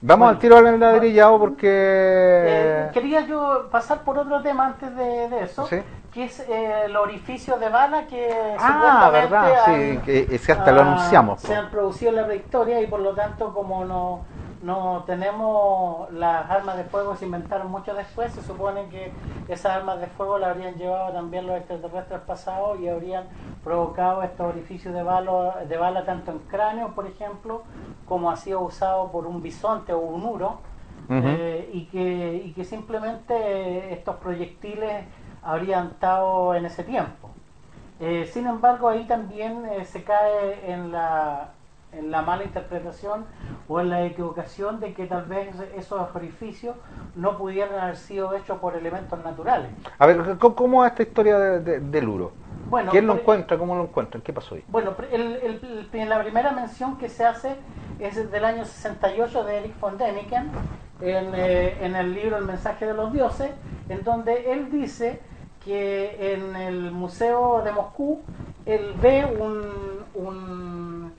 Vamos 0.00 0.24
bueno, 0.26 0.26
al 0.26 0.38
tiro 0.40 0.56
al 0.56 0.80
ladrillado 0.80 1.38
porque... 1.38 1.68
Eh, 1.70 2.90
quería 2.92 3.20
yo 3.26 3.68
pasar 3.70 4.00
por 4.00 4.18
otro 4.18 4.42
tema 4.42 4.66
antes 4.66 4.94
de, 4.96 5.28
de 5.28 5.44
eso, 5.44 5.68
¿Sí? 5.68 5.76
que 6.12 6.24
es 6.24 6.40
eh, 6.40 6.86
el 6.86 6.96
orificio 6.96 7.58
de 7.58 7.68
bala 7.68 8.06
que 8.08 8.28
ah, 8.58 9.08
verdad, 9.12 9.64
han, 9.66 9.74
sí, 9.76 9.98
que 10.04 10.52
hasta 10.52 10.72
lo 10.72 10.80
anunciamos. 10.80 11.40
Se 11.42 11.54
han 11.54 11.70
producido 11.70 12.10
en 12.10 12.16
la 12.16 12.26
prehistoria 12.26 12.80
y 12.80 12.88
por 12.88 13.00
lo 13.00 13.14
tanto 13.14 13.54
como 13.54 13.84
no 13.84 14.24
no 14.66 15.04
tenemos 15.06 16.12
las 16.12 16.50
armas 16.50 16.76
de 16.76 16.84
fuego 16.84 17.14
se 17.14 17.24
inventaron 17.24 17.70
mucho 17.70 17.94
después 17.94 18.32
se 18.32 18.42
supone 18.42 18.88
que 18.88 19.12
esas 19.48 19.76
armas 19.76 20.00
de 20.00 20.08
fuego 20.08 20.38
las 20.38 20.50
habrían 20.50 20.74
llevado 20.74 21.12
también 21.12 21.46
los 21.46 21.56
extraterrestres 21.56 22.20
pasados 22.22 22.80
y 22.80 22.88
habrían 22.88 23.24
provocado 23.62 24.24
estos 24.24 24.46
orificios 24.48 24.92
de 24.92 25.04
bala, 25.04 25.64
de 25.68 25.76
bala 25.76 26.04
tanto 26.04 26.32
en 26.32 26.40
cráneos 26.40 26.90
por 26.94 27.06
ejemplo 27.06 27.62
como 28.08 28.28
ha 28.28 28.36
sido 28.36 28.60
usado 28.60 29.12
por 29.12 29.26
un 29.26 29.40
bisonte 29.40 29.92
o 29.92 30.00
un 30.00 30.24
uro 30.24 30.58
uh 31.08 31.12
-huh. 31.12 31.22
eh, 31.24 31.70
y, 31.72 31.84
que, 31.86 32.42
y 32.46 32.52
que 32.52 32.64
simplemente 32.64 33.92
estos 33.92 34.16
proyectiles 34.16 35.04
habrían 35.44 35.86
estado 35.92 36.56
en 36.56 36.66
ese 36.66 36.82
tiempo 36.82 37.30
eh, 38.00 38.28
sin 38.32 38.48
embargo 38.48 38.88
ahí 38.88 39.04
también 39.04 39.64
eh, 39.66 39.84
se 39.84 40.02
cae 40.02 40.72
en 40.72 40.90
la 40.90 41.50
en 41.96 42.10
la 42.10 42.22
mala 42.22 42.44
interpretación 42.44 43.24
o 43.68 43.80
en 43.80 43.90
la 43.90 44.04
equivocación 44.04 44.80
de 44.80 44.94
que 44.94 45.06
tal 45.06 45.24
vez 45.24 45.48
esos 45.76 46.14
orificios 46.14 46.76
no 47.14 47.36
pudieran 47.38 47.78
haber 47.78 47.96
sido 47.96 48.34
hechos 48.34 48.58
por 48.58 48.76
elementos 48.76 49.22
naturales. 49.24 49.70
A 49.98 50.06
ver, 50.06 50.36
¿cómo 50.38 50.84
es 50.84 50.92
esta 50.92 51.02
historia 51.02 51.38
de, 51.38 51.60
de, 51.60 51.80
del 51.80 52.08
uro? 52.08 52.32
Bueno, 52.68 52.90
¿Quién 52.90 53.06
lo 53.06 53.14
encuentra? 53.14 53.56
¿Cómo 53.58 53.76
lo 53.76 53.84
encuentra? 53.84 54.20
¿Qué 54.20 54.32
pasó 54.32 54.56
ahí? 54.56 54.64
Bueno, 54.68 54.94
el, 55.12 55.36
el, 55.36 55.88
el, 55.92 56.08
la 56.08 56.22
primera 56.22 56.52
mención 56.52 56.98
que 56.98 57.08
se 57.08 57.24
hace 57.24 57.56
es 58.00 58.30
del 58.30 58.44
año 58.44 58.64
68 58.64 59.44
de 59.44 59.58
Erich 59.58 59.80
von 59.80 59.96
Däniken 59.96 60.50
en, 61.00 61.34
eh, 61.34 61.76
en 61.80 61.94
el 61.94 62.12
libro 62.14 62.36
El 62.38 62.44
mensaje 62.44 62.86
de 62.86 62.94
los 62.94 63.12
dioses, 63.12 63.50
en 63.88 64.02
donde 64.02 64.52
él 64.52 64.70
dice 64.70 65.20
que 65.64 66.34
en 66.34 66.56
el 66.56 66.90
Museo 66.90 67.62
de 67.62 67.72
Moscú 67.72 68.20
él 68.66 68.94
ve 69.00 69.24
un, 69.24 69.62
un 70.14 71.12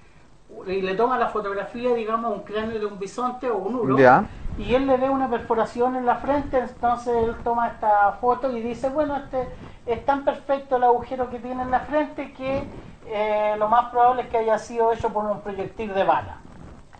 y 0.66 0.82
le 0.82 0.96
toma 0.96 1.18
la 1.18 1.28
fotografía, 1.28 1.94
digamos, 1.94 2.34
un 2.34 2.44
cráneo 2.44 2.80
de 2.80 2.86
un 2.86 2.98
bisonte 2.98 3.50
o 3.50 3.58
un 3.58 3.76
uro, 3.76 3.98
ya. 3.98 4.26
y 4.58 4.74
él 4.74 4.88
le 4.88 4.98
ve 4.98 5.10
una 5.10 5.30
perforación 5.30 5.96
en 5.96 6.06
la 6.06 6.16
frente, 6.16 6.58
entonces 6.58 7.16
él 7.24 7.36
toma 7.44 7.68
esta 7.68 8.14
foto 8.22 8.52
y 8.56 8.62
dice, 8.62 8.90
bueno, 8.90 9.16
este 9.16 9.48
es 9.86 10.06
tan 10.06 10.24
perfecto 10.26 10.78
el 10.78 10.84
agujero 10.84 11.30
que 11.30 11.40
tiene 11.40 11.64
en 11.64 11.72
la 11.72 11.82
frente 11.82 12.34
que 12.34 12.64
eh, 13.08 13.56
lo 13.58 13.68
más 13.68 13.90
probable 13.92 14.24
es 14.24 14.28
que 14.30 14.38
haya 14.38 14.58
sido 14.58 14.92
hecho 14.92 15.10
por 15.10 15.26
un 15.26 15.42
proyectil 15.42 15.94
de 15.94 16.04
bala. 16.04 16.38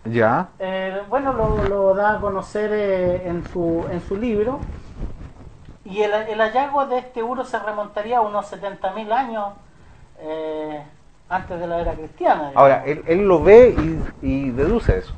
Ya. 0.04 0.48
Eh, 0.58 1.02
bueno, 1.08 1.32
lo, 1.32 1.64
lo, 1.68 1.94
da 1.94 2.14
a 2.14 2.20
conocer 2.20 2.70
eh, 2.72 3.28
en, 3.28 3.46
su, 3.48 3.84
en 3.90 4.00
su 4.00 4.16
libro, 4.16 4.60
y 5.84 6.02
el, 6.02 6.12
el, 6.12 6.38
hallazgo 6.38 6.86
de 6.86 6.98
este 6.98 7.22
uro 7.22 7.44
se 7.44 7.58
remontaría 7.58 8.18
a 8.18 8.20
unos 8.20 8.50
70.000 8.52 9.12
años. 9.12 9.54
Eh, 10.18 10.82
antes 11.28 11.60
de 11.60 11.66
la 11.66 11.80
era 11.80 11.92
cristiana. 11.92 12.48
Digamos. 12.48 12.56
Ahora, 12.56 12.84
él, 12.86 13.02
él, 13.06 13.26
lo 13.26 13.42
ve 13.42 13.74
y, 14.22 14.26
y, 14.26 14.50
deduce 14.50 14.98
eso. 14.98 15.14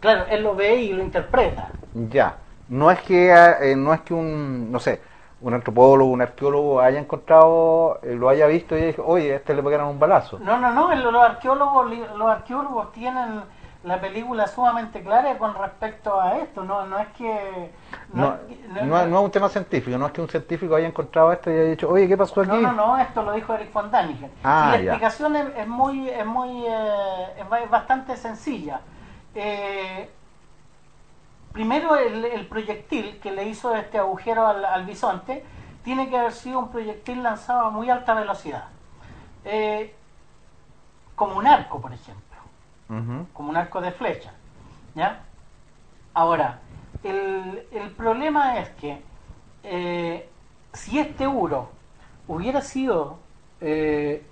Claro, 0.00 0.24
él 0.30 0.42
lo 0.42 0.54
ve 0.54 0.76
y 0.76 0.92
lo 0.92 1.02
interpreta. 1.02 1.68
Ya. 2.10 2.36
No 2.68 2.90
es 2.90 3.00
que 3.00 3.32
eh, 3.32 3.74
no 3.76 3.94
es 3.94 4.00
que 4.02 4.12
un, 4.12 4.70
no 4.70 4.78
sé, 4.78 5.00
un 5.40 5.54
antropólogo, 5.54 6.10
un 6.10 6.20
arqueólogo 6.20 6.80
haya 6.80 6.98
encontrado, 6.98 8.00
eh, 8.02 8.14
lo 8.14 8.28
haya 8.28 8.46
visto 8.46 8.76
y 8.76 8.82
dijo, 8.82 9.04
oye, 9.06 9.32
a 9.32 9.36
este 9.36 9.54
le 9.54 9.62
pegaron 9.62 9.88
un 9.88 9.98
balazo. 9.98 10.38
No, 10.38 10.58
no, 10.58 10.72
no, 10.72 10.94
los 10.94 11.24
arqueólogos, 11.24 11.90
los 12.16 12.28
arqueólogos 12.28 12.92
tienen 12.92 13.42
la 13.88 14.00
película 14.00 14.46
sumamente 14.46 15.02
clara 15.02 15.36
con 15.38 15.54
respecto 15.54 16.20
a 16.20 16.38
esto, 16.38 16.62
no, 16.62 16.86
no 16.86 16.98
es 16.98 17.08
que... 17.08 17.72
No, 18.12 18.36
no, 18.68 18.84
no, 18.84 19.06
no, 19.06 19.18
es 19.18 19.24
un 19.24 19.30
tema 19.30 19.48
científico, 19.48 19.96
no 19.96 20.06
es 20.06 20.12
que 20.12 20.20
un 20.20 20.28
científico 20.28 20.76
haya 20.76 20.86
encontrado 20.86 21.32
esto 21.32 21.50
y 21.50 21.54
haya 21.54 21.70
dicho, 21.70 21.88
oye, 21.88 22.06
¿qué 22.06 22.16
pasó 22.16 22.42
aquí? 22.42 22.50
No, 22.50 22.60
no, 22.60 22.72
no, 22.72 22.98
esto 22.98 23.22
lo 23.22 23.32
dijo 23.32 23.54
Eric 23.54 23.72
von 23.72 23.90
Däniken. 23.90 24.30
Ah, 24.44 24.76
y 24.78 24.84
la 24.84 24.92
explicación 24.92 25.36
es, 25.36 25.56
es, 25.56 25.66
muy, 25.66 26.08
es, 26.08 26.26
muy 26.26 26.64
eh, 26.66 27.44
es 27.64 27.70
bastante 27.70 28.16
sencilla. 28.16 28.80
Eh, 29.34 30.10
primero, 31.52 31.96
el, 31.96 32.24
el, 32.24 32.46
proyectil 32.46 33.18
que 33.20 33.30
le 33.30 33.44
hizo 33.44 33.74
este 33.74 33.98
agujero 33.98 34.46
al, 34.46 34.64
al, 34.64 34.84
bisonte 34.84 35.44
tiene 35.82 36.08
que 36.10 36.18
haber 36.18 36.32
sido 36.32 36.58
un 36.58 36.70
proyectil 36.70 37.22
lanzado 37.22 37.66
a 37.66 37.70
muy 37.70 37.88
alta 37.90 38.14
velocidad. 38.14 38.64
Eh, 39.44 39.94
como 41.14 41.36
un 41.36 41.46
arco, 41.46 41.80
por 41.80 41.92
ejemplo. 41.92 42.27
Uh 42.88 42.94
-huh. 42.94 43.26
como 43.32 43.50
un 43.50 43.56
arco 43.56 43.80
de 43.80 43.92
flecha. 43.92 44.32
¿ya? 44.94 45.20
Ahora, 46.14 46.58
el, 47.02 47.66
el 47.70 47.90
problema 47.90 48.58
es 48.58 48.70
que 48.70 49.02
eh, 49.62 50.28
si 50.72 50.98
este 50.98 51.26
uro 51.26 51.70
hubiera 52.26 52.60
sido 52.60 53.18
eh, 53.60 54.24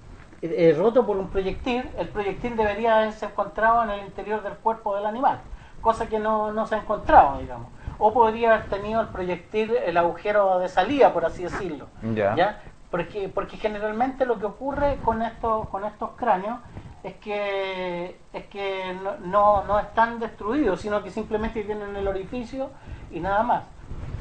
eh, 0.43 0.75
roto 0.77 1.07
por 1.07 1.17
un 1.17 1.29
proyectil, 1.29 1.89
el 1.99 2.09
proyectil 2.09 2.57
debería 2.57 2.99
haberse 2.99 3.27
encontrado 3.27 3.85
en 3.85 3.91
el 3.91 4.07
interior 4.07 4.43
del 4.43 4.55
cuerpo 4.55 4.97
del 4.97 5.07
animal, 5.07 5.41
cosa 5.81 6.09
que 6.09 6.19
no, 6.19 6.53
no 6.53 6.67
se 6.67 6.75
ha 6.75 6.79
encontrado, 6.79 7.39
digamos. 7.39 7.69
O 7.99 8.13
podría 8.13 8.55
haber 8.55 8.69
tenido 8.69 9.01
el 9.01 9.09
proyectil 9.09 9.73
el 9.77 9.97
agujero 9.97 10.59
de 10.59 10.69
salida, 10.69 11.13
por 11.13 11.25
así 11.25 11.45
decirlo. 11.45 11.87
Yeah. 12.03 12.37
¿ya? 12.37 12.61
Porque, 12.91 13.29
porque 13.29 13.57
generalmente 13.57 14.27
lo 14.27 14.39
que 14.39 14.47
ocurre 14.47 14.99
con 15.05 15.23
estos, 15.23 15.69
con 15.69 15.85
estos 15.85 16.11
cráneos 16.17 16.59
es 17.07 17.15
que 17.19 18.19
es 18.33 18.47
que 18.47 18.93
no, 19.01 19.17
no, 19.19 19.65
no, 19.65 19.79
están 19.79 20.19
destruidos, 20.19 20.81
sino 20.81 21.05
que 21.05 21.11
simplemente 21.11 21.63
tienen 21.63 21.95
el 21.95 22.09
orificio 22.09 22.71
y 23.13 23.21
nada 23.21 23.45
más. 23.45 23.63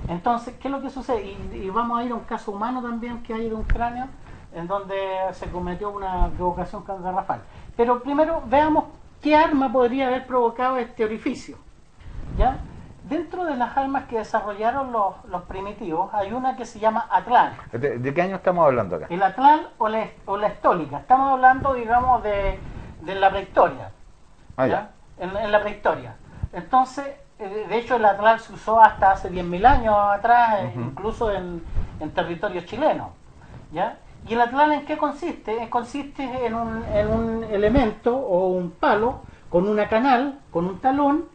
Entonces, 0.07 0.55
¿qué 0.59 0.67
es 0.67 0.71
lo 0.71 0.81
que 0.81 0.91
sucede? 0.91 1.23
Y, 1.25 1.63
y, 1.63 1.69
vamos 1.71 1.99
a 1.99 2.03
ir 2.03 2.11
a 2.11 2.15
un 2.15 2.25
caso 2.25 2.51
humano 2.51 2.83
también 2.83 3.23
que 3.23 3.33
hay 3.33 3.49
de 3.49 3.55
un 3.55 3.63
cráneo 3.63 4.07
en 4.53 4.67
donde 4.67 4.95
se 5.31 5.49
cometió 5.49 5.89
una 5.89 6.29
provocación 6.35 6.83
garrafal. 6.85 7.41
Pero 7.75 8.03
primero 8.03 8.43
veamos 8.45 8.85
qué 9.19 9.35
arma 9.35 9.71
podría 9.71 10.07
haber 10.07 10.27
provocado 10.27 10.77
este 10.77 11.03
orificio. 11.03 11.57
¿Ya? 12.37 12.59
Dentro 13.09 13.45
de 13.45 13.55
las 13.55 13.75
armas 13.75 14.05
que 14.05 14.19
desarrollaron 14.19 14.91
los, 14.91 15.25
los 15.25 15.41
primitivos, 15.43 16.13
hay 16.13 16.33
una 16.33 16.55
que 16.55 16.65
se 16.65 16.79
llama 16.79 17.07
Atlán. 17.09 17.53
¿De, 17.71 17.97
¿De, 17.97 18.13
qué 18.13 18.21
año 18.21 18.35
estamos 18.35 18.65
hablando 18.65 18.95
acá? 18.95 19.07
El 19.09 19.21
Atlán 19.23 19.67
o 19.79 19.89
la, 19.89 20.07
o 20.25 20.37
la 20.37 20.47
estólica. 20.47 20.99
Estamos 20.99 21.33
hablando, 21.33 21.73
digamos, 21.73 22.23
de, 22.23 22.59
de 23.05 23.15
la 23.15 23.29
prehistoria. 23.29 23.91
Ah, 24.57 24.67
ya. 24.67 24.91
En, 25.19 25.35
en, 25.35 25.51
la 25.51 25.61
prehistoria. 25.61 26.15
Entonces, 26.53 27.05
eh, 27.39 27.65
de 27.69 27.77
hecho, 27.77 27.95
el 27.95 28.05
Atlán 28.05 28.39
se 28.39 28.53
usó 28.53 28.79
hasta 28.81 29.11
hace 29.11 29.29
10.000 29.31 29.65
años 29.65 29.95
atrás, 29.95 30.63
uh 30.63 30.79
-huh. 30.79 30.85
incluso 30.87 31.31
en, 31.31 31.61
en 31.99 32.11
territorio 32.11 32.61
chileno. 32.65 33.13
¿ya? 33.71 33.97
¿Y 34.27 34.33
el 34.33 34.41
Atlán 34.41 34.71
en 34.71 34.85
qué 34.85 34.97
consiste? 34.97 35.69
Consiste 35.69 36.23
en 36.45 36.55
un, 36.55 36.83
en 36.93 37.07
un 37.07 37.43
elemento 37.43 38.15
o 38.15 38.47
un 38.49 38.71
palo 38.71 39.21
con 39.49 39.67
una 39.67 39.87
canal, 39.87 40.39
con 40.51 40.65
un 40.65 40.79
talón, 40.79 41.25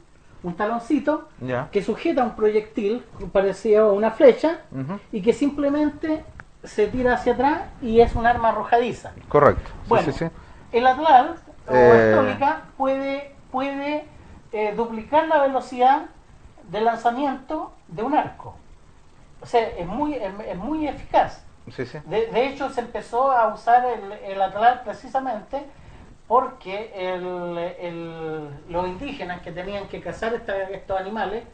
un 0.43 0.55
taloncito 0.55 1.29
yeah. 1.41 1.69
que 1.71 1.83
sujeta 1.83 2.25
un 2.25 2.35
proyectil 2.35 3.05
parecido 3.33 3.91
a 3.91 3.93
una 3.93 4.11
flecha 4.11 4.63
uh 4.73 4.79
-huh. 4.79 4.99
y 5.13 5.21
que 5.23 5.33
simplemente 5.33 6.25
se 6.65 6.87
tira 6.89 7.15
hacia 7.15 7.35
atrás 7.35 7.63
y 7.83 8.01
es 8.01 8.15
un 8.15 8.27
arma 8.27 8.49
arrojadiza. 8.49 9.13
Correcto. 9.29 9.71
Bueno, 9.89 10.07
sí, 10.07 10.13
sí, 10.13 10.27
el 10.73 10.87
Atlas 10.87 11.41
o 11.69 11.75
Eh. 11.75 12.13
puede, 12.77 13.35
puede 13.51 14.05
eh, 14.53 14.73
duplicar 14.75 15.27
la 15.29 15.43
velocidad 15.43 16.07
de 16.71 16.81
lanzamiento 16.81 17.73
de 17.89 18.03
un 18.03 18.15
arco. 18.17 18.55
o 19.43 19.47
sea, 19.47 19.69
es 19.69 19.87
muy, 19.87 20.15
es, 20.15 20.33
es 20.49 20.57
muy 20.57 20.87
eficaz. 20.87 21.45
Sí, 21.71 21.87
sí. 21.87 21.99
De, 22.05 22.27
de 22.27 22.47
hecho, 22.47 22.69
se 22.71 22.81
empezó 22.81 23.31
a 23.33 23.53
usar 23.55 23.85
el, 23.87 24.13
el 24.13 24.41
precisamente 24.85 25.65
porque 26.29 26.93
el, 26.95 27.59
el- 27.59 28.51
los 28.69 28.87
indígenas 28.87 29.41
que 29.43 29.51
tenían 29.53 29.89
que 29.89 30.01
cazar 30.01 30.35
esta- 30.35 30.71
estos 30.71 30.99
animales 31.01 31.45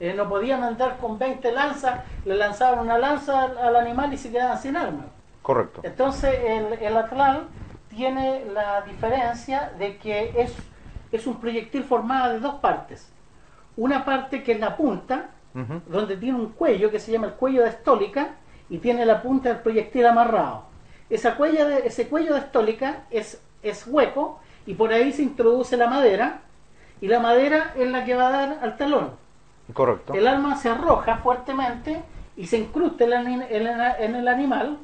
eh, 0.00 0.12
no 0.14 0.28
podían 0.28 0.64
andar 0.64 0.96
con 0.98 1.18
20 1.18 1.52
lanzas, 1.52 2.00
le 2.24 2.34
lanzaban 2.34 2.80
una 2.80 2.98
lanza 2.98 3.42
al, 3.44 3.58
al 3.58 3.76
animal 3.76 4.12
y 4.12 4.16
se 4.18 4.30
quedaban 4.32 4.58
sin 4.58 4.76
armas. 4.76 5.06
Correcto. 5.42 5.80
Entonces, 5.84 6.34
el, 6.44 6.72
el 6.82 6.96
atlán 6.96 7.48
tiene 7.94 8.44
la 8.52 8.82
diferencia 8.82 9.72
de 9.78 9.96
que 9.98 10.32
es, 10.36 10.54
es 11.12 11.26
un 11.26 11.40
proyectil 11.40 11.84
formado 11.84 12.32
de 12.32 12.40
dos 12.40 12.54
partes. 12.56 13.10
Una 13.76 14.04
parte 14.04 14.42
que 14.42 14.52
es 14.52 14.60
la 14.60 14.76
punta, 14.76 15.30
donde 15.86 16.16
tiene 16.16 16.36
un 16.36 16.48
cuello 16.50 16.90
que 16.90 16.98
se 16.98 17.12
llama 17.12 17.28
el 17.28 17.34
cuello 17.34 17.62
de 17.62 17.68
estólica 17.68 18.30
y 18.68 18.78
tiene 18.78 19.06
la 19.06 19.22
punta 19.22 19.50
del 19.50 19.58
proyectil 19.58 20.04
amarrado. 20.06 20.64
Esa 21.08 21.36
de- 21.64 21.86
ese 21.86 22.08
cuello 22.08 22.34
de 22.34 22.40
estólica 22.40 23.02
es, 23.10 23.40
es 23.62 23.86
hueco 23.86 24.40
y 24.66 24.74
por 24.74 24.92
ahí 24.92 25.12
se 25.12 25.22
introduce 25.22 25.76
la 25.76 25.88
madera 25.88 26.40
y 27.00 27.06
la 27.06 27.20
madera 27.20 27.72
es 27.76 27.88
la 27.88 28.04
que 28.04 28.16
va 28.16 28.28
a 28.28 28.30
dar 28.30 28.58
al 28.62 28.76
talón. 28.76 29.12
Correcto. 29.72 30.14
El 30.14 30.26
arma 30.26 30.56
se 30.56 30.70
arroja 30.70 31.18
fuertemente 31.18 32.02
y 32.36 32.46
se 32.46 32.58
incrusta 32.58 33.04
en 33.04 33.12
el- 33.42 33.66
en 33.68 34.14
el 34.16 34.26
animal 34.28 34.78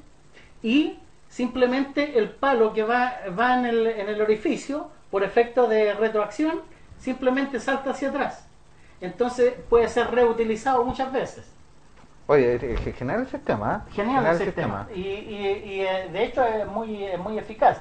y 0.63 0.99
simplemente 1.31 2.19
el 2.19 2.29
palo 2.29 2.75
que 2.75 2.83
va, 2.83 3.15
va 3.39 3.59
en, 3.59 3.65
el, 3.65 3.87
en 3.87 4.09
el 4.11 4.21
orificio, 4.21 4.91
por 5.11 5.23
efecto 5.23 5.67
de 5.67 5.95
retroacción, 5.95 6.61
simplemente 6.99 7.59
salta 7.61 7.91
hacia 7.93 8.11
atrás. 8.11 8.47
Entonces 9.01 9.55
puede 9.71 9.89
ser 9.89 10.11
reutilizado 10.11 10.85
muchas 10.85 11.11
veces. 11.11 11.51
Oye, 12.27 12.57
eh, 12.57 12.77
ge- 12.77 12.93
genial 12.93 13.21
el 13.23 13.29
sistema, 13.29 13.85
¿eh? 13.89 13.93
Genial 13.93 14.27
el 14.27 14.39
sistema. 14.39 14.87
Y, 14.95 15.01
y- 15.01 15.63
y, 15.65 15.81
eh, 15.81 16.09
de 16.13 16.25
hecho 16.25 16.45
es 16.45 16.67
muy, 16.67 17.05
es 17.05 17.19
muy 17.19 17.39
eficaz. 17.39 17.81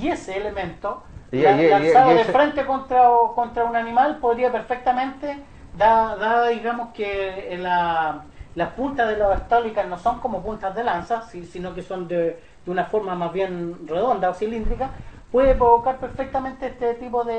Y 0.00 0.08
ese 0.08 0.36
elemento, 0.36 1.02
Y- 1.32 1.42
lanzado 1.42 2.10
de 2.14 2.20
ese- 2.20 2.32
frente 2.32 2.64
contra, 2.66 3.08
contra 3.34 3.64
un 3.64 3.76
animal, 3.76 4.18
podría 4.18 4.52
perfectamente, 4.52 5.38
dada 5.76 6.16
da, 6.16 6.48
digamos 6.48 6.92
que 6.94 7.56
la- 7.60 8.22
las 8.54 8.70
puntas 8.70 9.08
de 9.08 9.16
las 9.16 9.40
estálicas 9.42 9.86
no 9.86 9.98
son 9.98 10.18
como 10.20 10.42
puntas 10.42 10.74
de 10.74 10.82
lanza, 10.84 11.22
si- 11.22 11.44
sino 11.44 11.74
que 11.74 11.82
son 11.82 12.08
de, 12.08 12.40
de 12.64 12.70
una 12.70 12.84
forma 12.84 13.14
más 13.14 13.32
bien 13.32 13.76
redonda 13.86 14.30
o 14.30 14.34
cilíndrica, 14.34 14.90
puede 15.32 15.54
provocar 15.54 15.96
perfectamente 15.98 16.66
este 16.66 16.94
tipo 16.94 17.22
de, 17.24 17.34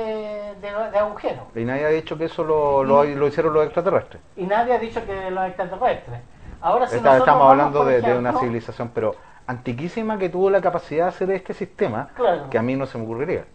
de, 0.62 0.90
de 0.92 0.98
agujeros. 0.98 1.44
Y 1.56 1.64
nadie 1.66 1.86
ha 1.86 1.90
dicho 1.90 2.18
que 2.18 2.26
eso 2.26 2.44
lo, 2.44 2.84
lo, 2.84 3.04
lo 3.04 3.28
hicieron 3.28 3.54
los 3.54 3.66
extraterrestres. 3.66 4.22
Y 4.38 4.44
nadie 4.46 4.74
ha 4.74 4.80
dicho 4.80 5.06
que 5.06 5.30
los 5.30 5.46
extraterrestres. 5.48 6.22
Ahora, 6.62 6.88
si 6.88 6.98
Está- 6.98 7.18
estamos 7.18 7.50
hablando 7.50 7.84
de, 7.86 8.02
de 8.02 8.18
una 8.18 8.34
civilización, 8.40 8.92
pero 8.94 9.16
antiquísima 9.48 10.18
que 10.18 10.30
tuvo 10.30 10.50
la 10.50 10.62
capacidad 10.62 11.06
de 11.06 11.10
hacer 11.10 11.32
este 11.32 11.54
sistema, 11.54 12.10
Claro. 12.16 12.50
que 12.50 12.58
a 12.58 12.62
mí 12.62 12.76
no 12.76 12.86
se 12.86 12.98
me 12.98 13.04
ocurriría. 13.04 13.46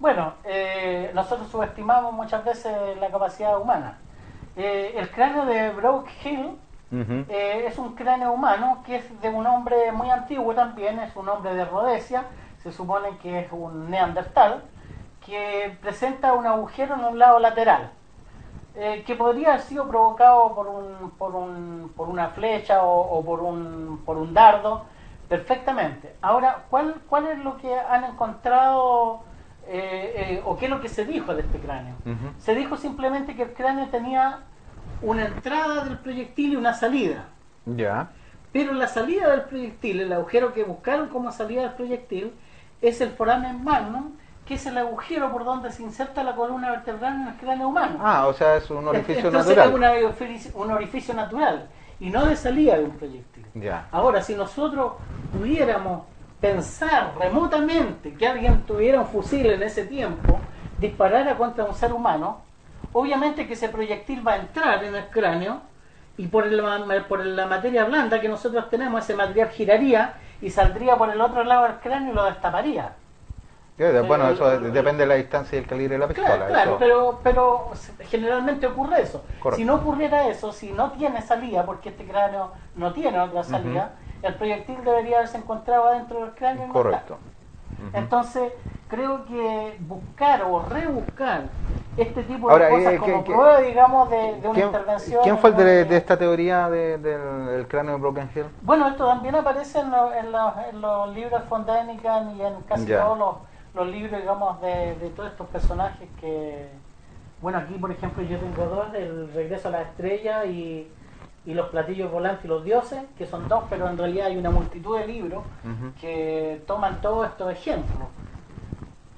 Bueno, 0.00 0.34
eh, 0.44 1.10
nosotros 1.14 1.48
subestimamos 1.48 2.12
muchas 2.12 2.44
veces 2.44 2.72
la 3.00 3.08
capacidad 3.10 3.60
humana. 3.60 3.98
Eh, 4.56 4.94
el 4.96 5.08
cráneo 5.10 5.44
de 5.46 5.70
Broke 5.70 6.10
Hill 6.24 6.56
Ujú. 7.02 7.24
eh, 7.28 7.64
es 7.66 7.78
un 7.78 7.94
cráneo 7.94 8.32
humano 8.32 8.82
que 8.86 8.96
es 8.96 9.20
de 9.20 9.28
un 9.28 9.46
hombre 9.46 9.90
muy 9.92 10.10
antiguo 10.10 10.54
también, 10.54 10.98
es 11.00 11.14
un 11.16 11.28
hombre 11.28 11.54
de 11.54 11.64
Rhodesia, 11.64 12.24
se 12.62 12.70
supone 12.72 13.18
que 13.18 13.40
es 13.40 13.52
un 13.52 13.90
neandertal, 13.90 14.62
que 15.24 15.76
presenta 15.80 16.34
un 16.34 16.46
agujero 16.46 16.94
en 16.94 17.04
un 17.04 17.18
lado 17.18 17.38
lateral, 17.38 17.90
eh, 18.74 19.02
que 19.06 19.14
podría 19.14 19.48
haber 19.50 19.60
sido 19.62 19.88
provocado 19.88 20.54
por, 20.54 20.66
un, 20.68 21.10
por, 21.18 21.34
un, 21.34 21.92
por 21.96 22.08
una 22.08 22.28
flecha 22.28 22.82
o, 22.82 23.18
o 23.18 23.24
por, 23.24 23.40
un, 23.40 24.02
por 24.04 24.16
un 24.16 24.34
dardo, 24.34 24.84
perfectamente. 25.28 26.14
Ahora, 26.20 26.64
¿cuál, 26.70 26.96
cuál 27.08 27.26
es 27.28 27.38
lo 27.38 27.56
que 27.56 27.74
han 27.78 28.04
encontrado 28.04 29.22
eh, 29.66 30.12
eh, 30.16 30.42
o 30.44 30.56
qué 30.56 30.66
es 30.66 30.70
lo 30.70 30.80
que 30.80 30.88
se 30.88 31.04
dijo 31.04 31.34
de 31.34 31.40
este 31.42 31.58
cráneo? 31.58 31.94
Ujú. 32.04 32.32
Se 32.38 32.54
dijo 32.54 32.76
simplemente 32.76 33.34
que 33.34 33.42
el 33.44 33.54
cráneo 33.54 33.88
tenía 33.88 34.40
una 35.04 35.26
entrada 35.26 35.84
del 35.84 35.98
proyectil 35.98 36.52
y 36.52 36.56
una 36.56 36.74
salida. 36.74 37.26
Ya. 37.66 38.10
Pero 38.52 38.72
la 38.72 38.88
salida 38.88 39.30
del 39.30 39.42
proyectil, 39.42 40.00
el 40.00 40.12
agujero 40.12 40.52
que 40.52 40.64
buscaron 40.64 41.08
como 41.08 41.30
salida 41.32 41.62
del 41.62 41.72
proyectil, 41.72 42.32
es 42.80 43.00
el 43.00 43.10
foramen 43.10 43.62
magnum, 43.62 44.12
que 44.46 44.54
es 44.54 44.66
el 44.66 44.76
agujero 44.78 45.32
por 45.32 45.44
donde 45.44 45.72
se 45.72 45.82
inserta 45.82 46.22
la 46.22 46.34
columna 46.34 46.70
vertebral 46.70 47.14
en 47.14 47.28
el 47.28 47.34
cráneo 47.36 47.68
humano. 47.68 47.98
Ah, 48.00 48.26
o 48.26 48.32
sea, 48.32 48.56
es 48.56 48.70
un 48.70 48.86
orificio 48.86 49.26
Entonces 49.26 49.56
natural. 49.56 50.00
es 50.00 50.54
una 50.54 50.62
un 50.62 50.70
orificio 50.70 51.14
natural 51.14 51.68
y 52.00 52.10
no 52.10 52.26
de 52.26 52.36
salida 52.36 52.76
de 52.76 52.84
un 52.84 52.90
proyectil. 52.92 53.46
Ya. 53.54 53.88
Ahora, 53.90 54.22
si 54.22 54.34
nosotros 54.34 54.94
pudiéramos 55.32 56.02
pensar 56.40 57.14
remotamente 57.18 58.12
que 58.14 58.26
alguien 58.26 58.62
tuviera 58.62 59.00
un 59.00 59.06
fusil 59.06 59.46
en 59.46 59.62
ese 59.62 59.86
tiempo, 59.86 60.38
disparara 60.78 61.36
contra 61.36 61.64
un 61.64 61.74
ser 61.74 61.92
humano, 61.92 62.42
obviamente 62.94 63.46
que 63.46 63.52
ese 63.52 63.68
proyectil 63.68 64.26
va 64.26 64.32
a 64.32 64.36
entrar 64.36 64.82
en 64.82 64.94
el 64.94 65.06
cráneo 65.08 65.60
y 66.16 66.28
por, 66.28 66.46
el 66.46 66.62
por 67.08 67.24
la 67.26 67.46
materia 67.46 67.84
blanda 67.84 68.20
que 68.20 68.28
nosotros 68.28 68.70
tenemos, 68.70 69.02
ese 69.04 69.14
material 69.14 69.48
giraría 69.50 70.14
y 70.40 70.48
saldría 70.50 70.96
por 70.96 71.10
el 71.10 71.20
otro 71.20 71.44
lado 71.44 71.64
del 71.64 71.76
cráneo 71.80 72.12
y 72.12 72.14
lo 72.14 72.24
destaparía. 72.24 72.92
Bueno, 74.06 74.28
eso 74.28 74.52
el- 74.52 74.72
depende 74.72 75.02
de 75.02 75.08
la 75.08 75.14
distancia 75.16 75.56
y 75.56 75.62
el 75.62 75.66
calibre 75.66 75.94
de 75.94 75.98
la 75.98 76.06
pistola. 76.06 76.28
Claro, 76.46 76.46
claro, 76.46 76.76
pero, 76.78 77.20
pero 77.24 77.70
generalmente 78.08 78.68
ocurre 78.68 79.02
eso. 79.02 79.24
Correcto. 79.40 79.56
Si 79.56 79.64
no 79.64 79.74
ocurriera 79.74 80.28
eso, 80.28 80.52
si 80.52 80.70
no 80.70 80.92
tiene 80.92 81.20
salida, 81.20 81.66
porque 81.66 81.88
este 81.88 82.04
cráneo 82.06 82.52
no 82.76 82.92
tiene 82.92 83.18
otra 83.18 83.42
salida, 83.42 83.90
el 84.22 84.34
proyectil 84.36 84.84
debería 84.84 85.16
haberse 85.16 85.38
encontrado 85.38 85.88
adentro 85.88 86.20
del 86.20 86.30
cráneo. 86.34 86.66
y 86.66 86.68
no 86.68 86.72
Entonces, 87.92 88.52
creo 88.88 89.24
que 89.26 89.76
buscar 89.80 90.42
o 90.42 90.62
rebuscar 90.62 91.42
este 91.96 92.24
tipo 92.24 92.50
Ahora, 92.50 92.66
de 92.66 92.70
cosas 92.72 92.92
eh, 92.94 92.98
como 92.98 93.18
¿qué- 93.18 93.24
qué- 93.24 93.32
prueba, 93.36 93.60
digamos, 93.60 94.10
de, 94.10 94.16
de 94.16 94.48
una 94.48 94.52
¿Quién, 94.54 94.66
intervención... 94.66 95.22
quién 95.22 95.38
fue 95.38 95.50
el 95.50 95.56
de, 95.56 95.64
de- 95.64 95.84
de 95.84 95.96
esta 95.96 96.16
teoría 96.18 96.68
de- 96.68 96.98
del 96.98 97.68
cráneo 97.68 97.94
de 97.94 98.00
Broken 98.00 98.30
Hill? 98.34 98.46
Bueno, 98.62 98.88
esto 98.88 99.06
también 99.06 99.34
aparece 99.36 99.78
en, 99.80 99.90
lo- 99.90 100.12
en 100.12 100.32
los, 100.32 100.52
en 100.70 100.80
los 100.80 101.14
libros 101.14 101.48
von 101.48 101.64
Däniken 101.64 102.36
y 102.36 102.42
en 102.42 102.54
casi 102.68 102.86
Ya. 102.86 103.02
todos 103.04 103.18
los, 103.18 103.34
los 103.74 103.86
libros, 103.88 104.20
digamos, 104.20 104.60
de, 104.60 104.96
de 104.96 105.08
todos 105.10 105.30
estos 105.30 105.46
personajes 105.48 106.08
que... 106.20 106.68
Bueno, 107.40 107.58
aquí, 107.58 107.74
por 107.74 107.90
ejemplo, 107.92 108.22
yo 108.24 108.38
tengo 108.38 108.64
dos, 108.66 108.94
El 108.94 109.32
regreso 109.32 109.68
a 109.68 109.72
la 109.72 109.82
estrella 109.82 110.44
y, 110.46 110.90
y 111.46 111.52
Los 111.52 111.68
platillos 111.68 112.10
volantes 112.10 112.44
y 112.46 112.48
los 112.48 112.64
dioses, 112.64 113.02
que 113.18 113.26
son 113.26 113.48
dos, 113.48 113.64
pero 113.68 113.88
en 113.88 113.98
realidad 113.98 114.28
hay 114.28 114.36
una 114.36 114.50
multitud 114.50 114.98
de 114.98 115.06
libros 115.06 115.44
que 116.00 116.62
toman 116.66 117.00
todos 117.02 117.28
estos 117.28 117.52
ejemplos. 117.52 118.08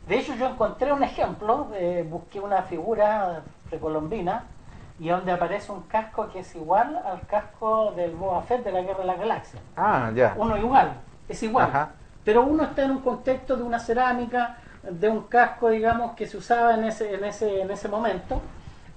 De 0.08 0.18
hecho, 0.18 0.34
yo 0.34 0.48
encontré 0.48 0.92
un 0.92 1.02
ejemplo, 1.02 1.68
eh, 1.74 2.06
busqué 2.08 2.40
una 2.40 2.62
figura 2.62 3.42
precolombina 3.68 4.44
y 4.98 5.08
donde 5.08 5.32
aparece 5.32 5.70
un 5.72 5.82
casco 5.82 6.28
que 6.32 6.40
es 6.40 6.54
igual 6.56 7.00
al 7.04 7.20
casco 7.26 7.92
del 7.94 8.12
Boba 8.12 8.42
Fett 8.42 8.64
de 8.64 8.72
la 8.72 8.82
Guerra 8.82 9.00
de 9.00 9.04
las 9.04 9.18
Galaxias. 9.18 9.62
Ah, 9.76 10.10
ya. 10.14 10.34
Uno 10.36 10.56
igual, 10.56 10.94
es 11.28 11.42
igual. 11.42 11.66
Ajá. 11.66 11.90
Pero 12.24 12.42
uno 12.42 12.64
está 12.64 12.84
en 12.84 12.92
un 12.92 13.00
contexto 13.00 13.56
de 13.56 13.62
una 13.62 13.78
cerámica, 13.78 14.58
de 14.82 15.08
un 15.08 15.22
casco, 15.22 15.68
digamos, 15.68 16.14
que 16.16 16.26
se 16.26 16.36
usaba 16.36 16.74
en 16.74 16.84
ese, 16.84 17.14
en 17.14 17.24
ese, 17.24 17.60
en 17.62 17.70
ese 17.70 17.88
momento. 17.88 18.40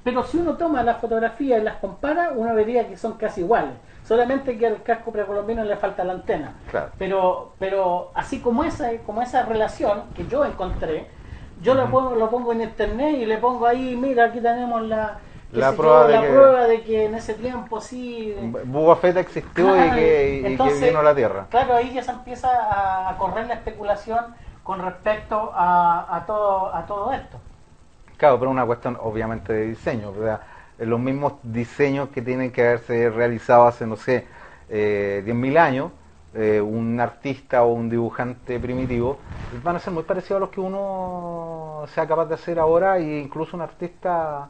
Pero 0.09 0.23
si 0.23 0.37
uno 0.37 0.53
toma 0.57 0.81
las 0.81 0.97
fotografías 0.97 1.61
y 1.61 1.63
las 1.63 1.75
compara, 1.75 2.31
uno 2.35 2.55
vería 2.55 2.87
que 2.87 2.97
son 2.97 3.13
casi 3.13 3.41
iguales. 3.41 3.73
Solamente 4.03 4.57
que 4.57 4.65
al 4.65 4.81
casco 4.81 5.11
precolombino 5.11 5.63
le 5.63 5.75
falta 5.75 6.03
la 6.03 6.13
antena. 6.13 6.53
Claro. 6.71 6.89
Pero, 6.97 7.51
pero 7.59 8.09
así 8.15 8.39
como 8.39 8.63
esa, 8.63 8.89
como 9.05 9.21
esa 9.21 9.43
relación 9.43 10.05
que 10.15 10.25
yo 10.25 10.43
encontré, 10.45 11.05
yo 11.61 11.75
lo, 11.75 11.91
pongo, 11.91 12.15
lo 12.15 12.27
pongo 12.31 12.53
en 12.53 12.61
internet 12.61 13.17
y 13.19 13.25
le 13.27 13.37
pongo 13.37 13.67
ahí, 13.67 13.95
mira, 13.95 14.25
aquí 14.25 14.39
tenemos 14.39 14.81
la, 14.81 15.19
La 15.51 15.73
prueba 15.73 16.07
de 16.07 16.13
la 16.15 16.21
que- 16.21 16.27
prueba 16.27 16.63
de 16.67 16.81
que 16.81 17.05
en 17.05 17.13
ese 17.13 17.35
tiempo 17.35 17.79
sí... 17.79 18.35
Boba 18.65 18.95
Fett 18.95 19.17
existió 19.17 19.75
y 19.85 19.91
que, 19.91 20.43
y 20.49 20.57
que 20.57 20.73
vino 20.87 20.99
a 21.01 21.03
la 21.03 21.13
Tierra. 21.13 21.45
Claro, 21.51 21.75
ahí 21.75 21.93
ya 21.93 22.01
se 22.01 22.09
empieza 22.09 22.49
a, 22.49 23.09
a 23.11 23.17
correr 23.17 23.45
la 23.45 23.53
especulación 23.53 24.25
con 24.63 24.81
respecto 24.81 25.51
a, 25.53 26.15
a 26.15 26.25
todo, 26.25 26.73
a 26.73 26.83
todo 26.87 27.11
esto. 27.11 27.37
Claro, 28.19 28.37
pero 28.37 28.51
una 28.51 28.65
cuestión 28.65 28.97
obviamente 29.01 29.53
de 29.53 29.67
diseño. 29.67 30.09
O 30.11 30.23
sea, 30.23 30.41
los 30.79 30.99
mismos 30.99 31.33
diseños 31.43 32.09
que 32.09 32.21
tienen 32.21 32.51
que 32.51 32.61
haberse 32.67 33.09
realizado 33.09 33.65
hace, 33.67 33.87
no 33.87 33.95
sé, 33.95 34.27
eh, 34.69 35.21
10.000 35.25 35.57
años, 35.57 35.91
eh, 36.33 36.61
un 36.61 36.99
artista 36.99 37.63
o 37.63 37.69
un 37.73 37.89
dibujante 37.89 38.59
primitivo, 38.59 39.21
van 39.63 39.77
a 39.77 39.79
ser 39.79 39.93
muy 39.93 40.03
parecidos 40.03 40.37
a 40.37 40.39
los 40.41 40.49
que 40.49 40.59
uno 40.61 41.85
sea 41.87 42.07
capaz 42.07 42.25
de 42.25 42.35
hacer 42.35 42.59
ahora 42.59 42.97
e 42.99 43.19
incluso 43.19 43.55
un 43.57 43.63
artista, 43.63 44.49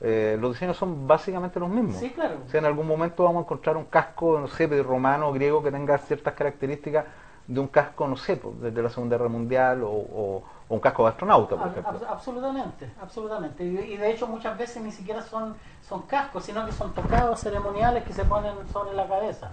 eh, 0.00 0.36
los 0.40 0.52
diseños 0.54 0.76
son 0.76 1.06
básicamente 1.06 1.60
los 1.60 1.68
mismos. 1.68 1.96
Sí, 1.96 2.10
claro. 2.10 2.36
O 2.46 2.48
sea, 2.50 2.60
en 2.60 2.66
algún 2.66 2.86
momento 2.88 3.24
vamos 3.24 3.42
a 3.42 3.44
encontrar 3.44 3.76
un 3.76 3.84
casco, 3.84 4.40
no 4.40 4.48
sé, 4.48 4.66
romano 4.82 5.28
o 5.28 5.32
griego 5.32 5.62
que 5.62 5.70
tenga 5.70 5.98
ciertas 5.98 6.34
características 6.34 7.04
de 7.46 7.60
un 7.60 7.68
casco, 7.68 8.08
no 8.08 8.16
sé, 8.16 8.36
pues, 8.36 8.60
desde 8.60 8.82
la 8.82 8.90
Segunda 8.90 9.16
Guerra 9.16 9.28
Mundial 9.28 9.82
o, 9.84 9.90
o- 9.90 10.44
un 10.72 10.80
casco 10.80 11.02
de 11.04 11.10
astronauta, 11.10 11.56
por 11.56 11.68
ejemplo. 11.68 12.00
absolutamente, 12.08 12.90
absolutamente. 13.00 13.62
Y, 13.62 13.96
de 13.96 14.10
hecho 14.10 14.26
muchas 14.26 14.56
veces 14.56 14.82
ni 14.82 14.90
siquiera 14.90 15.20
son, 15.20 15.54
son 15.82 16.02
cascos, 16.02 16.44
sino 16.44 16.64
que 16.64 16.72
son 16.72 16.94
tocados 16.94 17.40
ceremoniales 17.40 18.04
que 18.04 18.12
se 18.14 18.24
ponen 18.24 18.54
sobre 18.72 18.94
la 18.94 19.06
cabeza. 19.06 19.50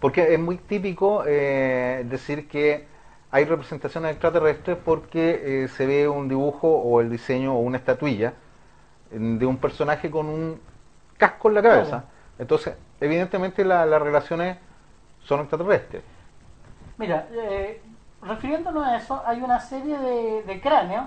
Porque 0.00 0.34
es 0.34 0.38
muy 0.38 0.58
típico 0.58 1.24
eh, 1.26 2.06
decir 2.08 2.48
que 2.48 2.86
hay 3.32 3.44
representaciones 3.44 4.12
extraterrestres 4.12 4.78
porque 4.84 5.64
eh, 5.64 5.68
se 5.68 5.84
ve 5.84 6.06
un 6.06 6.28
dibujo 6.28 6.68
o 6.68 7.00
el 7.00 7.10
diseño 7.10 7.54
o 7.54 7.58
una 7.58 7.78
estatuilla 7.78 8.34
de 9.10 9.44
un 9.44 9.56
personaje 9.56 10.10
con 10.10 10.26
un 10.26 10.60
casco 11.18 11.48
en 11.48 11.54
la 11.54 11.62
cabeza. 11.62 12.04
Entonces, 12.38 12.76
evidentemente 13.00 13.64
las 13.64 14.00
relaciones 14.00 14.58
son 15.24 15.40
extraterrestres. 15.40 16.02
Mira, 16.98 17.26
eh, 17.32 17.82
refiriéndonos 18.22 18.86
a 18.86 18.96
eso, 18.96 19.22
hay 19.26 19.42
una 19.42 19.60
serie 19.60 19.98
de, 19.98 20.60
cráneos 20.60 21.06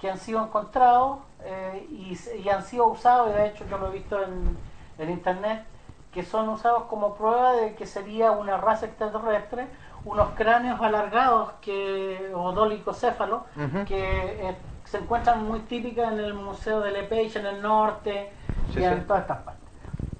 que 0.00 0.10
han 0.10 0.18
sido 0.18 0.42
encontrados 0.42 1.18
eh, 1.42 1.86
y, 1.90 2.48
han 2.48 2.62
sido 2.62 2.86
usados, 2.86 3.30
y 3.30 3.32
de 3.32 3.46
hecho 3.48 3.64
yo 3.68 3.78
lo 3.78 3.88
he 3.88 3.92
visto 3.92 4.22
en, 4.22 4.56
en, 4.98 5.10
internet, 5.10 5.64
que 6.12 6.22
son 6.22 6.48
usados 6.48 6.84
como 6.84 7.14
prueba 7.14 7.52
de 7.52 7.74
que 7.74 7.86
sería 7.86 8.30
una 8.30 8.56
raza 8.56 8.86
extraterrestre, 8.86 9.66
unos 10.04 10.30
cráneos 10.30 10.80
alargados 10.80 11.52
que, 11.60 12.32
o 12.34 12.52
dolicocéfalos 12.52 13.42
que 13.86 14.48
eh, 14.48 14.56
se 14.84 14.98
encuentran 14.98 15.44
muy 15.44 15.60
típicas 15.60 16.12
en 16.12 16.20
el 16.20 16.32
Museo 16.32 16.80
de 16.80 16.92
Lepage 16.92 17.40
en 17.40 17.46
el 17.46 17.60
norte 17.60 18.32
y 18.74 18.82
en 18.82 19.04
todas 19.06 19.22
estas 19.22 19.38
partes. 19.38 19.68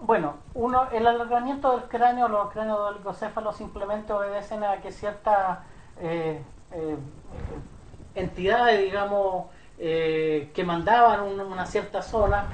Bueno, 0.01 0.35
uno, 0.55 0.89
el 0.93 1.07
alargamiento 1.07 1.70
del 1.72 1.89
cráneo, 1.89 2.29
los 2.29 2.51
cráneos 2.51 2.79
dolicocéfalos 2.79 3.57
simplemente 3.57 4.12
obedecen 4.12 4.64
a 4.64 4.79
que 4.79 4.91
ciertas 4.91 5.59
eh, 6.01 6.43
eh, 6.73 6.97
entidades, 8.15 8.81
digamos, 8.83 9.47
eh, 9.79 10.51
que 10.55 10.65
mandaban 10.65 11.23
una 11.23 11.67
cierta 11.67 12.03
zona. 12.03 12.47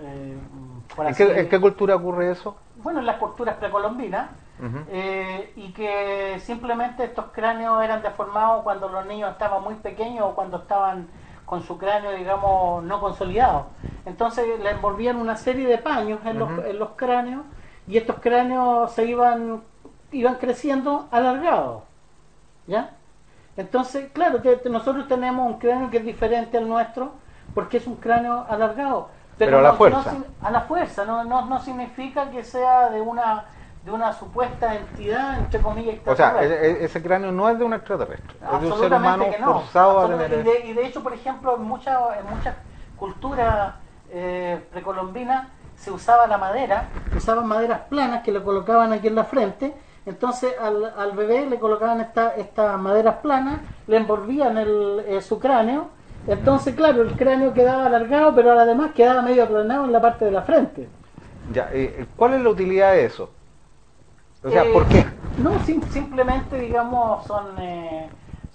¿En, 0.00 1.48
qué, 1.48 1.60
cultura 1.60 1.96
ocurre 1.96 2.32
eso? 2.32 2.56
Bueno, 2.76 3.00
en 3.00 3.06
las 3.06 3.16
culturas 3.16 3.56
precolombinas. 3.56 4.30
y 5.56 5.72
que 5.72 6.38
simplemente 6.40 7.04
estos 7.04 7.26
cráneos 7.32 7.82
eran 7.82 8.02
deformados 8.02 8.62
cuando 8.62 8.88
los 8.88 9.06
niños 9.06 9.32
estaban 9.32 9.62
muy 9.62 9.74
pequeños 9.74 10.26
o 10.26 10.34
cuando 10.34 10.58
estaban 10.58 11.08
con 11.44 11.62
su 11.62 11.76
cráneo, 11.76 12.12
digamos, 12.12 12.82
no 12.84 13.00
consolidado. 13.00 13.66
Entonces 14.06 14.46
le 14.60 14.70
envolvían 14.70 15.16
una 15.16 15.36
serie 15.36 15.68
de 15.68 15.78
paños 15.78 16.20
en, 16.24 16.38
los, 16.38 16.50
en 16.64 16.78
los 16.78 16.90
cráneos 16.90 17.42
y 17.86 17.96
estos 17.98 18.20
cráneos 18.20 18.92
se 18.92 19.04
iban, 19.06 19.62
iban 20.12 20.36
creciendo 20.36 21.08
alargados. 21.10 21.82
¿Ya? 22.66 22.90
Entonces, 23.56 24.10
claro, 24.12 24.40
nosotros 24.70 25.08
tenemos 25.08 25.46
un 25.46 25.58
cráneo 25.58 25.90
que 25.90 25.98
es 25.98 26.04
diferente 26.04 26.56
al 26.56 26.68
nuestro 26.68 27.12
porque 27.54 27.76
es 27.76 27.86
un 27.86 27.96
cráneo 27.96 28.46
alargado. 28.48 29.08
Pero, 29.36 29.58
a 29.58 29.62
la 29.62 29.72
fuerza. 29.72 30.14
a 30.42 30.50
la 30.50 30.60
fuerza, 30.62 31.04
no, 31.04 31.24
no, 31.24 31.46
no 31.46 31.58
significa 31.60 32.30
que 32.30 32.44
sea 32.44 32.90
de 32.90 33.00
una 33.00 33.44
de 33.84 33.90
una 33.90 34.12
supuesta 34.12 34.76
entidad, 34.76 35.38
entre 35.38 35.60
comillas, 35.60 35.96
O 36.06 36.14
sea, 36.14 36.40
e, 36.42 36.46
e, 36.46 36.84
ese 36.84 37.02
cráneo 37.02 37.32
no 37.32 37.48
es 37.48 37.58
de 37.58 37.64
un 37.64 37.74
extraterrestre, 37.74 38.36
es 38.40 38.60
de 38.60 38.66
un 38.70 38.78
ser 38.78 38.92
humano 38.92 39.24
forzado 39.44 40.00
a 40.00 40.08
tener... 40.08 40.32
Y 40.38 40.42
de, 40.42 40.66
y 40.66 40.72
de, 40.72 40.86
hecho, 40.86 41.02
por 41.02 41.12
ejemplo, 41.12 41.56
en 41.56 41.62
muchas 41.62 41.98
en 42.16 42.36
muchas 42.36 42.54
culturas 42.96 43.74
eh, 44.10 44.64
precolombinas 44.70 45.48
se 45.74 45.90
usaba 45.90 46.28
la 46.28 46.38
madera, 46.38 46.84
usaban 47.16 47.46
maderas 47.48 47.80
planas 47.88 48.22
que 48.22 48.30
le 48.30 48.40
colocaban 48.42 48.92
aquí 48.92 49.08
en 49.08 49.16
la 49.16 49.24
frente, 49.24 49.74
entonces 50.06 50.54
al, 50.60 50.92
al 50.96 51.12
bebé 51.12 51.46
le 51.46 51.58
colocaban 51.58 52.00
estas 52.00 52.38
esta 52.38 52.76
maderas 52.76 53.16
planas, 53.16 53.60
le 53.86 53.96
envolvían 53.96 54.58
el, 54.58 55.04
eh, 55.06 55.20
su 55.20 55.38
cráneo, 55.38 55.88
entonces 56.26 56.74
claro, 56.74 57.02
el 57.02 57.12
cráneo 57.12 57.52
quedaba 57.52 57.86
alargado, 57.86 58.34
pero 58.34 58.52
además 58.52 58.92
quedaba 58.92 59.22
medio 59.22 59.44
aplanado 59.44 59.84
en 59.84 59.92
la 59.92 60.00
parte 60.00 60.24
de 60.24 60.30
la 60.30 60.42
frente. 60.42 60.88
Ya, 61.52 61.68
eh, 61.72 62.06
¿cuál 62.16 62.34
es 62.34 62.40
la 62.42 62.50
utilidad 62.50 62.92
de 62.92 63.04
eso? 63.04 63.30
O 64.44 64.50
sea, 64.50 64.64
¿por 64.72 64.84
qué? 64.86 65.04
No, 65.38 65.52
simplemente, 65.64 66.58
digamos, 66.58 67.24
son 67.26 67.44
eh, 67.58 68.08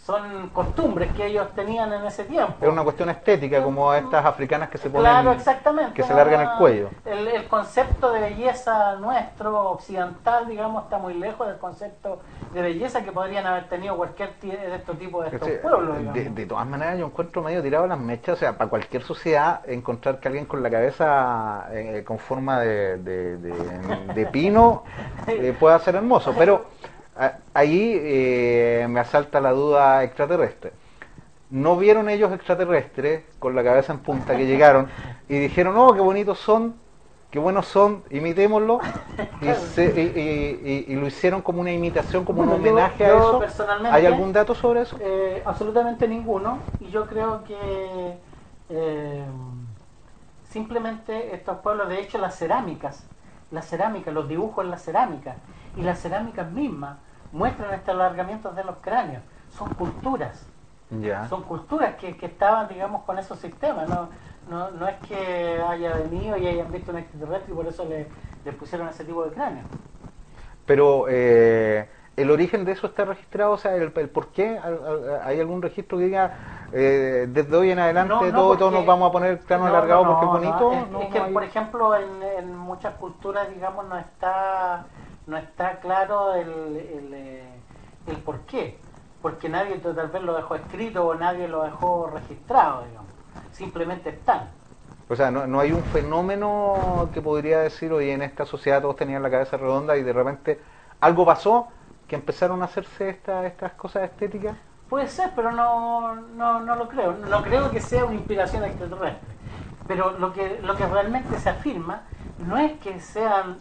son 0.08 0.47
costumbres 0.53 1.12
que 1.12 1.26
ellos 1.26 1.49
tenían 1.53 1.91
en 1.91 2.05
ese 2.05 2.24
tiempo. 2.24 2.53
Es 2.62 2.70
una 2.70 2.82
cuestión 2.86 3.10
estética, 3.10 3.62
como 3.62 3.93
estas 3.93 4.26
africanas 4.26 4.70
que 4.70 4.78
se 4.78 4.89
ponen, 4.89 5.12
claro, 5.12 5.34
exactamente, 5.34 5.93
que 5.93 6.03
se 6.03 6.14
largan 6.14 6.49
el 6.49 6.58
cuello. 6.58 6.89
El, 7.03 7.28
el, 7.28 7.45
concepto 7.49 8.14
de 8.14 8.22
belleza 8.22 8.95
nuestro, 8.95 9.72
occidental, 9.72 10.47
digamos, 10.47 10.86
está 10.86 10.97
muy 10.97 11.14
lejos 11.14 11.45
del 11.47 11.58
concepto 11.58 12.22
de 12.53 12.62
belleza 12.62 13.03
que 13.03 13.12
podrían 13.12 13.45
haber 13.47 13.68
tenido 13.68 13.97
cualquier 13.97 14.34
de 14.39 14.76
estos 14.76 14.97
tipos 14.97 15.30
de 15.30 15.36
estos 15.36 15.49
pueblos. 15.62 16.14
De, 16.14 16.45
todas 16.45 16.66
maneras, 16.66 16.97
yo 16.97 17.08
encuentro 17.08 17.43
medio 17.43 17.62
tirado 17.62 17.86
las 17.86 17.99
mechas, 17.99 18.38
o 18.38 18.39
sea, 18.39 18.58
para 18.58 18.70
cualquier 18.70 19.03
sociedad, 19.03 19.60
encontrar 19.68 20.22
que 20.22 20.30
alguien 20.30 20.45
con 20.45 20.64
la 20.64 20.70
cabeza 20.70 21.68
eh, 21.72 22.05
con 22.08 22.18
forma 22.18 22.62
de, 22.62 22.97
de 22.97 24.26
pino 24.28 24.86
eh, 25.28 25.53
pueda 25.60 25.78
ser 25.80 25.95
hermoso, 25.95 26.34
pero 26.38 26.68
ahí 27.53 27.99
eh, 27.99 28.86
me 28.89 28.99
asalta 28.99 29.39
la 29.39 29.51
duda 29.51 30.03
extraterrestre. 30.03 30.74
¿No 31.49 31.78
vieron 31.78 32.09
ellos 32.09 32.34
extraterrestres 32.34 33.24
con 33.39 33.55
la 33.55 33.63
cabeza 33.63 33.93
en 33.93 33.99
punta 33.99 34.36
que 34.36 34.45
llegaron 34.45 34.89
y 35.30 35.38
dijeron, 35.39 35.78
oh, 35.78 35.93
qué 35.93 36.01
bonitos 36.01 36.39
son, 36.39 36.76
qué 37.32 37.39
buenos 37.39 37.68
son, 37.68 38.03
imitémoslo? 38.09 38.80
Y, 39.41 40.95
lo 40.95 41.07
hicieron 41.07 41.41
como 41.41 41.61
una 41.61 41.72
imitación, 41.72 42.26
como 42.26 42.41
un 42.41 42.49
homenaje 42.49 43.05
a 43.05 43.18
eso. 43.18 43.41
¿Hay 43.91 44.05
algún 44.05 44.34
dato 44.34 44.53
sobre 44.55 44.82
eso? 44.82 44.97
Eh, 44.99 45.41
absolutamente 45.45 46.07
ninguno. 46.07 46.59
Y 46.82 46.89
yo 46.89 47.05
creo 47.05 47.43
que 47.45 48.18
eh, 48.70 49.26
simplemente 50.49 51.34
estos 51.34 51.59
pueblos, 51.59 51.88
de 51.88 52.01
hecho 52.01 52.18
las 52.18 52.38
cerámicas, 52.38 53.05
las 53.51 53.68
cerámicas, 53.68 54.13
los 54.13 54.28
dibujos 54.28 54.65
en 54.65 54.72
la 54.72 54.78
cerámica 54.78 55.36
y 55.78 55.82
las 55.82 56.01
cerámicas 56.01 56.51
mismas, 56.51 56.97
muestran 57.32 57.73
estos 57.73 57.89
alargamientos 57.95 58.55
de 58.55 58.63
los 58.63 58.78
cráneos. 58.78 59.23
Son 59.49 59.73
culturas. 59.73 60.47
Son 61.30 61.43
culturas 61.43 61.95
que, 61.95 62.15
que, 62.15 62.28
estaban, 62.28 62.67
digamos, 62.69 63.03
con 63.03 63.19
esos 63.19 63.38
sistemas. 63.39 63.89
No, 63.89 64.07
no, 64.49 64.71
no 64.71 64.88
es 64.88 64.95
que 65.07 65.61
haya 65.67 65.93
venido 65.95 66.38
y 66.38 66.47
hayan 66.47 66.71
visto 66.71 66.91
un 66.91 66.99
extraterrestre 66.99 67.53
y 67.53 67.55
por 67.55 67.67
eso 67.67 67.84
le, 67.86 68.07
le 68.45 68.53
pusieron 68.53 68.88
ese 68.88 69.03
tipo 69.03 69.23
de 69.25 69.32
cráneo. 69.32 69.63
Pero 70.65 71.05
eh, 71.09 71.89
el 72.15 72.32
origen 72.32 72.63
de 72.65 72.71
eso 72.71 72.88
está 72.88 73.05
registrado, 73.05 73.51
o 73.51 73.57
sea, 73.57 73.75
el, 73.75 73.91
por 73.91 74.28
qué, 74.30 74.59
¿hay 75.23 75.39
algún 75.39 75.61
registro 75.61 75.97
que 75.97 76.05
diga 76.05 76.67
eh, 76.71 77.28
desde 77.30 77.55
hoy 77.55 77.71
en 77.71 77.80
adelante 77.80 78.32
todos 78.32 78.71
nos 78.71 78.86
vamos 78.86 79.09
a 79.09 79.11
poner 79.11 79.39
cráneo 79.39 79.67
alargado 79.67 80.05
porque 80.05 80.25
es 80.25 80.32
bonito? 80.32 81.01
Es, 81.01 81.13
que, 81.13 81.21
por 81.32 81.43
ejemplo, 81.43 81.95
en, 81.95 82.23
en 82.23 82.57
muchas 82.57 82.95
culturas, 82.95 83.49
digamos, 83.49 83.86
no 83.88 83.97
está 83.97 84.86
no 85.28 85.38
está 85.38 85.80
claro 85.80 86.34
el, 86.34 86.49
el, 86.49 87.13
eh, 87.13 87.43
el 88.07 88.15
por 88.17 88.39
qué. 88.41 88.80
Porque 89.21 89.49
nadie 89.49 89.78
tal 89.78 90.07
vez 90.07 90.23
lo 90.23 90.36
dejó 90.36 90.55
escrito 90.55 91.05
o 91.05 91.15
nadie 91.15 91.47
lo 91.47 91.63
dejó 91.63 92.09
registrado, 92.13 92.86
digamos. 92.86 93.11
Simplemente 93.51 94.09
están. 94.09 94.49
O 95.09 95.15
sea, 95.15 95.32
no, 95.32 95.47
no 95.47 95.59
hay 95.59 95.71
un 95.71 95.84
fenómeno 95.84 97.09
que 97.13 97.21
podría 97.21 97.59
decir, 97.59 97.91
hoy 97.91 98.09
en 98.09 98.21
esta 98.21 98.45
sociedad 98.45 98.82
todos 98.82 98.95
tenían 98.95 99.23
la 99.23 99.30
cabeza 99.30 99.57
redonda 99.57 99.97
y 99.97 100.03
de 100.03 100.13
repente 100.13 100.59
algo 100.99 101.25
pasó 101.25 101.67
que 102.07 102.15
empezaron 102.15 102.61
a 102.61 102.65
hacerse 102.65 103.09
esta, 103.09 103.45
estas 103.45 103.73
cosas 103.73 104.03
estéticas. 104.03 104.55
Puede 104.89 105.07
ser, 105.07 105.32
pero 105.36 105.51
no, 105.51 106.15
no, 106.15 106.61
no 106.61 106.75
lo 106.75 106.88
creo. 106.88 107.13
No 107.13 107.43
creo 107.43 107.69
que 107.71 107.82
sea 107.82 108.05
una 108.05 108.15
inspiración 108.15 108.63
extraterrestre. 108.63 109.28
Pero 109.88 110.11
lo 110.11 110.34
que, 110.34 110.59
lo 110.61 110.75
que 110.75 110.86
realmente 110.86 111.38
se 111.39 111.49
afirma 111.49 112.03
no 112.45 112.57
es 112.57 112.73
que 112.80 112.99
sean 112.99 113.57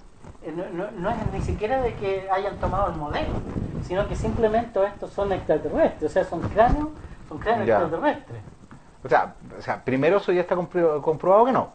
eh, 0.46 0.52
no, 0.52 1.10
es 1.10 1.16
ni 1.32 1.40
siquiera 1.42 1.82
de 1.82 1.94
que 1.94 2.28
hayan 2.30 2.56
tomado 2.58 2.92
el 2.92 2.96
modelo, 2.96 3.34
sino 3.82 4.06
que 4.06 4.14
simplemente 4.14 4.78
estos 4.84 5.10
son 5.10 5.32
extraterrestres, 5.32 6.10
o 6.10 6.12
sea, 6.12 6.24
son 6.24 6.40
cráneos, 6.40 6.88
son 7.28 7.38
cráneos 7.38 7.68
extraterrestres. 7.68 8.40
O 9.04 9.08
sea, 9.08 9.34
o 9.58 9.62
sea, 9.62 9.84
primero 9.84 10.18
eso 10.18 10.32
ya 10.32 10.42
está 10.42 10.54
comprobado 10.54 11.44
que 11.46 11.52
no. 11.52 11.70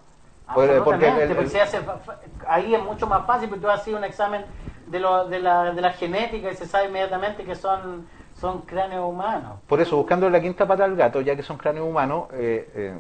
Porque, 0.54 1.12
ahí 2.48 2.76
es 2.76 2.84
mucho 2.84 3.08
más 3.08 3.26
fácil, 3.26 3.50
porque 3.50 3.62
tú 3.62 3.70
haces 3.70 3.94
un 3.94 4.04
examen 4.04 4.46
de, 4.88 5.00
lo, 5.00 5.28
de, 5.28 5.40
la, 5.40 5.72
de 5.74 5.82
la 5.82 5.92
genética 5.92 6.52
y 6.52 6.56
se 6.56 6.66
sabe 6.66 6.88
inmediatamente 6.88 7.44
que 7.44 7.56
son, 7.56 8.08
son 8.40 8.62
cráneos 8.62 9.10
humanos. 9.10 9.60
Por 9.68 9.82
eso, 9.82 9.98
buscando 9.98 10.30
la 10.30 10.42
quinta 10.42 10.66
pata 10.68 10.84
del 10.84 10.96
gato, 10.96 11.22
ya 11.22 11.36
que 11.36 11.44
son 11.44 11.58
cráneos 11.58 11.88
humanos, 11.88 12.28
eh, 12.34 12.70
eh, 12.76 13.00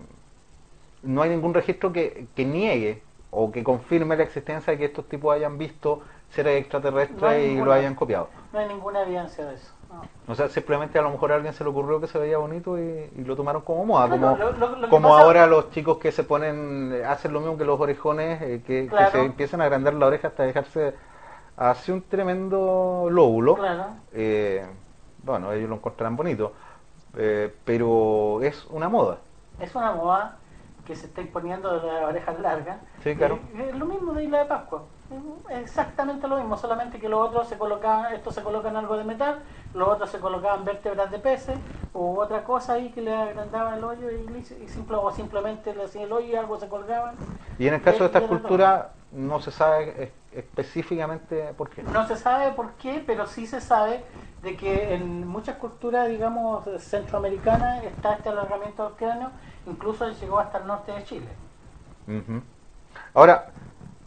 no 1.03 1.21
hay 1.21 1.29
ningún 1.29 1.53
registro 1.53 1.91
que, 1.91 2.27
que 2.35 2.45
niegue 2.45 3.03
o 3.31 3.51
que 3.51 3.63
confirme 3.63 4.15
la 4.17 4.23
existencia 4.23 4.71
de 4.71 4.79
que 4.79 4.85
estos 4.85 5.07
tipos 5.07 5.33
hayan 5.33 5.57
visto 5.57 6.01
seres 6.29 6.59
extraterrestres 6.59 7.51
y 7.51 7.57
lo 7.57 7.71
hayan 7.71 7.95
copiado. 7.95 8.29
No 8.53 8.59
hay 8.59 8.67
ninguna 8.67 9.01
evidencia 9.01 9.45
de 9.45 9.55
eso. 9.55 9.73
O 10.27 10.35
sea, 10.35 10.47
simplemente 10.47 10.97
a 10.99 11.01
lo 11.01 11.09
mejor 11.09 11.31
a 11.31 11.35
alguien 11.35 11.53
se 11.53 11.63
le 11.63 11.69
ocurrió 11.69 11.99
que 11.99 12.07
se 12.07 12.17
veía 12.17 12.37
bonito 12.37 12.77
y, 12.77 13.09
lo 13.25 13.35
tomaron 13.35 13.61
como 13.63 13.85
moda, 13.85 14.09
como, 14.09 14.37
como 14.89 15.17
ahora 15.17 15.47
los 15.47 15.69
chicos 15.71 15.97
que 15.97 16.11
se 16.11 16.23
ponen, 16.23 17.01
hacen 17.05 17.33
lo 17.33 17.41
mismo 17.41 17.57
que 17.57 17.65
los 17.65 17.79
orejones, 17.79 18.41
eh, 18.41 18.61
que, 18.65 18.89
se 19.11 19.21
empiezan 19.21 19.59
a 19.59 19.65
agrandar 19.65 19.93
la 19.95 20.07
oreja 20.07 20.29
hasta 20.29 20.43
dejarse 20.43 20.93
hace 21.57 21.91
un 21.91 22.01
tremendo 22.03 23.07
lóbulo. 23.09 23.57
Eh, 24.13 24.65
bueno, 25.23 25.51
ellos 25.51 25.69
lo 25.69 25.75
encontrarán 25.75 26.15
bonito. 26.15 26.53
eh, 27.17 27.53
pero 27.65 28.41
es 28.41 28.65
una 28.67 28.87
moda. 28.87 29.17
Es 29.59 29.75
una 29.75 29.91
moda 29.91 30.37
que 30.85 30.95
se 30.95 31.07
está 31.07 31.21
imponiendo 31.21 31.79
de 31.79 31.87
las 31.87 32.03
orejas 32.03 32.39
largas. 32.39 32.77
Sí, 33.03 33.15
claro. 33.15 33.35
Eh, 33.55 33.69
Es 33.69 33.75
lo 33.75 33.85
mismo 33.85 34.13
de 34.13 34.23
Isla 34.23 34.39
de 34.39 34.45
Pascua. 34.45 34.83
Exactamente 35.49 36.27
lo 36.27 36.37
mismo, 36.37 36.55
solamente 36.57 36.99
que 36.99 37.09
los 37.09 37.27
otros 37.27 37.47
se 37.47 37.57
colocaban, 37.57 38.13
estos 38.13 38.33
se 38.33 38.41
colocan 38.43 38.75
algo 38.77 38.97
de 38.97 39.03
metal, 39.03 39.39
los 39.73 39.87
otros 39.89 40.09
se 40.09 40.19
colocaban 40.19 40.63
vértebras 40.63 41.11
de 41.11 41.19
peces 41.19 41.59
o 41.93 42.17
otra 42.17 42.43
cosa 42.43 42.73
ahí 42.73 42.89
que 42.91 43.01
le 43.01 43.13
agrandaban 43.13 43.73
el 43.75 43.83
hoyo 43.83 44.09
y, 44.09 44.37
y 44.37 44.67
simple, 44.69 44.95
o 44.95 45.11
simplemente 45.11 45.75
le 45.75 45.83
hacían 45.83 46.05
el 46.05 46.13
hoyo 46.13 46.27
y 46.27 46.35
algo 46.35 46.57
se 46.59 46.67
colgaban. 46.69 47.15
Y 47.59 47.67
en 47.67 47.73
el 47.73 47.81
caso 47.81 47.99
de 47.99 48.05
esta 48.05 48.19
Eh, 48.19 48.23
escultura 48.23 48.91
no 49.11 49.39
se 49.41 49.51
sabe 49.51 50.03
es- 50.03 50.11
específicamente 50.31 51.53
por 51.57 51.69
qué. 51.69 51.83
No 51.83 52.07
se 52.07 52.15
sabe 52.15 52.53
por 52.53 52.71
qué, 52.73 53.03
pero 53.05 53.27
sí 53.27 53.45
se 53.47 53.59
sabe 53.59 54.05
de 54.41 54.55
que 54.55 54.95
en 54.95 55.27
muchas 55.27 55.57
culturas, 55.57 56.07
digamos, 56.07 56.63
centroamericanas 56.81 57.83
está 57.83 58.13
este 58.13 58.29
alargamiento 58.29 58.85
del 58.85 58.93
cráneo, 58.93 59.31
incluso 59.67 60.09
llegó 60.09 60.39
hasta 60.39 60.57
el 60.59 60.67
norte 60.67 60.91
de 60.91 61.03
Chile. 61.03 61.27
Ahora, 63.13 63.47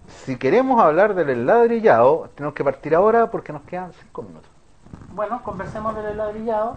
si 0.09 0.37
queremos 0.37 0.81
hablar 0.83 1.15
del 1.15 1.47
ladrillado, 1.47 2.29
tenemos 2.35 2.55
que 2.55 2.65
partir 2.65 2.95
ahora 2.95 3.31
porque 3.31 3.53
nos 3.53 3.63
quedan 3.63 3.93
cinco 3.93 4.23
minutos. 4.23 4.51
Bueno, 5.15 5.43
conversemos 5.43 5.95
del 5.97 6.17
ladrillado. 6.17 6.77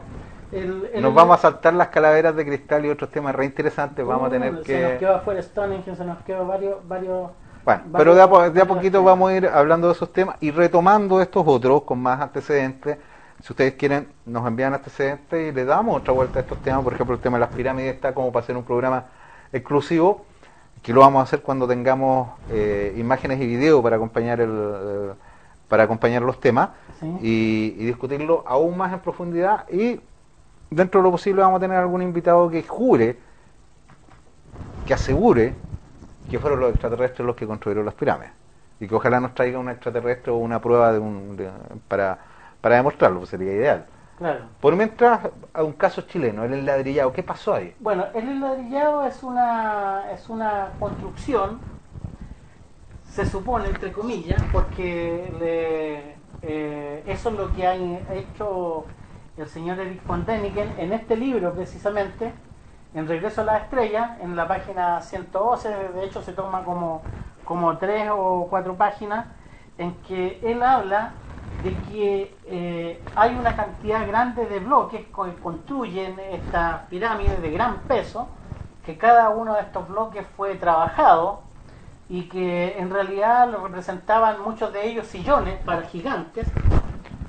El- 0.51 0.89
el- 0.93 1.01
Nos 1.01 1.13
vamos 1.13 1.37
a 1.37 1.41
saltar 1.41 1.73
las 1.73 1.89
calaveras 1.89 2.35
de 2.35 2.45
cristal 2.45 2.85
y 2.85 2.89
otros 2.89 3.09
temas 3.09 3.35
re 3.35 3.45
interesantes. 3.45 4.05
Vamos 4.05 4.27
a 4.27 4.29
tener 4.31 4.53
Uh, 4.53 4.63
Se 4.63 4.81
nos 4.81 4.91
que... 4.93 4.97
quedó 4.99 5.15
afuera 5.15 5.41
Stonehenge, 5.41 5.95
se 5.95 6.05
nos 6.05 6.17
quedó 6.19 6.45
varios... 6.47 6.87
varios 6.87 7.31
Bueno, 7.65 7.81
varios- 7.87 7.91
pero 7.97 8.15
de 8.15 8.21
a, 8.21 8.49
de 8.49 8.65
poquito 8.65 9.03
vamos 9.03 9.29
a 9.29 9.33
ir 9.35 9.47
hablando 9.47 9.87
de 9.87 9.93
esos 9.93 10.13
temas 10.13 10.37
y 10.39 10.51
retomando 10.51 11.19
estos 11.21 11.43
otros 11.45 11.83
con 11.83 11.99
más 11.99 12.21
antecedentes. 12.21 12.97
Si 13.41 13.53
ustedes 13.53 13.73
quieren, 13.75 14.07
nos 14.25 14.45
envían 14.47 14.73
antecedentes 14.73 15.51
y 15.51 15.55
le 15.55 15.63
damos 15.65 15.97
otra 15.97 16.13
vuelta 16.13 16.39
a 16.39 16.41
estos 16.41 16.57
temas. 16.61 16.83
Por 16.83 16.93
ejemplo, 16.93 17.15
el 17.15 17.21
tema 17.21 17.37
de 17.37 17.41
las 17.41 17.53
pirámides 17.53 17.95
está 17.95 18.13
como 18.13 18.31
para 18.31 18.43
hacer 18.43 18.57
un 18.57 18.63
programa 18.63 19.05
exclusivo, 19.53 20.25
que 20.81 20.91
lo 20.93 21.01
vamos 21.01 21.19
a 21.21 21.23
hacer 21.23 21.41
cuando 21.41 21.67
tengamos 21.67 22.29
eh, 22.49 22.93
imágenes 22.97 23.39
y 23.41 23.47
videos 23.47 23.81
para 23.83 23.95
acompañar 23.95 24.41
el, 24.41 24.49
eh, 24.51 25.11
para 25.67 25.83
acompañar 25.83 26.21
los 26.21 26.39
temas 26.39 26.69
Sí. 26.99 27.05
y, 27.21 27.75
y 27.77 27.85
discutirlo 27.85 28.43
aún 28.47 28.75
más 28.75 28.91
en 28.91 28.99
profundidad 28.99 29.69
y 29.69 29.99
dentro 30.71 30.99
de 30.99 31.03
lo 31.03 31.11
posible 31.11 31.41
vamos 31.43 31.57
a 31.57 31.59
tener 31.61 31.77
algún 31.77 32.01
invitado 32.01 32.49
que 32.49 32.63
jure, 32.63 33.17
que 34.87 34.93
asegure 34.95 35.53
que 36.29 36.39
fueron 36.39 36.59
los 36.59 36.71
extraterrestres 36.71 37.25
los 37.25 37.35
que 37.35 37.45
construyeron 37.45 37.85
las 37.85 37.93
pirámides 37.93 38.31
y 38.79 38.87
que 38.87 38.95
ojalá 38.95 39.19
nos 39.19 39.33
traiga 39.35 39.59
un 39.59 39.69
extraterrestre 39.69 40.31
o 40.31 40.37
una 40.37 40.59
prueba 40.59 40.91
de 40.91 40.99
un, 40.99 41.37
de- 41.37 41.49
para, 41.87 42.17
para 42.61 42.75
demostrarlo, 42.77 43.19
pues 43.19 43.29
sería 43.29 43.53
ideal. 43.53 43.85
Claro. 44.17 44.45
Por 44.59 44.75
mientras, 44.75 45.21
a 45.53 45.63
un 45.63 45.73
caso 45.73 46.01
chileno, 46.01 46.43
el 46.43 46.53
enladrillado, 46.53 47.13
¿qué 47.13 47.23
pasó 47.23 47.53
ahí? 47.53 47.75
Bueno, 47.79 48.05
el 48.15 48.27
enladrillado 48.29 49.05
es 49.05 49.21
una, 49.23 50.11
es 50.11 50.27
una 50.29 50.71
construcción, 50.79 51.59
se 53.13 53.25
supone, 53.25 53.69
entre 53.69 53.91
comillas, 53.91 54.41
porque 54.51 55.33
le- 55.39 56.15
eh, 56.41 57.03
eso 57.07 57.29
es 57.29 57.35
lo 57.35 57.51
que 57.53 57.65
ha 57.65 57.75
hecho 57.75 58.85
el 59.37 59.47
señor 59.47 59.79
Eric 59.79 60.05
von 60.05 60.25
Däniken 60.25 60.73
en 60.77 60.93
este 60.93 61.15
libro, 61.15 61.53
precisamente, 61.53 62.33
en 62.93 63.07
Regreso 63.07 63.41
a 63.41 63.45
la 63.45 63.57
Estrella, 63.57 64.17
en 64.21 64.35
la 64.35 64.47
página 64.47 65.01
112, 65.01 65.69
de 65.69 66.03
hecho 66.05 66.21
se 66.21 66.33
toma 66.33 66.63
como, 66.63 67.01
como 67.43 67.77
tres 67.77 68.09
o 68.11 68.47
cuatro 68.49 68.75
páginas, 68.75 69.27
en 69.77 69.93
que 70.07 70.39
él 70.43 70.63
habla 70.63 71.13
de 71.67 71.75
que 71.91 72.35
eh, 72.45 73.03
hay 73.15 73.35
una 73.35 73.55
cantidad 73.55 74.07
grande 74.07 74.45
de 74.45 74.59
bloques 74.59 75.01
que 75.05 75.11
construyen 75.41 76.17
estas 76.31 76.81
pirámides 76.89 77.41
de 77.41 77.51
gran 77.51 77.79
peso, 77.87 78.27
que 78.85 78.97
cada 78.97 79.29
uno 79.29 79.53
de 79.55 79.61
estos 79.61 79.87
bloques 79.87 80.25
fue 80.37 80.55
trabajado 80.55 81.41
y 82.09 82.29
que 82.29 82.77
en 82.79 82.89
realidad 82.89 83.49
lo 83.51 83.65
representaban 83.67 84.41
muchos 84.41 84.71
de 84.71 84.87
ellos 84.87 85.07
sillones 85.07 85.59
para 85.65 85.81
gigantes. 85.81 86.47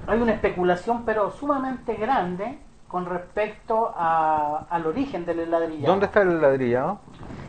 Hay 0.07 0.21
una 0.23 0.33
especulación 0.33 1.03
pero 1.05 1.31
sumamente 1.33 1.95
grande 1.95 2.59
con 2.87 3.05
respecto 3.07 3.93
a- 3.97 4.67
al 4.71 4.87
origen 4.87 5.27
del 5.27 5.41
enladrillado. 5.41 5.93
¿Dónde 5.93 6.07
está 6.07 6.23
el 6.23 6.41
ladrillado? 6.41 7.01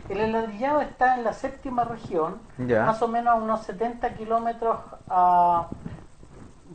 El 0.08 0.18
enladrillado 0.18 0.80
está 0.80 1.14
en 1.16 1.22
la 1.24 1.32
séptima 1.32 1.84
región, 1.84 2.38
Ya. 2.58 2.84
más 2.84 3.00
o 3.00 3.06
menos 3.06 3.32
a 3.32 3.36
unos 3.36 3.60
70 3.62 4.12
kilómetros 4.14 4.76
ah, 5.08 5.68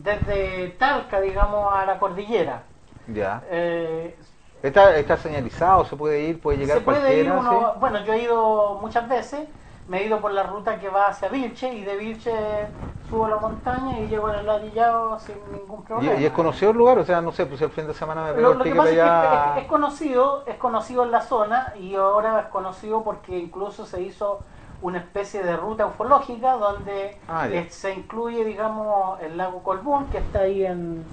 desde 0.05 0.69
Talca, 0.79 1.19
digamos, 1.21 1.73
a 1.75 1.85
la 1.85 1.99
cordillera. 1.99 2.63
Ya. 3.07 3.43
Eh, 3.49 4.17
¿Está, 4.63 4.95
está 4.97 5.17
señalizado? 5.17 5.85
¿Se 5.85 5.95
puede 5.95 6.21
ir? 6.21 6.41
¿Puede 6.41 6.57
llegar 6.59 6.79
se 6.79 6.81
puede 6.81 7.19
ir 7.19 7.31
cualquiera? 7.31 7.39
uno, 7.39 7.73
sí? 7.73 7.79
bueno, 7.79 8.03
yo 8.05 8.13
he 8.13 8.23
ido 8.23 8.79
muchas 8.81 9.07
veces, 9.07 9.49
me 9.87 9.99
he 10.01 10.05
ido 10.05 10.19
por 10.21 10.31
la 10.31 10.43
ruta 10.43 10.79
que 10.79 10.89
va 10.89 11.07
hacia 11.07 11.29
Vilche 11.29 11.73
y 11.73 11.83
de 11.83 11.97
Vilche 11.97 12.77
subo 13.09 13.27
la 13.27 13.37
montaña 13.37 13.99
y 13.99 14.07
llego 14.07 14.27
al 14.27 14.39
enladrillado 14.39 15.19
sin 15.19 15.35
ningún 15.51 15.83
problema. 15.83 16.15
¿Y, 16.19 16.23
y 16.23 16.25
es 16.25 16.31
conocido 16.31 16.71
el 16.71 16.77
lugar? 16.77 16.97
O 16.99 17.05
sea, 17.05 17.21
no 17.21 17.31
sé, 17.31 17.45
pues 17.45 17.61
el 17.61 17.69
fin 17.69 17.85
de 17.87 17.93
semana 17.93 18.23
me 18.23 18.33
pegó 18.33 18.53
Lo, 18.53 18.53
lo 18.55 18.63
que 18.63 18.73
pasa 18.75 18.95
es 18.95 18.95
que 18.95 19.01
allá. 19.01 19.53
es, 19.57 19.63
es 19.63 19.67
conocido, 19.67 20.43
es 20.47 20.57
conocido 20.57 21.03
en 21.03 21.11
la 21.11 21.21
zona 21.21 21.73
y 21.79 21.95
ahora 21.95 22.39
es 22.41 22.47
conocido 22.47 23.03
porque 23.03 23.37
incluso 23.37 23.85
se 23.85 24.01
hizo 24.01 24.43
una 24.81 24.99
especie 24.99 25.43
de 25.43 25.55
ruta 25.57 25.85
ufológica 25.85 26.53
donde 26.53 27.17
Ah, 27.27 27.47
se 27.69 27.93
incluye, 27.93 28.43
digamos, 28.43 29.19
el 29.21 29.37
lago 29.37 29.63
Colbún 29.63 30.05
que 30.09 30.17
está 30.19 30.39
ahí 30.39 30.65
en, 30.65 31.03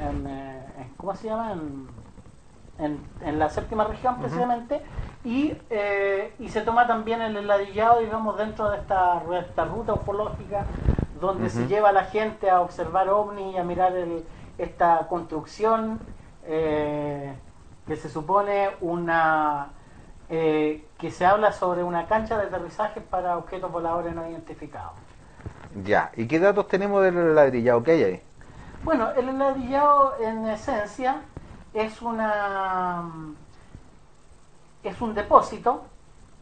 en, 0.00 0.26
eh, 0.26 0.64
en- 0.78 0.94
¿cómo 0.96 1.14
se 1.14 1.28
llama? 1.28 1.52
En, 1.52 1.88
en, 3.22 3.38
la 3.38 3.48
séptima 3.50 3.84
región 3.84 4.16
precisamente. 4.20 4.82
Y, 5.22 5.52
eh, 5.68 6.34
y 6.38 6.48
se 6.48 6.62
toma 6.62 6.86
también 6.86 7.20
el 7.20 7.36
heladillado, 7.36 8.00
digamos, 8.00 8.38
dentro 8.38 8.70
de 8.70 8.78
esta, 8.78 9.22
de 9.28 9.38
esta 9.40 9.66
ruta 9.66 9.92
ufológica 9.92 10.64
donde 11.20 11.50
se 11.50 11.66
lleva 11.66 11.90
a 11.90 11.92
la 11.92 12.04
gente 12.04 12.48
a 12.48 12.62
observar 12.62 13.08
ovnis 13.10 13.54
y 13.54 13.58
a 13.58 13.64
mirar 13.64 13.94
el- 13.94 14.24
esta 14.56 15.06
construcción 15.08 16.00
eh, 16.46 17.34
que 17.86 17.96
se 17.96 18.08
supone 18.08 18.70
una 18.80 19.68
eh, 20.30 20.86
que 20.98 21.10
se 21.10 21.26
habla 21.26 21.50
sobre 21.50 21.82
una 21.82 22.06
cancha 22.06 22.38
de 22.38 22.44
aterrizaje 22.44 23.00
para 23.00 23.36
objetos 23.36 23.72
voladores 23.72 24.14
no 24.14 24.28
identificados. 24.28 24.92
Ya. 25.84 26.12
¿Y 26.16 26.28
qué 26.28 26.38
datos 26.38 26.68
tenemos 26.68 27.02
del 27.02 27.34
ladrillado 27.34 27.82
que 27.82 27.90
hay 27.90 28.04
ahí? 28.04 28.22
Bueno, 28.84 29.10
el 29.10 29.28
enladrillado 29.28 30.14
en 30.20 30.46
esencia 30.46 31.22
es 31.74 32.00
una 32.00 33.04
es 34.82 35.00
un 35.00 35.14
depósito 35.14 35.84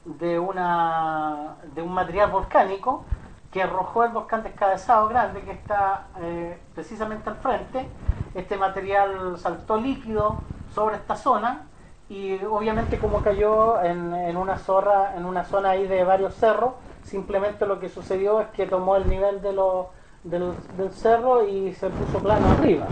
de 0.04 0.38
una 0.38 1.56
de 1.74 1.82
un 1.82 1.92
material 1.92 2.30
volcánico 2.30 3.04
que 3.50 3.62
arrojó 3.62 4.04
el 4.04 4.12
volcán 4.12 4.42
descabezado 4.42 5.08
grande 5.08 5.40
que 5.40 5.52
está 5.52 6.08
eh, 6.20 6.58
precisamente 6.74 7.30
al 7.30 7.36
frente. 7.36 7.88
Este 8.34 8.58
material 8.58 9.38
saltó 9.38 9.78
líquido 9.78 10.36
sobre 10.74 10.96
esta 10.96 11.16
zona 11.16 11.66
y 12.08 12.42
obviamente 12.44 12.98
como 12.98 13.22
cayó 13.22 13.82
en, 13.82 14.14
en 14.14 14.36
una 14.36 14.56
zorra, 14.56 15.14
en 15.16 15.24
una 15.26 15.44
zona 15.44 15.70
ahí 15.70 15.86
de 15.86 16.04
varios 16.04 16.34
cerros, 16.34 16.72
simplemente 17.04 17.66
lo 17.66 17.78
que 17.80 17.88
sucedió 17.88 18.40
es 18.40 18.48
que 18.48 18.66
tomó 18.66 18.96
el 18.96 19.08
nivel 19.08 19.42
de 19.42 19.52
los 19.52 19.86
del, 20.24 20.52
del 20.76 20.90
cerro 20.90 21.46
y 21.46 21.72
se 21.74 21.90
puso 21.90 22.18
plano 22.18 22.50
arriba. 22.50 22.86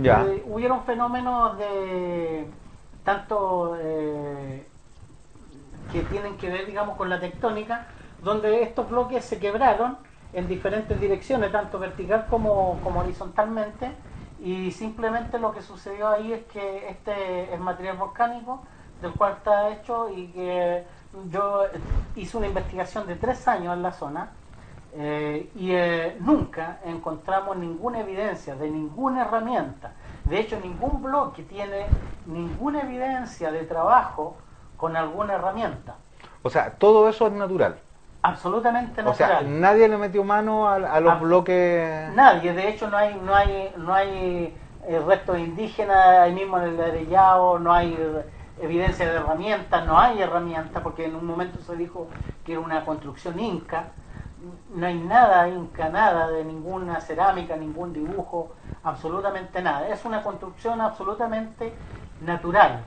Ya. 0.00 0.24
Eh, 0.24 0.44
hubieron 0.46 0.84
fenómenos 0.84 1.58
de 1.58 2.46
tanto 3.04 3.76
eh, 3.80 4.66
que 5.92 6.02
tienen 6.02 6.36
que 6.36 6.50
ver, 6.50 6.66
digamos, 6.66 6.96
con 6.96 7.08
la 7.08 7.18
tectónica, 7.20 7.86
donde 8.22 8.62
estos 8.62 8.88
bloques 8.90 9.24
se 9.24 9.38
quebraron 9.38 9.96
en 10.32 10.46
diferentes 10.46 11.00
direcciones, 11.00 11.50
tanto 11.50 11.78
vertical 11.78 12.26
como, 12.28 12.78
como 12.84 13.00
horizontalmente, 13.00 13.92
y 14.40 14.70
simplemente 14.70 15.38
lo 15.38 15.52
que 15.52 15.62
sucedió 15.62 16.08
ahí 16.08 16.32
es 16.32 16.44
que 16.46 16.88
este 16.88 17.52
es 17.52 17.60
material 17.60 17.96
volcánico 17.96 18.62
del 19.02 19.12
cual 19.12 19.34
está 19.34 19.70
hecho 19.70 20.08
y 20.10 20.28
que 20.28 20.84
yo 21.30 21.62
hice 22.16 22.36
una 22.36 22.46
investigación 22.46 23.06
de 23.06 23.16
tres 23.16 23.46
años 23.48 23.74
en 23.74 23.82
la 23.82 23.92
zona 23.92 24.30
eh, 24.94 25.50
y 25.54 25.72
eh, 25.72 26.16
nunca 26.20 26.80
encontramos 26.84 27.56
ninguna 27.56 28.00
evidencia 28.00 28.54
de 28.54 28.70
ninguna 28.70 29.22
herramienta. 29.22 29.92
De 30.24 30.40
hecho, 30.40 30.58
ningún 30.60 31.02
bloque 31.02 31.42
tiene 31.42 31.86
ninguna 32.26 32.82
evidencia 32.82 33.52
de 33.52 33.64
trabajo 33.64 34.36
con 34.76 34.96
alguna 34.96 35.34
herramienta. 35.34 35.96
O 36.42 36.50
sea, 36.50 36.74
todo 36.74 37.08
eso 37.08 37.26
es 37.26 37.32
natural. 37.32 37.78
Absolutamente 38.22 39.02
O 39.04 39.14
sea, 39.14 39.28
natural. 39.28 39.60
nadie 39.60 39.88
le 39.88 39.96
metió 39.96 40.24
mano 40.24 40.68
a, 40.68 40.74
a 40.74 41.00
los 41.00 41.20
bloques. 41.20 42.10
Nadie, 42.14 42.52
de 42.52 42.68
hecho 42.68 42.88
no 42.90 42.96
hay, 42.96 43.14
no 43.14 43.34
hay, 43.34 43.72
no 43.76 43.94
hay 43.94 44.56
eh, 44.86 45.00
restos 45.06 45.38
indígenas 45.38 45.96
ahí 46.18 46.32
mismo 46.34 46.58
en 46.58 46.64
el 46.64 46.80
Arellao, 46.80 47.58
no 47.58 47.72
hay 47.72 47.94
eh, 47.98 48.24
evidencia 48.60 49.06
de 49.08 49.16
herramientas, 49.16 49.86
no 49.86 49.98
hay 49.98 50.20
herramientas, 50.20 50.82
porque 50.82 51.04
en 51.06 51.14
un 51.14 51.26
momento 51.26 51.60
se 51.60 51.76
dijo 51.76 52.10
que 52.44 52.52
era 52.52 52.60
una 52.60 52.84
construcción 52.84 53.38
inca, 53.38 53.90
no 54.74 54.86
hay 54.86 54.98
nada 54.98 55.48
inca, 55.48 55.88
nada 55.88 56.28
de 56.30 56.44
ninguna 56.44 57.00
cerámica, 57.00 57.56
ningún 57.56 57.92
dibujo, 57.92 58.52
absolutamente 58.82 59.62
nada. 59.62 59.88
Es 59.88 60.04
una 60.04 60.22
construcción 60.22 60.80
absolutamente 60.80 61.78
natural. 62.20 62.84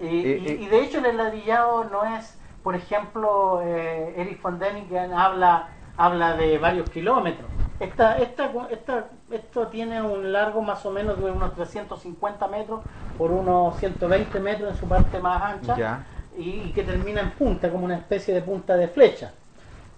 Y, 0.00 0.06
y- 0.06 0.56
y 0.60 0.66
de 0.68 0.80
hecho 0.82 0.98
el 0.98 1.06
enladrillado 1.06 1.84
no 1.84 2.04
es, 2.04 2.37
por 2.62 2.74
ejemplo, 2.74 3.62
eh, 3.62 4.14
Eric 4.16 4.42
von 4.42 4.58
Däniken 4.58 5.12
habla, 5.12 5.68
habla 5.96 6.36
de 6.36 6.58
varios 6.58 6.88
kilómetros. 6.90 7.48
Esta, 7.80 8.18
esta, 8.18 8.50
esta, 8.70 9.06
esto 9.30 9.68
tiene 9.68 10.02
un 10.02 10.32
largo 10.32 10.60
más 10.62 10.84
o 10.84 10.90
menos 10.90 11.22
de 11.22 11.30
unos 11.30 11.54
350 11.54 12.48
metros 12.48 12.80
por 13.16 13.30
unos 13.30 13.76
120 13.78 14.40
metros 14.40 14.72
en 14.72 14.76
su 14.76 14.88
parte 14.88 15.20
más 15.20 15.42
ancha 15.42 16.00
y, 16.36 16.50
y 16.50 16.72
que 16.74 16.82
termina 16.82 17.20
en 17.20 17.30
punta, 17.30 17.70
como 17.70 17.84
una 17.84 17.96
especie 17.96 18.34
de 18.34 18.42
punta 18.42 18.76
de 18.76 18.88
flecha. 18.88 19.32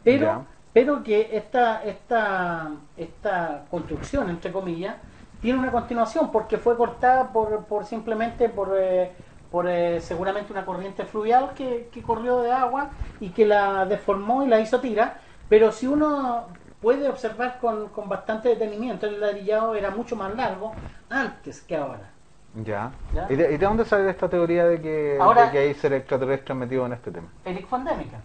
Pero, 0.05 0.45
pero 0.73 1.03
que 1.03 1.31
esta, 1.33 1.83
esta, 1.85 2.71
esta 2.97 3.65
construcción, 3.71 4.29
entre 4.31 4.53
comillas, 4.53 4.97
tiene 5.41 5.59
una 5.59 5.73
continuación 5.73 6.31
porque 6.31 6.59
fue 6.59 6.77
cortada 6.77 7.33
por, 7.33 7.65
por 7.65 7.87
simplemente 7.87 8.51
por, 8.51 8.77
eh, 8.79 9.13
por 9.51 9.69
eh, 9.69 10.01
seguramente 10.01 10.53
una 10.53 10.65
corriente 10.65 11.05
fluvial 11.05 11.53
que, 11.55 11.89
que 11.93 12.03
corrió 12.03 12.39
de 12.41 12.53
agua 12.53 12.91
y 13.21 13.31
que 13.31 13.45
la 13.47 13.85
deformó 13.87 14.43
y 14.45 14.49
la 14.49 14.61
hizo 14.61 14.81
tira. 14.81 15.19
Pero 15.49 15.73
si 15.73 15.87
uno 15.87 16.45
puede 16.81 17.09
observar 17.09 17.59
con, 17.61 17.89
con 17.89 18.09
bastante 18.09 18.49
detenimiento, 18.51 19.07
el 19.07 19.21
ladrillado 19.21 19.75
era 19.75 19.91
mucho 19.91 20.15
más 20.17 20.35
largo 20.37 20.73
antes 21.11 21.61
que 21.63 21.77
ahora. 21.77 22.11
Ya. 22.55 22.91
¿Ya? 23.15 23.27
¿Y, 23.29 23.37
de, 23.37 23.53
y 23.53 23.57
de 23.59 23.67
dónde 23.67 23.85
sale 23.85 24.09
esta 24.11 24.29
teoría 24.29 24.67
de 24.67 24.81
que, 24.81 25.19
Ahora- 25.21 25.47
de 25.47 25.51
que 25.53 25.59
hay 25.59 25.75
seres 25.75 26.01
extraterrestres 26.01 26.57
metidos 26.57 26.87
en 26.87 26.93
este 26.95 27.11
tema? 27.11 27.29
Eric 27.45 27.69
von 27.69 27.85
Däniken. 27.85 28.21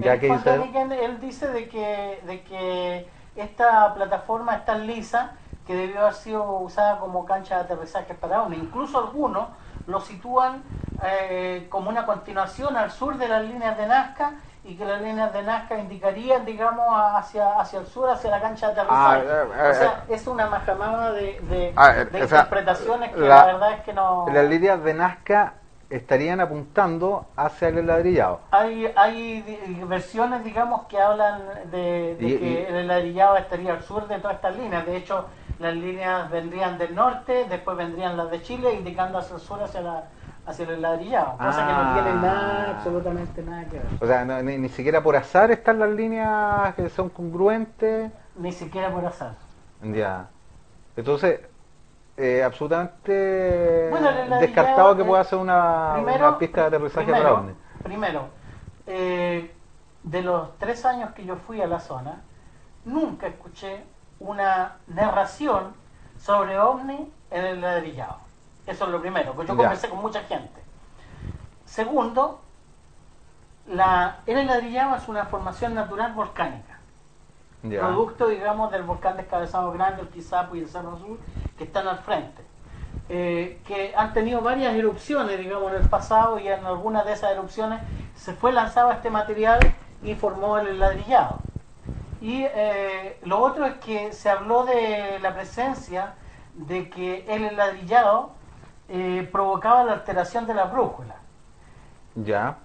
Ya 0.00 0.12
Eric 0.14 0.20
que 0.20 0.32
dice 0.32 0.54
él. 0.54 0.60
Däniken, 0.60 0.92
él 0.92 1.20
dice 1.20 1.48
de 1.48 1.68
que, 1.68 2.20
de 2.26 2.42
que 2.42 3.06
esta 3.36 3.92
plataforma 3.94 4.56
es 4.56 4.64
tan 4.64 4.86
lisa 4.86 5.32
que 5.66 5.74
debió 5.76 6.00
haber 6.02 6.14
sido 6.14 6.44
usada 6.58 6.98
como 6.98 7.24
cancha 7.24 7.56
de 7.56 7.60
aterrizaje 7.62 8.14
para 8.14 8.42
ovnis. 8.42 8.58
Incluso 8.60 8.98
algunos 8.98 9.48
lo 9.86 10.00
sitúan 10.00 10.62
eh, 11.04 11.66
como 11.70 11.90
una 11.90 12.06
continuación 12.06 12.76
al 12.76 12.90
sur 12.90 13.16
de 13.16 13.28
las 13.28 13.42
líneas 13.44 13.76
de 13.76 13.86
Nazca 13.86 14.32
y 14.64 14.76
que 14.76 14.84
las 14.84 15.00
líneas 15.00 15.32
de 15.32 15.42
Nazca 15.42 15.76
indicarían, 15.78 16.44
digamos, 16.44 16.86
hacia, 17.16 17.58
hacia 17.60 17.80
el 17.80 17.86
sur, 17.86 18.08
hacia 18.08 18.30
la 18.30 18.40
cancha 18.40 18.68
de 18.68 18.72
aterrizaje. 18.80 19.26
Ah, 19.28 19.44
eh, 19.66 19.70
o 19.70 19.74
sea, 19.74 20.04
es 20.08 20.26
una 20.28 20.46
majamada 20.46 21.12
de, 21.12 21.40
de, 21.42 21.72
Ah, 21.76 21.92
eh, 21.96 22.04
de 22.04 22.22
o 22.22 22.28
sea, 22.28 22.38
interpretaciones 22.42 23.12
que 23.12 23.20
la- 23.20 23.36
la, 23.38 23.44
verdad 23.46 23.72
es 23.72 23.80
que 23.82 23.92
no... 23.92 24.26
Las 24.32 24.44
líneas 24.44 24.82
de 24.84 24.94
Nazca 24.94 25.54
estarían 25.96 26.40
apuntando 26.40 27.26
hacia 27.36 27.68
el 27.68 27.86
ladrillado. 27.86 28.40
Hay, 28.50 28.90
hay 28.96 29.84
versiones, 29.88 30.42
digamos, 30.44 30.86
que 30.86 30.98
hablan 30.98 31.42
de, 31.70 32.16
de 32.18 32.26
Y- 32.26 32.38
que 32.38 32.50
y- 32.70 32.74
el 32.74 32.86
ladrillado 32.88 33.36
estaría 33.36 33.72
al 33.74 33.82
sur 33.82 34.08
de 34.08 34.18
todas 34.18 34.36
estas 34.36 34.56
líneas. 34.56 34.86
De 34.86 34.96
hecho, 34.96 35.26
las 35.58 35.74
líneas 35.74 36.30
vendrían 36.30 36.78
del 36.78 36.94
norte, 36.94 37.46
después 37.48 37.76
vendrían 37.76 38.16
las 38.16 38.30
de 38.30 38.42
Chile, 38.42 38.72
indicando 38.74 39.18
hacia 39.18 39.36
el 39.36 39.40
sur, 39.42 39.62
hacia, 39.62 39.82
la, 39.82 40.04
hacia 40.46 40.66
el 40.66 40.80
ladrillado. 40.80 41.36
Cosa 41.36 41.66
que 41.66 41.72
no 41.72 41.78
Ah. 41.80 41.92
tiene 41.94 42.20
nada, 42.20 42.70
absolutamente 42.76 43.42
nada 43.42 43.64
que 43.66 43.76
ver. 43.78 43.86
O 44.00 44.06
sea, 44.06 44.24
no- 44.24 44.42
ni, 44.42 44.58
ni 44.58 44.68
siquiera 44.70 45.02
por 45.02 45.14
azar 45.14 45.50
están 45.50 45.78
las 45.78 45.90
líneas 45.90 46.74
que 46.74 46.88
son 46.88 47.10
congruentes. 47.10 48.10
Ni 48.36 48.50
siquiera 48.52 48.90
por 48.90 49.04
azar. 49.04 49.34
Ya. 49.82 50.26
Entonces, 50.96 51.40
eh, 52.16 52.42
absolutamente 52.44 53.88
Bueno, 53.90 54.10
descartado 54.38 54.96
que 54.96 55.02
eh, 55.02 55.04
pueda 55.04 55.24
ser 55.24 55.38
una, 55.38 55.92
primero- 55.94 56.28
una 56.28 56.38
pista 56.38 56.60
de 56.62 56.66
aterrizaje 56.68 57.04
primero, 57.06 57.24
para 57.24 57.34
ovni. 57.40 57.54
Primero, 57.82 58.28
eh, 58.86 59.54
de 60.02 60.22
los 60.22 60.58
tres 60.58 60.84
años 60.84 61.12
que 61.12 61.24
yo 61.24 61.36
fui 61.36 61.60
a 61.62 61.66
la 61.66 61.80
zona, 61.80 62.22
nunca 62.84 63.26
escuché 63.26 63.84
una 64.20 64.76
narración 64.88 65.74
sobre 66.20 66.58
ovni 66.58 67.12
en 67.30 67.44
el 67.44 67.60
ladrillado. 67.60 68.18
Eso 68.66 68.84
es 68.84 68.90
lo 68.90 69.00
primero, 69.00 69.32
porque 69.32 69.48
yo 69.48 69.54
Ya. 69.54 69.62
conversé 69.62 69.88
con 69.88 70.00
mucha 70.00 70.20
gente. 70.22 70.62
Segundo, 71.64 72.40
la, 73.66 74.18
el 74.26 74.46
ladrillado 74.46 74.96
es 74.96 75.08
una 75.08 75.24
formación 75.26 75.74
natural 75.74 76.12
volcánica 76.12 76.71
Ya. 77.62 77.80
producto, 77.80 78.28
digamos, 78.28 78.70
del 78.72 78.82
volcán 78.82 79.16
descabezado 79.16 79.72
grande, 79.72 80.02
el 80.02 80.08
Quizapo 80.08 80.56
y 80.56 80.60
el 80.60 80.68
Cerro 80.68 80.98
Sur, 80.98 81.18
que 81.56 81.64
están 81.64 81.86
al 81.88 81.98
frente. 81.98 82.42
Eh, 83.08 83.60
que 83.66 83.92
han 83.96 84.12
tenido 84.12 84.40
varias 84.40 84.74
erupciones, 84.74 85.38
digamos, 85.38 85.72
en 85.72 85.78
el 85.82 85.88
pasado 85.88 86.38
y 86.38 86.48
en 86.48 86.64
algunas 86.64 87.04
de 87.04 87.12
esas 87.12 87.32
erupciones 87.32 87.80
se 88.14 88.32
fue 88.34 88.52
lanzado 88.52 88.90
este 88.92 89.10
material 89.10 89.60
y 90.02 90.14
formó 90.14 90.58
el 90.58 90.78
ladrillado. 90.78 91.40
Y 92.20 92.44
eh, 92.44 93.18
lo 93.24 93.40
otro 93.40 93.66
es 93.66 93.74
que 93.78 94.12
se 94.12 94.30
habló 94.30 94.64
de 94.64 95.18
la 95.20 95.34
presencia 95.34 96.14
de 96.54 96.88
que 96.88 97.24
el 97.28 97.56
ladrillado 97.56 98.30
eh, 98.88 99.28
provocaba 99.32 99.84
la 99.84 99.92
alteración 99.92 100.46
de 100.46 100.54
la 100.54 100.64
brújula. 100.64 101.16
Ya. 102.14 102.58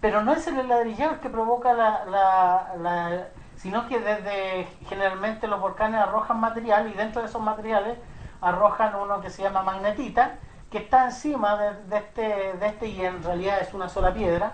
Pero 0.00 0.22
no 0.22 0.32
es 0.32 0.46
el 0.46 0.68
ladrillado 0.68 1.14
el 1.14 1.20
que 1.20 1.30
provoca 1.30 1.72
la, 1.72 2.04
la- 2.06 2.74
la- 2.78 3.28
sino 3.64 3.88
que 3.88 3.98
desde 3.98 4.68
generalmente 4.90 5.48
los 5.48 5.58
volcanes 5.58 5.98
arrojan 5.98 6.38
material 6.38 6.86
y 6.86 6.92
dentro 6.92 7.22
de 7.22 7.28
esos 7.28 7.40
materiales 7.40 7.96
arrojan 8.42 8.94
uno 8.96 9.22
que 9.22 9.30
se 9.30 9.40
llama 9.42 9.62
magnetita, 9.62 10.32
que 10.70 10.76
está 10.76 11.06
encima 11.06 11.56
de, 11.56 11.70
de 11.84 11.96
este, 11.96 12.22
de 12.60 12.66
este 12.66 12.88
y 12.88 13.00
en 13.02 13.22
realidad 13.22 13.60
es 13.62 13.72
una 13.72 13.88
sola 13.88 14.12
piedra, 14.12 14.52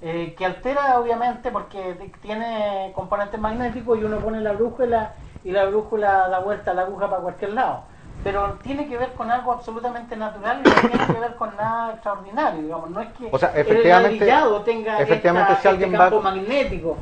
eh, 0.00 0.36
que 0.38 0.46
altera 0.46 1.00
obviamente 1.00 1.50
porque 1.50 2.12
tiene 2.22 2.92
componentes 2.94 3.40
magnéticos 3.40 3.98
y 3.98 4.04
uno 4.04 4.18
pone 4.18 4.40
la 4.40 4.52
brújula 4.52 5.14
y 5.42 5.50
la 5.50 5.64
brújula 5.64 6.28
da 6.28 6.38
vuelta 6.38 6.70
a 6.70 6.74
la 6.74 6.82
aguja 6.82 7.10
para 7.10 7.20
cualquier 7.20 7.54
lado. 7.54 7.82
Pero 8.22 8.60
tiene 8.62 8.86
que 8.86 8.96
ver 8.96 9.12
con 9.14 9.28
algo 9.32 9.50
absolutamente 9.50 10.14
natural 10.16 10.60
y 10.64 10.68
no 10.68 10.74
tiene 10.88 11.06
que 11.12 11.18
ver 11.20 11.34
con 11.34 11.56
nada 11.56 11.94
extraordinario, 11.94 12.62
digamos. 12.62 12.90
No 12.90 13.00
es 13.00 13.08
que 13.14 13.28
O 13.32 13.38
sea, 13.40 13.50
el 13.54 13.58
efectivamente- 13.62 14.10
ladrillado 14.20 14.60
tenga 14.60 15.00
efectivamente, 15.00 15.50
esta- 15.54 15.62
si 15.62 15.66
alguien 15.68 15.90
este 15.90 15.98
campo 15.98 16.22
magnético. 16.22 16.96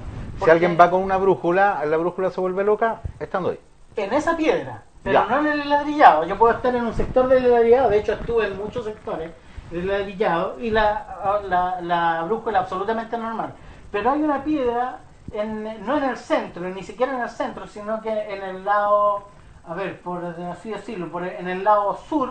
Si 0.45 0.51
alguien 0.51 0.77
va 0.81 0.91
con 0.91 1.03
una 1.03 1.17
brújula, 1.19 1.85
la 1.85 1.97
brújula 1.97 2.31
se 2.31 2.41
vuelve 2.41 2.65
loca 2.65 3.01
estando 3.19 3.51
ahí. 3.51 3.61
En 3.97 4.13
esa 4.13 4.37
piedra, 4.37 4.83
pero 5.03 5.21
Ya. 5.21 5.27
no 5.27 5.41
en 5.41 5.61
el 5.61 5.69
ladrillado. 5.69 6.25
Yo 6.25 6.39
puedo 6.39 6.55
estar 6.55 6.75
en 6.75 6.85
un 6.87 6.95
sector 6.95 7.29
del 7.29 7.51
ladrillado, 7.51 7.91
de 7.91 7.99
hecho 7.99 8.13
estuve 8.15 8.47
en 8.47 8.57
muchos 8.57 8.85
sectores 8.85 9.31
del 9.71 9.87
ladrillado 9.87 10.59
y 10.59 10.71
la, 10.71 11.41
la, 11.49 11.81
la 11.83 12.23
brújula 12.25 12.61
absolutamente 12.61 13.17
normal. 13.19 13.53
Pero 13.93 14.11
hay 14.13 14.23
una 14.23 14.43
piedra, 14.43 15.01
en, 15.33 15.85
no 15.85 15.99
en 15.99 16.05
el 16.05 16.17
centro, 16.17 16.63
ni 16.63 16.83
siquiera 16.83 17.15
en 17.15 17.21
el 17.23 17.29
centro, 17.31 17.67
sino 17.67 18.01
que 18.01 18.11
en 18.11 18.43
el 18.43 18.65
lado, 18.65 19.25
a 19.67 19.75
ver, 19.75 20.01
por 20.01 20.25
así 20.25 20.71
decirlo, 20.71 21.11
por, 21.11 21.25
en 21.25 21.49
el 21.49 21.65
lado 21.65 21.97
sur, 22.09 22.31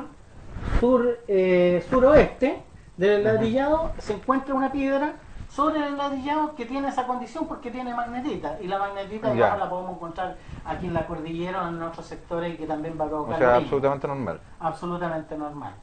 sur 0.79 1.19
eh, 1.27 1.85
suroeste 1.89 2.61
del 2.97 3.23
ladrillado 3.23 3.91
se 3.99 4.13
encuentra 4.13 4.53
una 4.55 4.71
piedra 4.71 5.13
sobre 5.49 5.85
el 5.85 5.97
ladrillado 5.97 6.55
que 6.55 6.65
tiene 6.65 6.89
esa 6.89 7.07
condición 7.07 7.47
porque 7.47 7.71
tiene 7.71 7.93
magnetita 7.93 8.57
y 8.61 8.67
la 8.67 8.77
magnetita 8.77 9.33
Ya. 9.33 9.57
la 9.57 9.67
podemos 9.69 9.95
encontrar 9.95 10.37
aquí 10.63 10.85
en 10.85 10.93
la 10.93 11.05
cordillera 11.07 11.63
o 11.63 11.69
en 11.69 11.81
otros 11.81 12.05
sectores 12.05 12.53
y 12.53 12.57
que 12.57 12.67
también 12.67 12.95
va 12.99 13.03
a 13.05 13.07
O 13.07 13.09
provocar 13.09 13.37
sea, 13.39 13.47
lo 13.47 13.53
mismo. 13.55 13.65
absolutamente 13.65 14.07
normal. 14.07 14.39
absolutamente 14.59 15.37
normal 15.37 15.73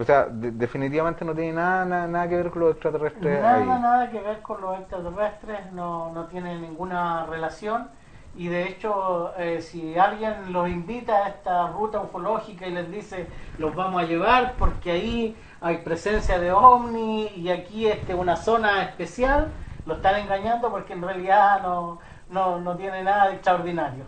O 0.00 0.04
sea, 0.04 0.26
de- 0.26 0.52
definitivamente 0.52 1.24
no 1.24 1.34
tiene 1.34 1.54
nada, 1.54 1.84
nada, 1.84 2.06
nada 2.06 2.28
que 2.28 2.36
ver 2.36 2.50
con 2.50 2.60
los 2.60 2.70
extraterrestres 2.72 3.42
nada 3.42 3.54
ahí. 3.56 3.66
nada 3.66 4.10
que 4.10 4.20
ver 4.20 4.40
con 4.40 4.60
los 4.60 4.78
extraterrestres 4.78 5.72
no, 5.72 6.12
no 6.12 6.26
tiene 6.26 6.56
ninguna 6.60 7.26
relación 7.26 7.88
y 8.36 8.46
de 8.46 8.68
hecho 8.68 9.32
eh, 9.36 9.60
si 9.60 9.98
alguien 9.98 10.52
los 10.52 10.68
invita 10.68 11.24
a 11.24 11.28
esta 11.30 11.66
ruta 11.72 11.98
ufológica 12.00 12.68
y 12.68 12.70
les 12.70 12.88
dice 12.88 13.26
los 13.58 13.74
vamos 13.74 14.00
a 14.00 14.04
llevar 14.06 14.52
porque 14.56 14.92
ahí 14.92 15.36
hay 15.60 15.78
presencia 15.78 16.38
de 16.38 16.52
ovni 16.52 17.26
y 17.36 17.50
aquí 17.50 17.86
este 17.86 18.14
una 18.14 18.36
zona 18.36 18.82
especial 18.84 19.48
lo 19.86 19.94
están 19.94 20.16
engañando 20.16 20.70
porque 20.70 20.92
en 20.92 21.02
realidad 21.02 21.62
no, 21.62 21.98
no, 22.30 22.60
no 22.60 22.76
tiene 22.76 23.02
nada 23.02 23.28
de 23.28 23.34
extraordinario 23.34 24.04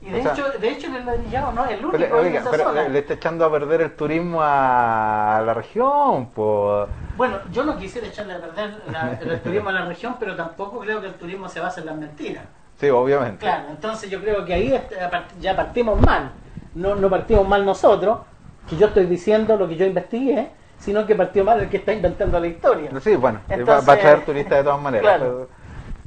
y 0.00 0.10
de 0.10 0.20
O 0.20 0.22
sea- 0.22 0.32
hecho 0.32 0.58
de 0.58 0.68
hecho 0.68 0.86
el 0.88 1.06
ladrillado 1.06 1.52
no 1.52 1.64
es 1.64 1.70
el 1.72 1.84
único 1.84 1.92
Pero, 1.98 2.18
en 2.20 2.26
oiga, 2.26 2.40
esa 2.40 2.50
pero 2.50 2.64
zona. 2.64 2.88
le, 2.88 2.98
está 2.98 3.14
echando 3.14 3.44
a 3.44 3.52
perder 3.52 3.82
el 3.82 3.94
turismo 3.96 4.40
a 4.42 5.42
la 5.46 5.54
región, 5.54 6.26
pues. 6.34 6.88
Bueno, 7.16 7.38
yo 7.52 7.62
no 7.62 7.76
quisiera 7.76 8.08
echarle 8.08 8.34
a 8.34 8.40
perder 8.40 8.82
la- 8.90 9.12
el 9.20 9.40
turismo 9.42 9.68
a 9.68 9.72
la 9.72 9.84
región, 9.84 10.16
pero 10.18 10.34
tampoco 10.34 10.80
creo 10.80 11.00
que 11.00 11.06
el 11.08 11.14
turismo 11.14 11.48
se 11.48 11.60
base 11.60 11.80
en 11.80 11.86
las 11.86 11.96
mentiras. 11.96 12.44
Sí, 12.80 12.90
obviamente. 12.90 13.38
Claro, 13.38 13.68
entonces 13.70 14.10
yo 14.10 14.20
creo 14.20 14.44
que 14.44 14.54
ahí 14.54 14.74
este, 14.74 14.96
ya 15.40 15.54
partimos 15.54 16.00
mal. 16.00 16.32
No, 16.74 16.96
no 16.96 17.08
partimos 17.08 17.46
mal 17.46 17.64
nosotros, 17.64 18.18
que 18.68 18.76
yo 18.76 18.86
estoy 18.88 19.06
diciendo 19.06 19.56
lo 19.56 19.68
que 19.68 19.76
yo 19.76 19.84
investigué, 19.86 20.50
sino 20.78 21.06
que 21.06 21.14
partió 21.14 21.44
mal 21.44 21.60
el 21.60 21.68
que 21.68 21.76
está 21.78 21.92
inventando 21.92 22.38
la 22.40 22.46
historia. 22.46 22.90
Sí, 23.00 23.14
bueno, 23.16 23.40
va- 23.50 23.54
Entonces- 23.54 23.88
va 23.88 23.92
a 23.92 23.98
traer 23.98 24.24
turistas 24.24 24.58
de 24.58 24.64
todas 24.64 24.80
maneras. 24.80 25.16
Claro. 25.16 25.48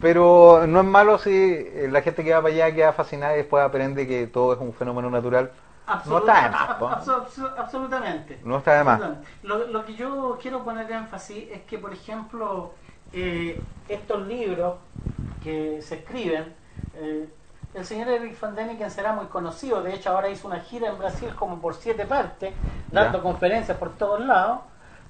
Pero, 0.02 0.60
pero 0.60 0.68
no 0.68 0.80
es 0.82 0.86
malo 0.86 1.18
si 1.18 1.32
eh, 1.34 1.88
la 1.90 2.02
gente 2.02 2.24
que 2.24 2.34
va 2.34 2.42
para 2.42 2.54
allá 2.54 2.74
queda 2.76 2.94
fascinada 2.94 3.34
y 3.34 3.38
después 3.38 3.64
aprende 3.64 4.06
que 4.08 4.28
todo 4.28 4.54
es 4.54 4.60
un 4.60 4.74
fenómeno 4.74 5.10
natural. 5.10 5.52
no 6.08 6.18
está 6.18 6.44
de 6.44 6.50
más, 6.50 6.70
abso- 6.80 7.54
absolutamente. 7.58 8.40
No 8.44 8.58
está 8.58 8.78
de 8.78 8.84
más. 8.84 9.02
Lo, 9.44 9.68
lo 9.68 9.86
que 9.86 9.96
yo 9.96 10.38
quiero 10.42 10.64
poner 10.64 10.92
énfasis 10.92 11.50
es 11.52 11.62
que, 11.62 11.78
por 11.78 11.94
ejemplo, 11.94 12.74
eh, 13.14 13.62
estos 13.88 14.28
libros 14.28 14.76
que 15.44 15.80
se 15.82 15.96
escriben, 15.96 16.54
eh, 16.96 17.28
el 17.76 17.86
señor 17.86 18.08
Eric 18.08 18.40
Van 18.40 18.56
Däniken 18.56 18.90
será 18.90 19.12
muy 19.12 19.26
conocido, 19.26 19.84
de 19.84 19.94
hecho 19.94 20.10
ahora 20.10 20.30
hizo 20.30 20.48
una 20.48 20.62
gira 20.62 20.90
en 20.90 20.98
Brasil 20.98 21.30
como 21.36 21.60
por 21.60 21.76
siete 21.76 22.06
partes, 22.06 22.54
dando 22.90 23.22
conferencias 23.22 23.78
por 23.78 23.98
todos 23.98 24.22
lados, 24.22 24.62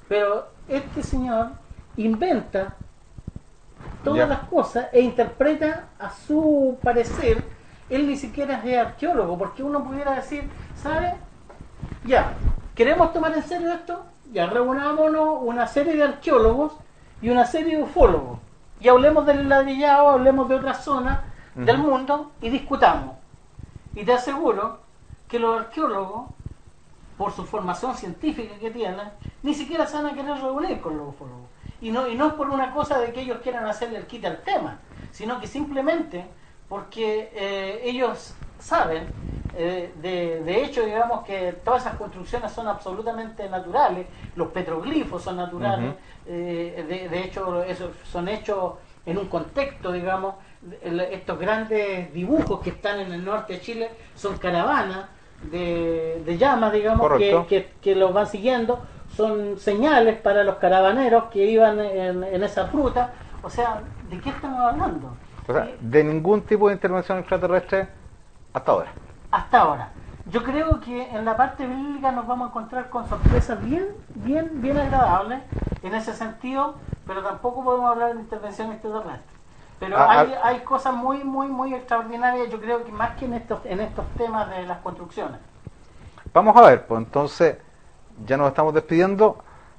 Pero 0.07 0.47
este 0.67 1.03
señor 1.03 1.49
inventa 1.97 2.75
todas 4.03 4.27
las 4.27 4.39
cosas 4.49 4.87
e 4.91 5.01
interpreta 5.01 5.85
a 5.99 6.11
su 6.11 6.77
parecer. 6.83 7.43
Él 7.89 8.07
ni 8.07 8.15
siquiera 8.15 8.61
es 8.63 8.77
arqueólogo, 8.77 9.37
porque 9.37 9.63
uno 9.63 9.83
pudiera 9.83 10.13
decir, 10.13 10.49
¿sabe? 10.75 11.15
Ya, 12.03 12.33
¿queremos 12.73 13.13
tomar 13.13 13.33
en 13.33 13.43
serio 13.43 13.71
esto? 13.73 14.05
Ya, 14.31 14.47
reunámonos 14.47 15.39
una 15.41 15.67
serie 15.67 15.95
de 15.95 16.03
arqueólogos 16.03 16.73
y 17.21 17.29
una 17.29 17.45
serie 17.45 17.77
de 17.77 17.83
ufólogos. 17.83 18.39
Y 18.79 18.89
hablemos 18.89 19.25
del 19.25 19.47
ladrillado, 19.47 20.09
hablemos 20.09 20.49
de 20.49 20.55
otras 20.55 20.83
zonas 20.83 21.19
del 21.55 21.77
mundo 21.77 22.31
y 22.41 22.49
discutamos. 22.49 23.15
Y 23.95 24.03
te 24.03 24.13
aseguro 24.13 24.79
que 25.27 25.39
los 25.39 25.59
arqueólogos, 25.59 26.29
por 27.17 27.31
su 27.31 27.45
formación 27.45 27.95
científica 27.95 28.55
que 28.59 28.71
tienen, 28.71 29.09
ni 29.41 29.53
siquiera 29.53 29.87
se 29.87 29.95
van 29.95 30.07
a 30.07 30.13
querer 30.13 30.37
reunir 30.37 30.81
con 30.81 30.97
los 30.97 31.09
ufólogos. 31.09 31.47
Y 31.81 31.91
no, 31.91 32.07
y 32.07 32.15
no 32.15 32.27
es 32.27 32.33
por 32.33 32.49
una 32.49 32.71
cosa 32.71 32.99
de 32.99 33.13
que 33.13 33.21
ellos 33.21 33.39
quieran 33.41 33.65
hacerle 33.65 33.99
el 33.99 34.05
quite 34.05 34.27
al 34.27 34.41
tema, 34.41 34.79
sino 35.11 35.39
que 35.39 35.47
simplemente 35.47 36.25
porque 36.67 37.31
eh, 37.33 37.81
ellos 37.83 38.33
saben, 38.59 39.07
eh, 39.57 39.93
de, 40.01 40.41
de 40.43 40.63
hecho, 40.63 40.83
digamos 40.83 41.23
que 41.23 41.53
todas 41.63 41.85
esas 41.85 41.95
construcciones 41.95 42.51
son 42.51 42.67
absolutamente 42.67 43.47
naturales, 43.49 44.07
los 44.35 44.49
petroglifos 44.49 45.23
son 45.23 45.37
naturales, 45.37 45.95
eh, 46.25 46.85
de, 46.87 47.09
de 47.09 47.23
hecho, 47.23 47.63
esos 47.63 47.91
son 48.03 48.27
hechos 48.27 48.73
en 49.05 49.17
un 49.17 49.27
contexto, 49.27 49.91
digamos, 49.91 50.35
el- 50.81 50.99
estos 50.99 51.37
grandes 51.39 52.11
dibujos 52.13 52.59
que 52.61 52.69
están 52.71 52.99
en 52.99 53.11
el 53.13 53.23
norte 53.25 53.53
de 53.53 53.61
Chile 53.61 53.89
son 54.15 54.37
caravanas 54.37 55.05
de, 55.51 56.21
de 56.25 56.37
llamas, 56.37 56.73
digamos, 56.73 57.07
que, 57.17 57.45
que, 57.47 57.71
que 57.81 57.95
los 57.95 58.13
van 58.13 58.27
siguiendo, 58.27 58.79
son 59.15 59.57
señales 59.59 60.17
para 60.19 60.43
los 60.43 60.55
caravaneros 60.55 61.25
que 61.25 61.45
iban 61.45 61.79
en, 61.79 62.23
en 62.23 62.43
esa 62.43 62.67
ruta. 62.67 63.13
O 63.43 63.49
sea, 63.49 63.81
¿de 64.09 64.19
qué 64.19 64.29
estamos 64.29 64.59
hablando? 64.59 65.15
O 65.47 65.53
sea, 65.53 65.65
Y- 65.65 65.77
de 65.81 66.03
ningún 66.03 66.41
tipo 66.41 66.67
de 66.67 66.73
intervención 66.73 67.19
extraterrestre 67.19 67.87
hasta 68.53 68.71
ahora. 68.71 68.91
hasta 69.31 69.59
ahora. 69.59 69.89
Yo 70.31 70.43
creo 70.43 70.79
que 70.79 71.07
en 71.09 71.23
la 71.23 71.37
parte 71.37 71.67
bíblica 71.67 72.11
nos 72.11 72.25
vamos 72.25 72.47
a 72.47 72.49
encontrar 72.49 72.89
con 72.89 73.07
sorpresas 73.07 73.63
bien, 73.63 73.85
bien, 74.15 74.49
bien 74.59 74.75
agradables 74.77 75.41
en 75.83 75.93
ese 75.93 76.13
sentido, 76.15 76.73
pero 77.05 77.21
tampoco 77.21 77.63
podemos 77.63 77.91
hablar 77.91 78.15
de 78.15 78.21
intervención 78.21 78.71
extraterrestre. 78.71 79.34
Pero 79.79 79.97
Ah, 79.97 80.19
hay, 80.21 80.33
ah. 80.35 80.47
hay 80.47 80.59
cosas 80.59 80.93
muy, 80.93 81.23
muy, 81.23 81.47
muy 81.47 81.73
extraordinarias, 81.73 82.49
yo 82.49 82.59
creo 82.61 82.83
que 82.85 82.91
más 82.91 83.11
que 83.17 83.25
en 83.25 83.33
estos, 83.33 83.59
en 83.65 83.79
estos 83.81 84.05
temas 84.17 84.49
de 84.49 84.63
las 84.65 84.77
construcciones. 84.79 85.39
Vamos 86.33 86.55
a 86.57 86.61
ver, 86.61 86.85
pues 86.85 86.99
entonces 86.99 87.57
ya 88.25 88.37
nos 88.37 88.47
estamos 88.49 88.73
despidiendo. 88.73 89.37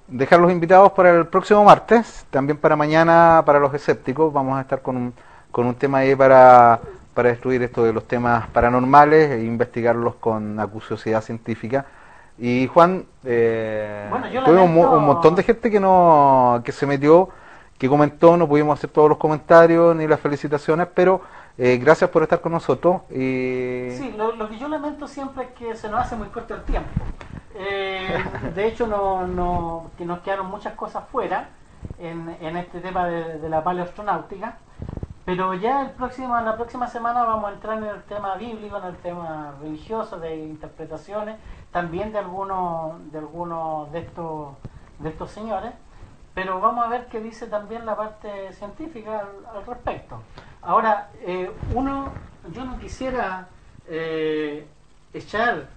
Dejar 0.09 0.38
los 0.38 0.53
invitados 0.53 0.92
para 0.92 1.11
el 1.11 1.26
próximo 1.26 1.64
martes, 1.64 2.26
también 2.30 2.59
para 2.59 2.76
mañana 2.76 3.42
para 3.44 3.59
los 3.59 3.74
escépticos. 3.74 4.32
Vamos 4.32 4.57
a 4.57 4.61
estar 4.61 4.80
con 4.80 4.97
un, 4.97 5.14
con 5.51 5.66
un 5.66 5.74
tema 5.74 5.99
ahí 5.99 6.14
para, 6.14 6.78
para 7.12 7.30
destruir 7.30 7.62
esto 7.64 7.82
de 7.82 7.92
los 7.92 8.07
temas 8.07 8.47
paranormales 8.49 9.30
e 9.32 9.44
investigarlos 9.44 10.14
con 10.16 10.61
acuciosidad 10.61 11.22
científica. 11.22 11.86
Y 12.38 12.68
Juan, 12.68 13.05
eh, 13.24 14.07
Bueno, 14.11 14.28
yo 14.28 14.42
lamento- 14.42 14.66
mu- 14.68 14.86
un 14.97 15.07
montón 15.07 15.34
de 15.34 15.42
gente 15.42 15.70
que 15.70 15.80
no 15.80 16.61
que 16.64 16.70
se 16.70 16.86
metió, 16.86 17.28
que 17.78 17.88
comentó, 17.88 18.36
no 18.36 18.48
pudimos 18.48 18.78
hacer 18.78 18.90
todos 18.90 19.08
los 19.08 19.18
comentarios 19.18 19.94
ni 19.94 20.06
las 20.06 20.20
felicitaciones, 20.20 20.88
pero 20.94 21.20
eh, 21.58 21.78
gracias 21.78 22.10
por 22.10 22.22
estar 22.22 22.40
con 22.40 22.52
nosotros. 22.52 23.02
Sí, 23.08 24.14
lo, 24.16 24.48
que 24.48 24.58
yo 24.58 24.68
lamento 24.68 25.08
siempre 25.08 25.44
es 25.44 25.50
que 25.50 25.76
se 25.76 25.88
nos 25.88 26.00
hace 26.00 26.16
muy 26.16 26.28
corto 26.28 26.54
el 26.54 26.62
tiempo. 26.62 26.90
Eh, 27.54 28.22
de 28.54 28.66
hecho, 28.66 28.86
no, 28.86 29.26
no, 29.26 29.90
que 29.96 30.04
nos 30.04 30.20
quedaron 30.20 30.46
muchas 30.46 30.74
cosas 30.74 31.04
fuera 31.10 31.48
en, 31.98 32.36
en 32.40 32.56
este 32.56 32.80
tema 32.80 33.06
de, 33.06 33.38
de 33.38 33.48
la 33.48 33.64
paleoastronáutica. 33.64 34.58
Pero 35.26 35.54
ya 35.54 35.82
el 35.82 35.90
próximo, 35.90 36.40
la 36.40 36.54
próxima 36.54 36.86
semana 36.86 37.24
vamos 37.24 37.50
a 37.50 37.54
entrar 37.54 37.78
en 37.78 37.84
el 37.84 38.02
tema 38.04 38.36
bíblico, 38.36 38.78
en 38.78 38.84
el 38.84 38.96
tema 38.98 39.54
religioso, 39.60 40.20
de 40.20 40.36
interpretaciones, 40.36 41.36
también 41.72 42.12
de 42.12 42.18
algunos 42.18 43.10
de, 43.10 43.18
algunos 43.18 43.90
de, 43.90 43.98
estos, 43.98 44.50
de 45.00 45.08
estos 45.08 45.32
señores. 45.32 45.72
Pero 46.37 46.61
vamos 46.61 46.84
a 46.87 46.89
ver 46.89 47.09
qué 47.09 47.20
dice 47.20 47.49
también 47.49 47.87
la 47.87 47.97
parte 47.97 48.53
científica 48.53 49.20
al, 49.20 49.57
al 49.59 49.66
respecto. 49.66 50.24
Ahora, 50.62 51.11
eh, 51.20 51.51
uno, 51.66 52.18
yo 52.45 52.64
no 52.64 52.78
quisiera 52.78 53.49
eh, 53.87 54.68
echar 55.14 55.70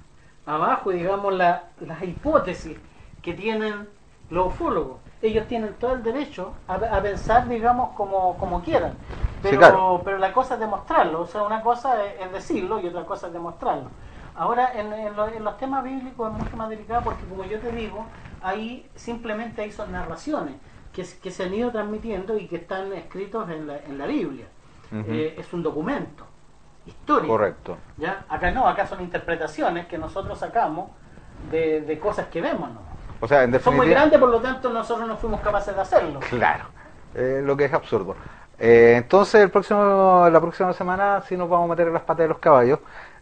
abajo, 0.46 0.92
digamos, 0.92 1.34
la- 1.34 1.70
las 1.80 2.04
hipótesis 2.04 2.78
que 3.22 3.34
tienen 3.34 3.90
los 4.30 4.48
ufólogos. 4.48 5.00
Ellos 5.22 5.48
tienen 5.48 5.76
todo 5.76 5.94
el 5.94 6.04
derecho 6.04 6.56
a, 6.68 6.76
a 6.76 7.02
pensar, 7.02 7.48
digamos, 7.48 7.92
como, 7.96 8.38
como 8.38 8.62
quieran. 8.62 9.00
Pero, 9.42 9.60
claro. 9.60 10.02
pero 10.04 10.18
la 10.18 10.34
cosa 10.34 10.56
es 10.56 10.60
demostrarlo. 10.60 11.22
O 11.22 11.28
sea, 11.28 11.44
una 11.44 11.62
cosa 11.64 12.04
es, 12.06 12.22
es 12.22 12.32
decirlo 12.34 12.80
y 12.82 12.88
otra 12.88 13.06
cosa 13.06 13.28
es 13.28 13.34
demostrarlo. 13.34 13.92
Ahora, 14.36 14.74
en, 14.80 14.92
en 14.94 15.16
lo- 15.16 15.28
en 15.28 15.44
los 15.44 15.58
temas 15.58 15.84
bíblicos 15.84 16.30
es 16.32 16.38
mucho 16.38 16.58
más 16.58 16.70
delicado 16.70 17.04
porque, 17.04 17.26
como 17.28 17.46
yo 17.46 17.60
te 17.62 17.72
digo, 17.72 18.12
ahí 18.42 18.90
simplemente 18.96 19.62
ahí 19.62 19.72
son 19.72 19.92
narraciones 19.92 20.56
que, 20.94 21.06
que 21.22 21.32
se 21.32 21.44
han 21.44 21.54
ido 21.54 21.72
transmitiendo 21.72 22.38
y 22.38 22.48
que 22.48 22.58
están 22.58 22.92
escritos 22.94 23.50
en 23.50 23.68
la, 23.68 23.78
en 23.78 23.98
la 23.98 24.06
Biblia. 24.08 24.46
Eh, 24.92 25.36
es 25.38 25.54
un 25.54 25.62
documento 25.62 26.26
histórico. 26.86 27.28
Correcto. 27.28 27.78
¿ya? 27.98 28.26
Acá 28.28 28.52
no, 28.52 28.68
acá 28.68 28.88
son 28.88 29.02
interpretaciones 29.02 29.86
que 29.86 29.98
nosotros 30.00 30.40
sacamos 30.40 30.90
de, 31.52 31.82
de 31.82 32.00
cosas 32.00 32.28
que 32.28 32.42
vemos. 32.42 32.72
¿no? 32.72 32.82
O 33.22 33.28
sea, 33.28 33.44
en 33.44 33.52
Son 33.60 33.76
muy 33.76 33.86
definitiva... 33.86 34.00
grandes, 34.00 34.20
por 34.20 34.30
lo 34.30 34.40
tanto 34.40 34.70
nosotros 34.72 35.08
no 35.08 35.18
fuimos 35.18 35.42
capaces 35.42 35.76
de 35.76 35.82
hacerlo. 35.82 36.20
Claro, 36.30 36.66
eh, 37.14 37.42
lo 37.44 37.56
que 37.56 37.66
es 37.66 37.74
absurdo. 37.74 38.16
Eh, 38.58 38.96
entonces, 38.98 39.42
el 39.42 39.50
próximo, 39.52 40.28
la 40.30 40.42
próxima 40.42 40.74
semana 40.74 41.22
sí 41.22 41.38
nos 41.38 41.50
vamos 41.50 41.68
a 41.68 41.70
meter 41.70 41.88
en 41.88 41.94
las 41.94 42.04
patas 42.04 42.24
de 42.24 42.30
los 42.30 42.40
caballos. 42.40 42.80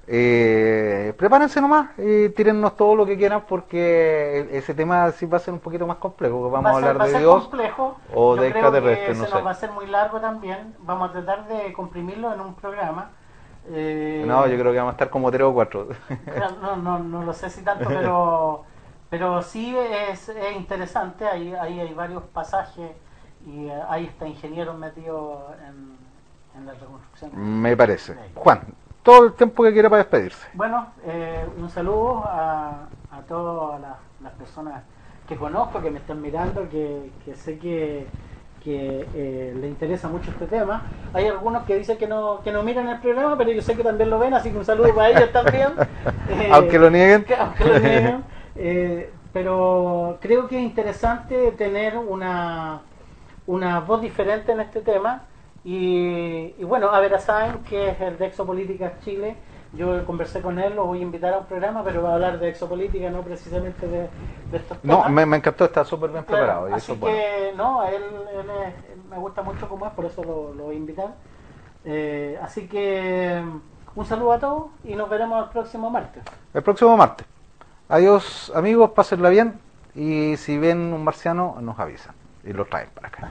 Eh, 0.10 1.14
prepárense 1.18 1.60
nomás 1.60 1.90
y 1.98 2.30
tírennos 2.30 2.78
todo 2.78 2.96
lo 2.96 3.06
que 3.06 3.18
quieran 3.18 3.44
porque 3.46 4.48
ese 4.54 4.74
tema 4.74 5.12
sí 5.12 5.26
va 5.26 5.36
a 5.38 5.40
ser 5.42 5.54
un 5.54 5.60
poquito 5.60 5.86
más 5.86 5.98
complejo. 5.98 6.50
Vamos 6.50 6.66
Va 6.66 6.74
a 6.74 6.78
hablar 6.78 6.98
de 7.12 7.20
Dios 7.20 7.42
complejo. 7.48 7.98
o 8.14 8.36
Yo 8.36 8.42
de 8.42 8.48
extraterrestres, 8.48 9.18
no 9.18 9.24
se 9.26 9.30
sé. 9.30 9.36
nos 9.36 9.46
va 9.46 9.52
a 9.52 9.56
ser 9.56 9.72
muy 9.72 9.86
largo 9.88 10.20
también. 10.22 10.76
Vamos 10.80 11.10
a 11.10 11.14
tratar 11.14 11.48
de 11.48 11.74
comprimirlo 11.74 12.34
en 12.34 12.40
un 12.40 12.56
programa. 12.56 13.12
Eh, 13.70 14.24
No, 14.26 14.48
yo 14.48 14.58
creo 14.58 14.72
que 14.72 14.78
vamos 14.78 14.92
a 14.92 14.96
estar 14.96 15.10
como 15.10 15.30
tres 15.30 15.44
o 15.44 15.54
cuatro. 15.54 15.90
No, 16.62 16.78
no, 16.78 17.00
no 17.00 17.24
lo 17.24 17.34
sé 17.34 17.50
si 17.50 17.62
tanto, 17.64 17.86
pero, 17.90 18.64
pero 19.10 19.42
sí 19.42 19.76
es, 19.78 20.30
es 20.30 20.56
interesante. 20.56 21.26
Ahí, 21.28 21.54
ahí 21.54 21.82
hay 21.82 21.94
varios 21.94 22.24
pasajes 22.24 22.92
y 23.46 23.68
eh, 23.68 23.82
ahí 23.90 24.06
está 24.06 24.26
ingenieros 24.26 24.78
metidos 24.78 25.42
en, 25.68 25.98
en 26.58 26.66
la 26.66 26.74
reconstrucción. 26.76 27.32
Me 27.62 27.76
parece. 27.76 28.16
Juan, 28.36 28.62
todo 29.08 29.24
el 29.24 29.34
tiempo 29.34 29.64
que 29.64 29.72
quiera 29.72 29.90
para 29.90 30.04
despedirse. 30.04 30.46
Bueno, 30.54 30.86
eh, 31.06 31.46
un 31.58 31.70
saludo 31.70 32.26
a, 32.26 32.90
a 33.10 33.22
todas 33.22 33.80
las, 33.80 33.96
las 34.22 34.34
personas 34.34 34.84
que 35.30 35.38
conozco, 35.38 35.82
que 35.82 35.90
me 35.90 36.00
están 36.00 36.22
mirando, 36.22 36.68
que, 36.70 37.10
que 37.24 37.34
sé 37.34 37.58
que, 37.58 38.06
que 38.62 39.08
eh, 39.16 39.54
le 39.56 39.68
interesa 39.70 40.10
mucho 40.10 40.30
este 40.32 40.46
tema. 40.48 40.82
Hay 41.14 41.26
algunos 41.26 41.64
que 41.64 41.78
dicen 41.78 41.98
que 41.98 42.06
no, 42.06 42.42
que 42.44 42.52
no 42.52 42.64
miran 42.64 42.90
el 42.90 43.00
programa, 43.00 43.38
pero 43.38 43.50
yo 43.52 43.62
sé 43.62 43.78
que 43.78 43.84
también 43.84 44.10
lo 44.10 44.20
ven, 44.20 44.34
así 44.34 44.52
que 44.52 44.58
un 44.58 44.66
saludo 44.66 44.94
para 44.94 45.10
ellos 45.10 45.32
también. 45.32 45.70
Eh, 46.30 46.50
Aunque 46.52 46.78
lo 46.78 46.90
nieguen. 46.90 47.24
que- 47.24 47.36
aunque 47.40 47.64
lo 47.64 47.80
nieguen. 47.80 48.24
Eh, 48.58 49.10
pero 49.32 50.18
creo 50.20 50.50
que 50.50 50.58
es 50.58 50.64
interesante 50.64 51.54
tener 51.54 51.98
una, 51.98 52.82
una 53.46 53.80
voz 53.80 54.02
diferente 54.02 54.52
en 54.52 54.60
este 54.60 54.82
tema. 54.82 55.22
Y, 55.70 56.56
y 56.58 56.64
bueno, 56.64 56.90
a 56.92 57.00
ver, 57.02 57.20
saben 57.20 57.62
que 57.66 57.90
es 57.90 58.00
el 58.00 58.18
de 58.18 58.28
Exopolíticas 58.28 58.94
Chile. 59.04 59.36
Yo 59.74 60.06
conversé 60.06 60.42
con 60.42 60.60
él, 60.60 60.74
lo 60.78 60.86
voy 60.86 61.00
a 61.00 61.02
invitar 61.02 61.34
a 61.34 61.40
un 61.40 61.46
programa, 61.46 61.84
pero 61.84 62.02
va 62.02 62.12
a 62.12 62.14
hablar 62.14 62.40
de 62.40 62.48
exopolítica, 62.48 63.10
no 63.10 63.22
precisamente 63.22 63.86
de, 63.86 64.08
de 64.50 64.58
estos 64.58 64.78
temas. 64.80 65.04
No, 65.04 65.10
me, 65.10 65.26
me 65.26 65.36
encantó, 65.36 65.66
está 65.66 65.84
súper 65.84 66.12
bien 66.12 66.24
Claro, 66.24 66.42
preparado. 66.46 66.70
y 66.70 66.72
así 66.72 66.84
eso 66.86 66.94
es 66.94 67.00
bueno. 67.02 67.18
que, 67.18 67.54
no, 67.58 67.82
a 67.82 67.92
él, 67.92 68.02
él 68.32 68.50
es- 68.66 68.92
él 68.94 69.02
me 69.10 69.18
gusta 69.18 69.42
mucho 69.42 69.68
como 69.68 69.86
es, 69.86 69.92
por 69.92 70.06
eso 70.06 70.24
lo, 70.24 70.54
lo 70.54 70.64
voy 70.64 70.76
a 70.76 70.78
invitar. 70.78 71.16
Eh, 71.84 72.40
así 72.42 72.66
que 72.70 73.44
un 73.94 74.06
saludo 74.06 74.32
a 74.32 74.40
todos 74.40 74.66
y 74.86 74.96
nos 74.96 75.10
veremos 75.10 75.44
el 75.44 75.50
próximo 75.50 75.90
martes. 75.90 76.24
El 76.54 76.64
próximo 76.64 76.96
martes. 76.96 77.28
Adiós 77.90 78.54
amigos, 78.56 78.92
pásenla 78.92 79.28
bien 79.28 79.60
y 79.96 80.38
si 80.38 80.58
ven 80.58 80.94
un 80.94 81.04
marciano 81.04 81.58
nos 81.60 81.78
avisan 81.78 82.16
y 82.46 82.54
lo 82.54 82.64
traen 82.64 82.90
para 82.96 83.10
acá. 83.10 83.30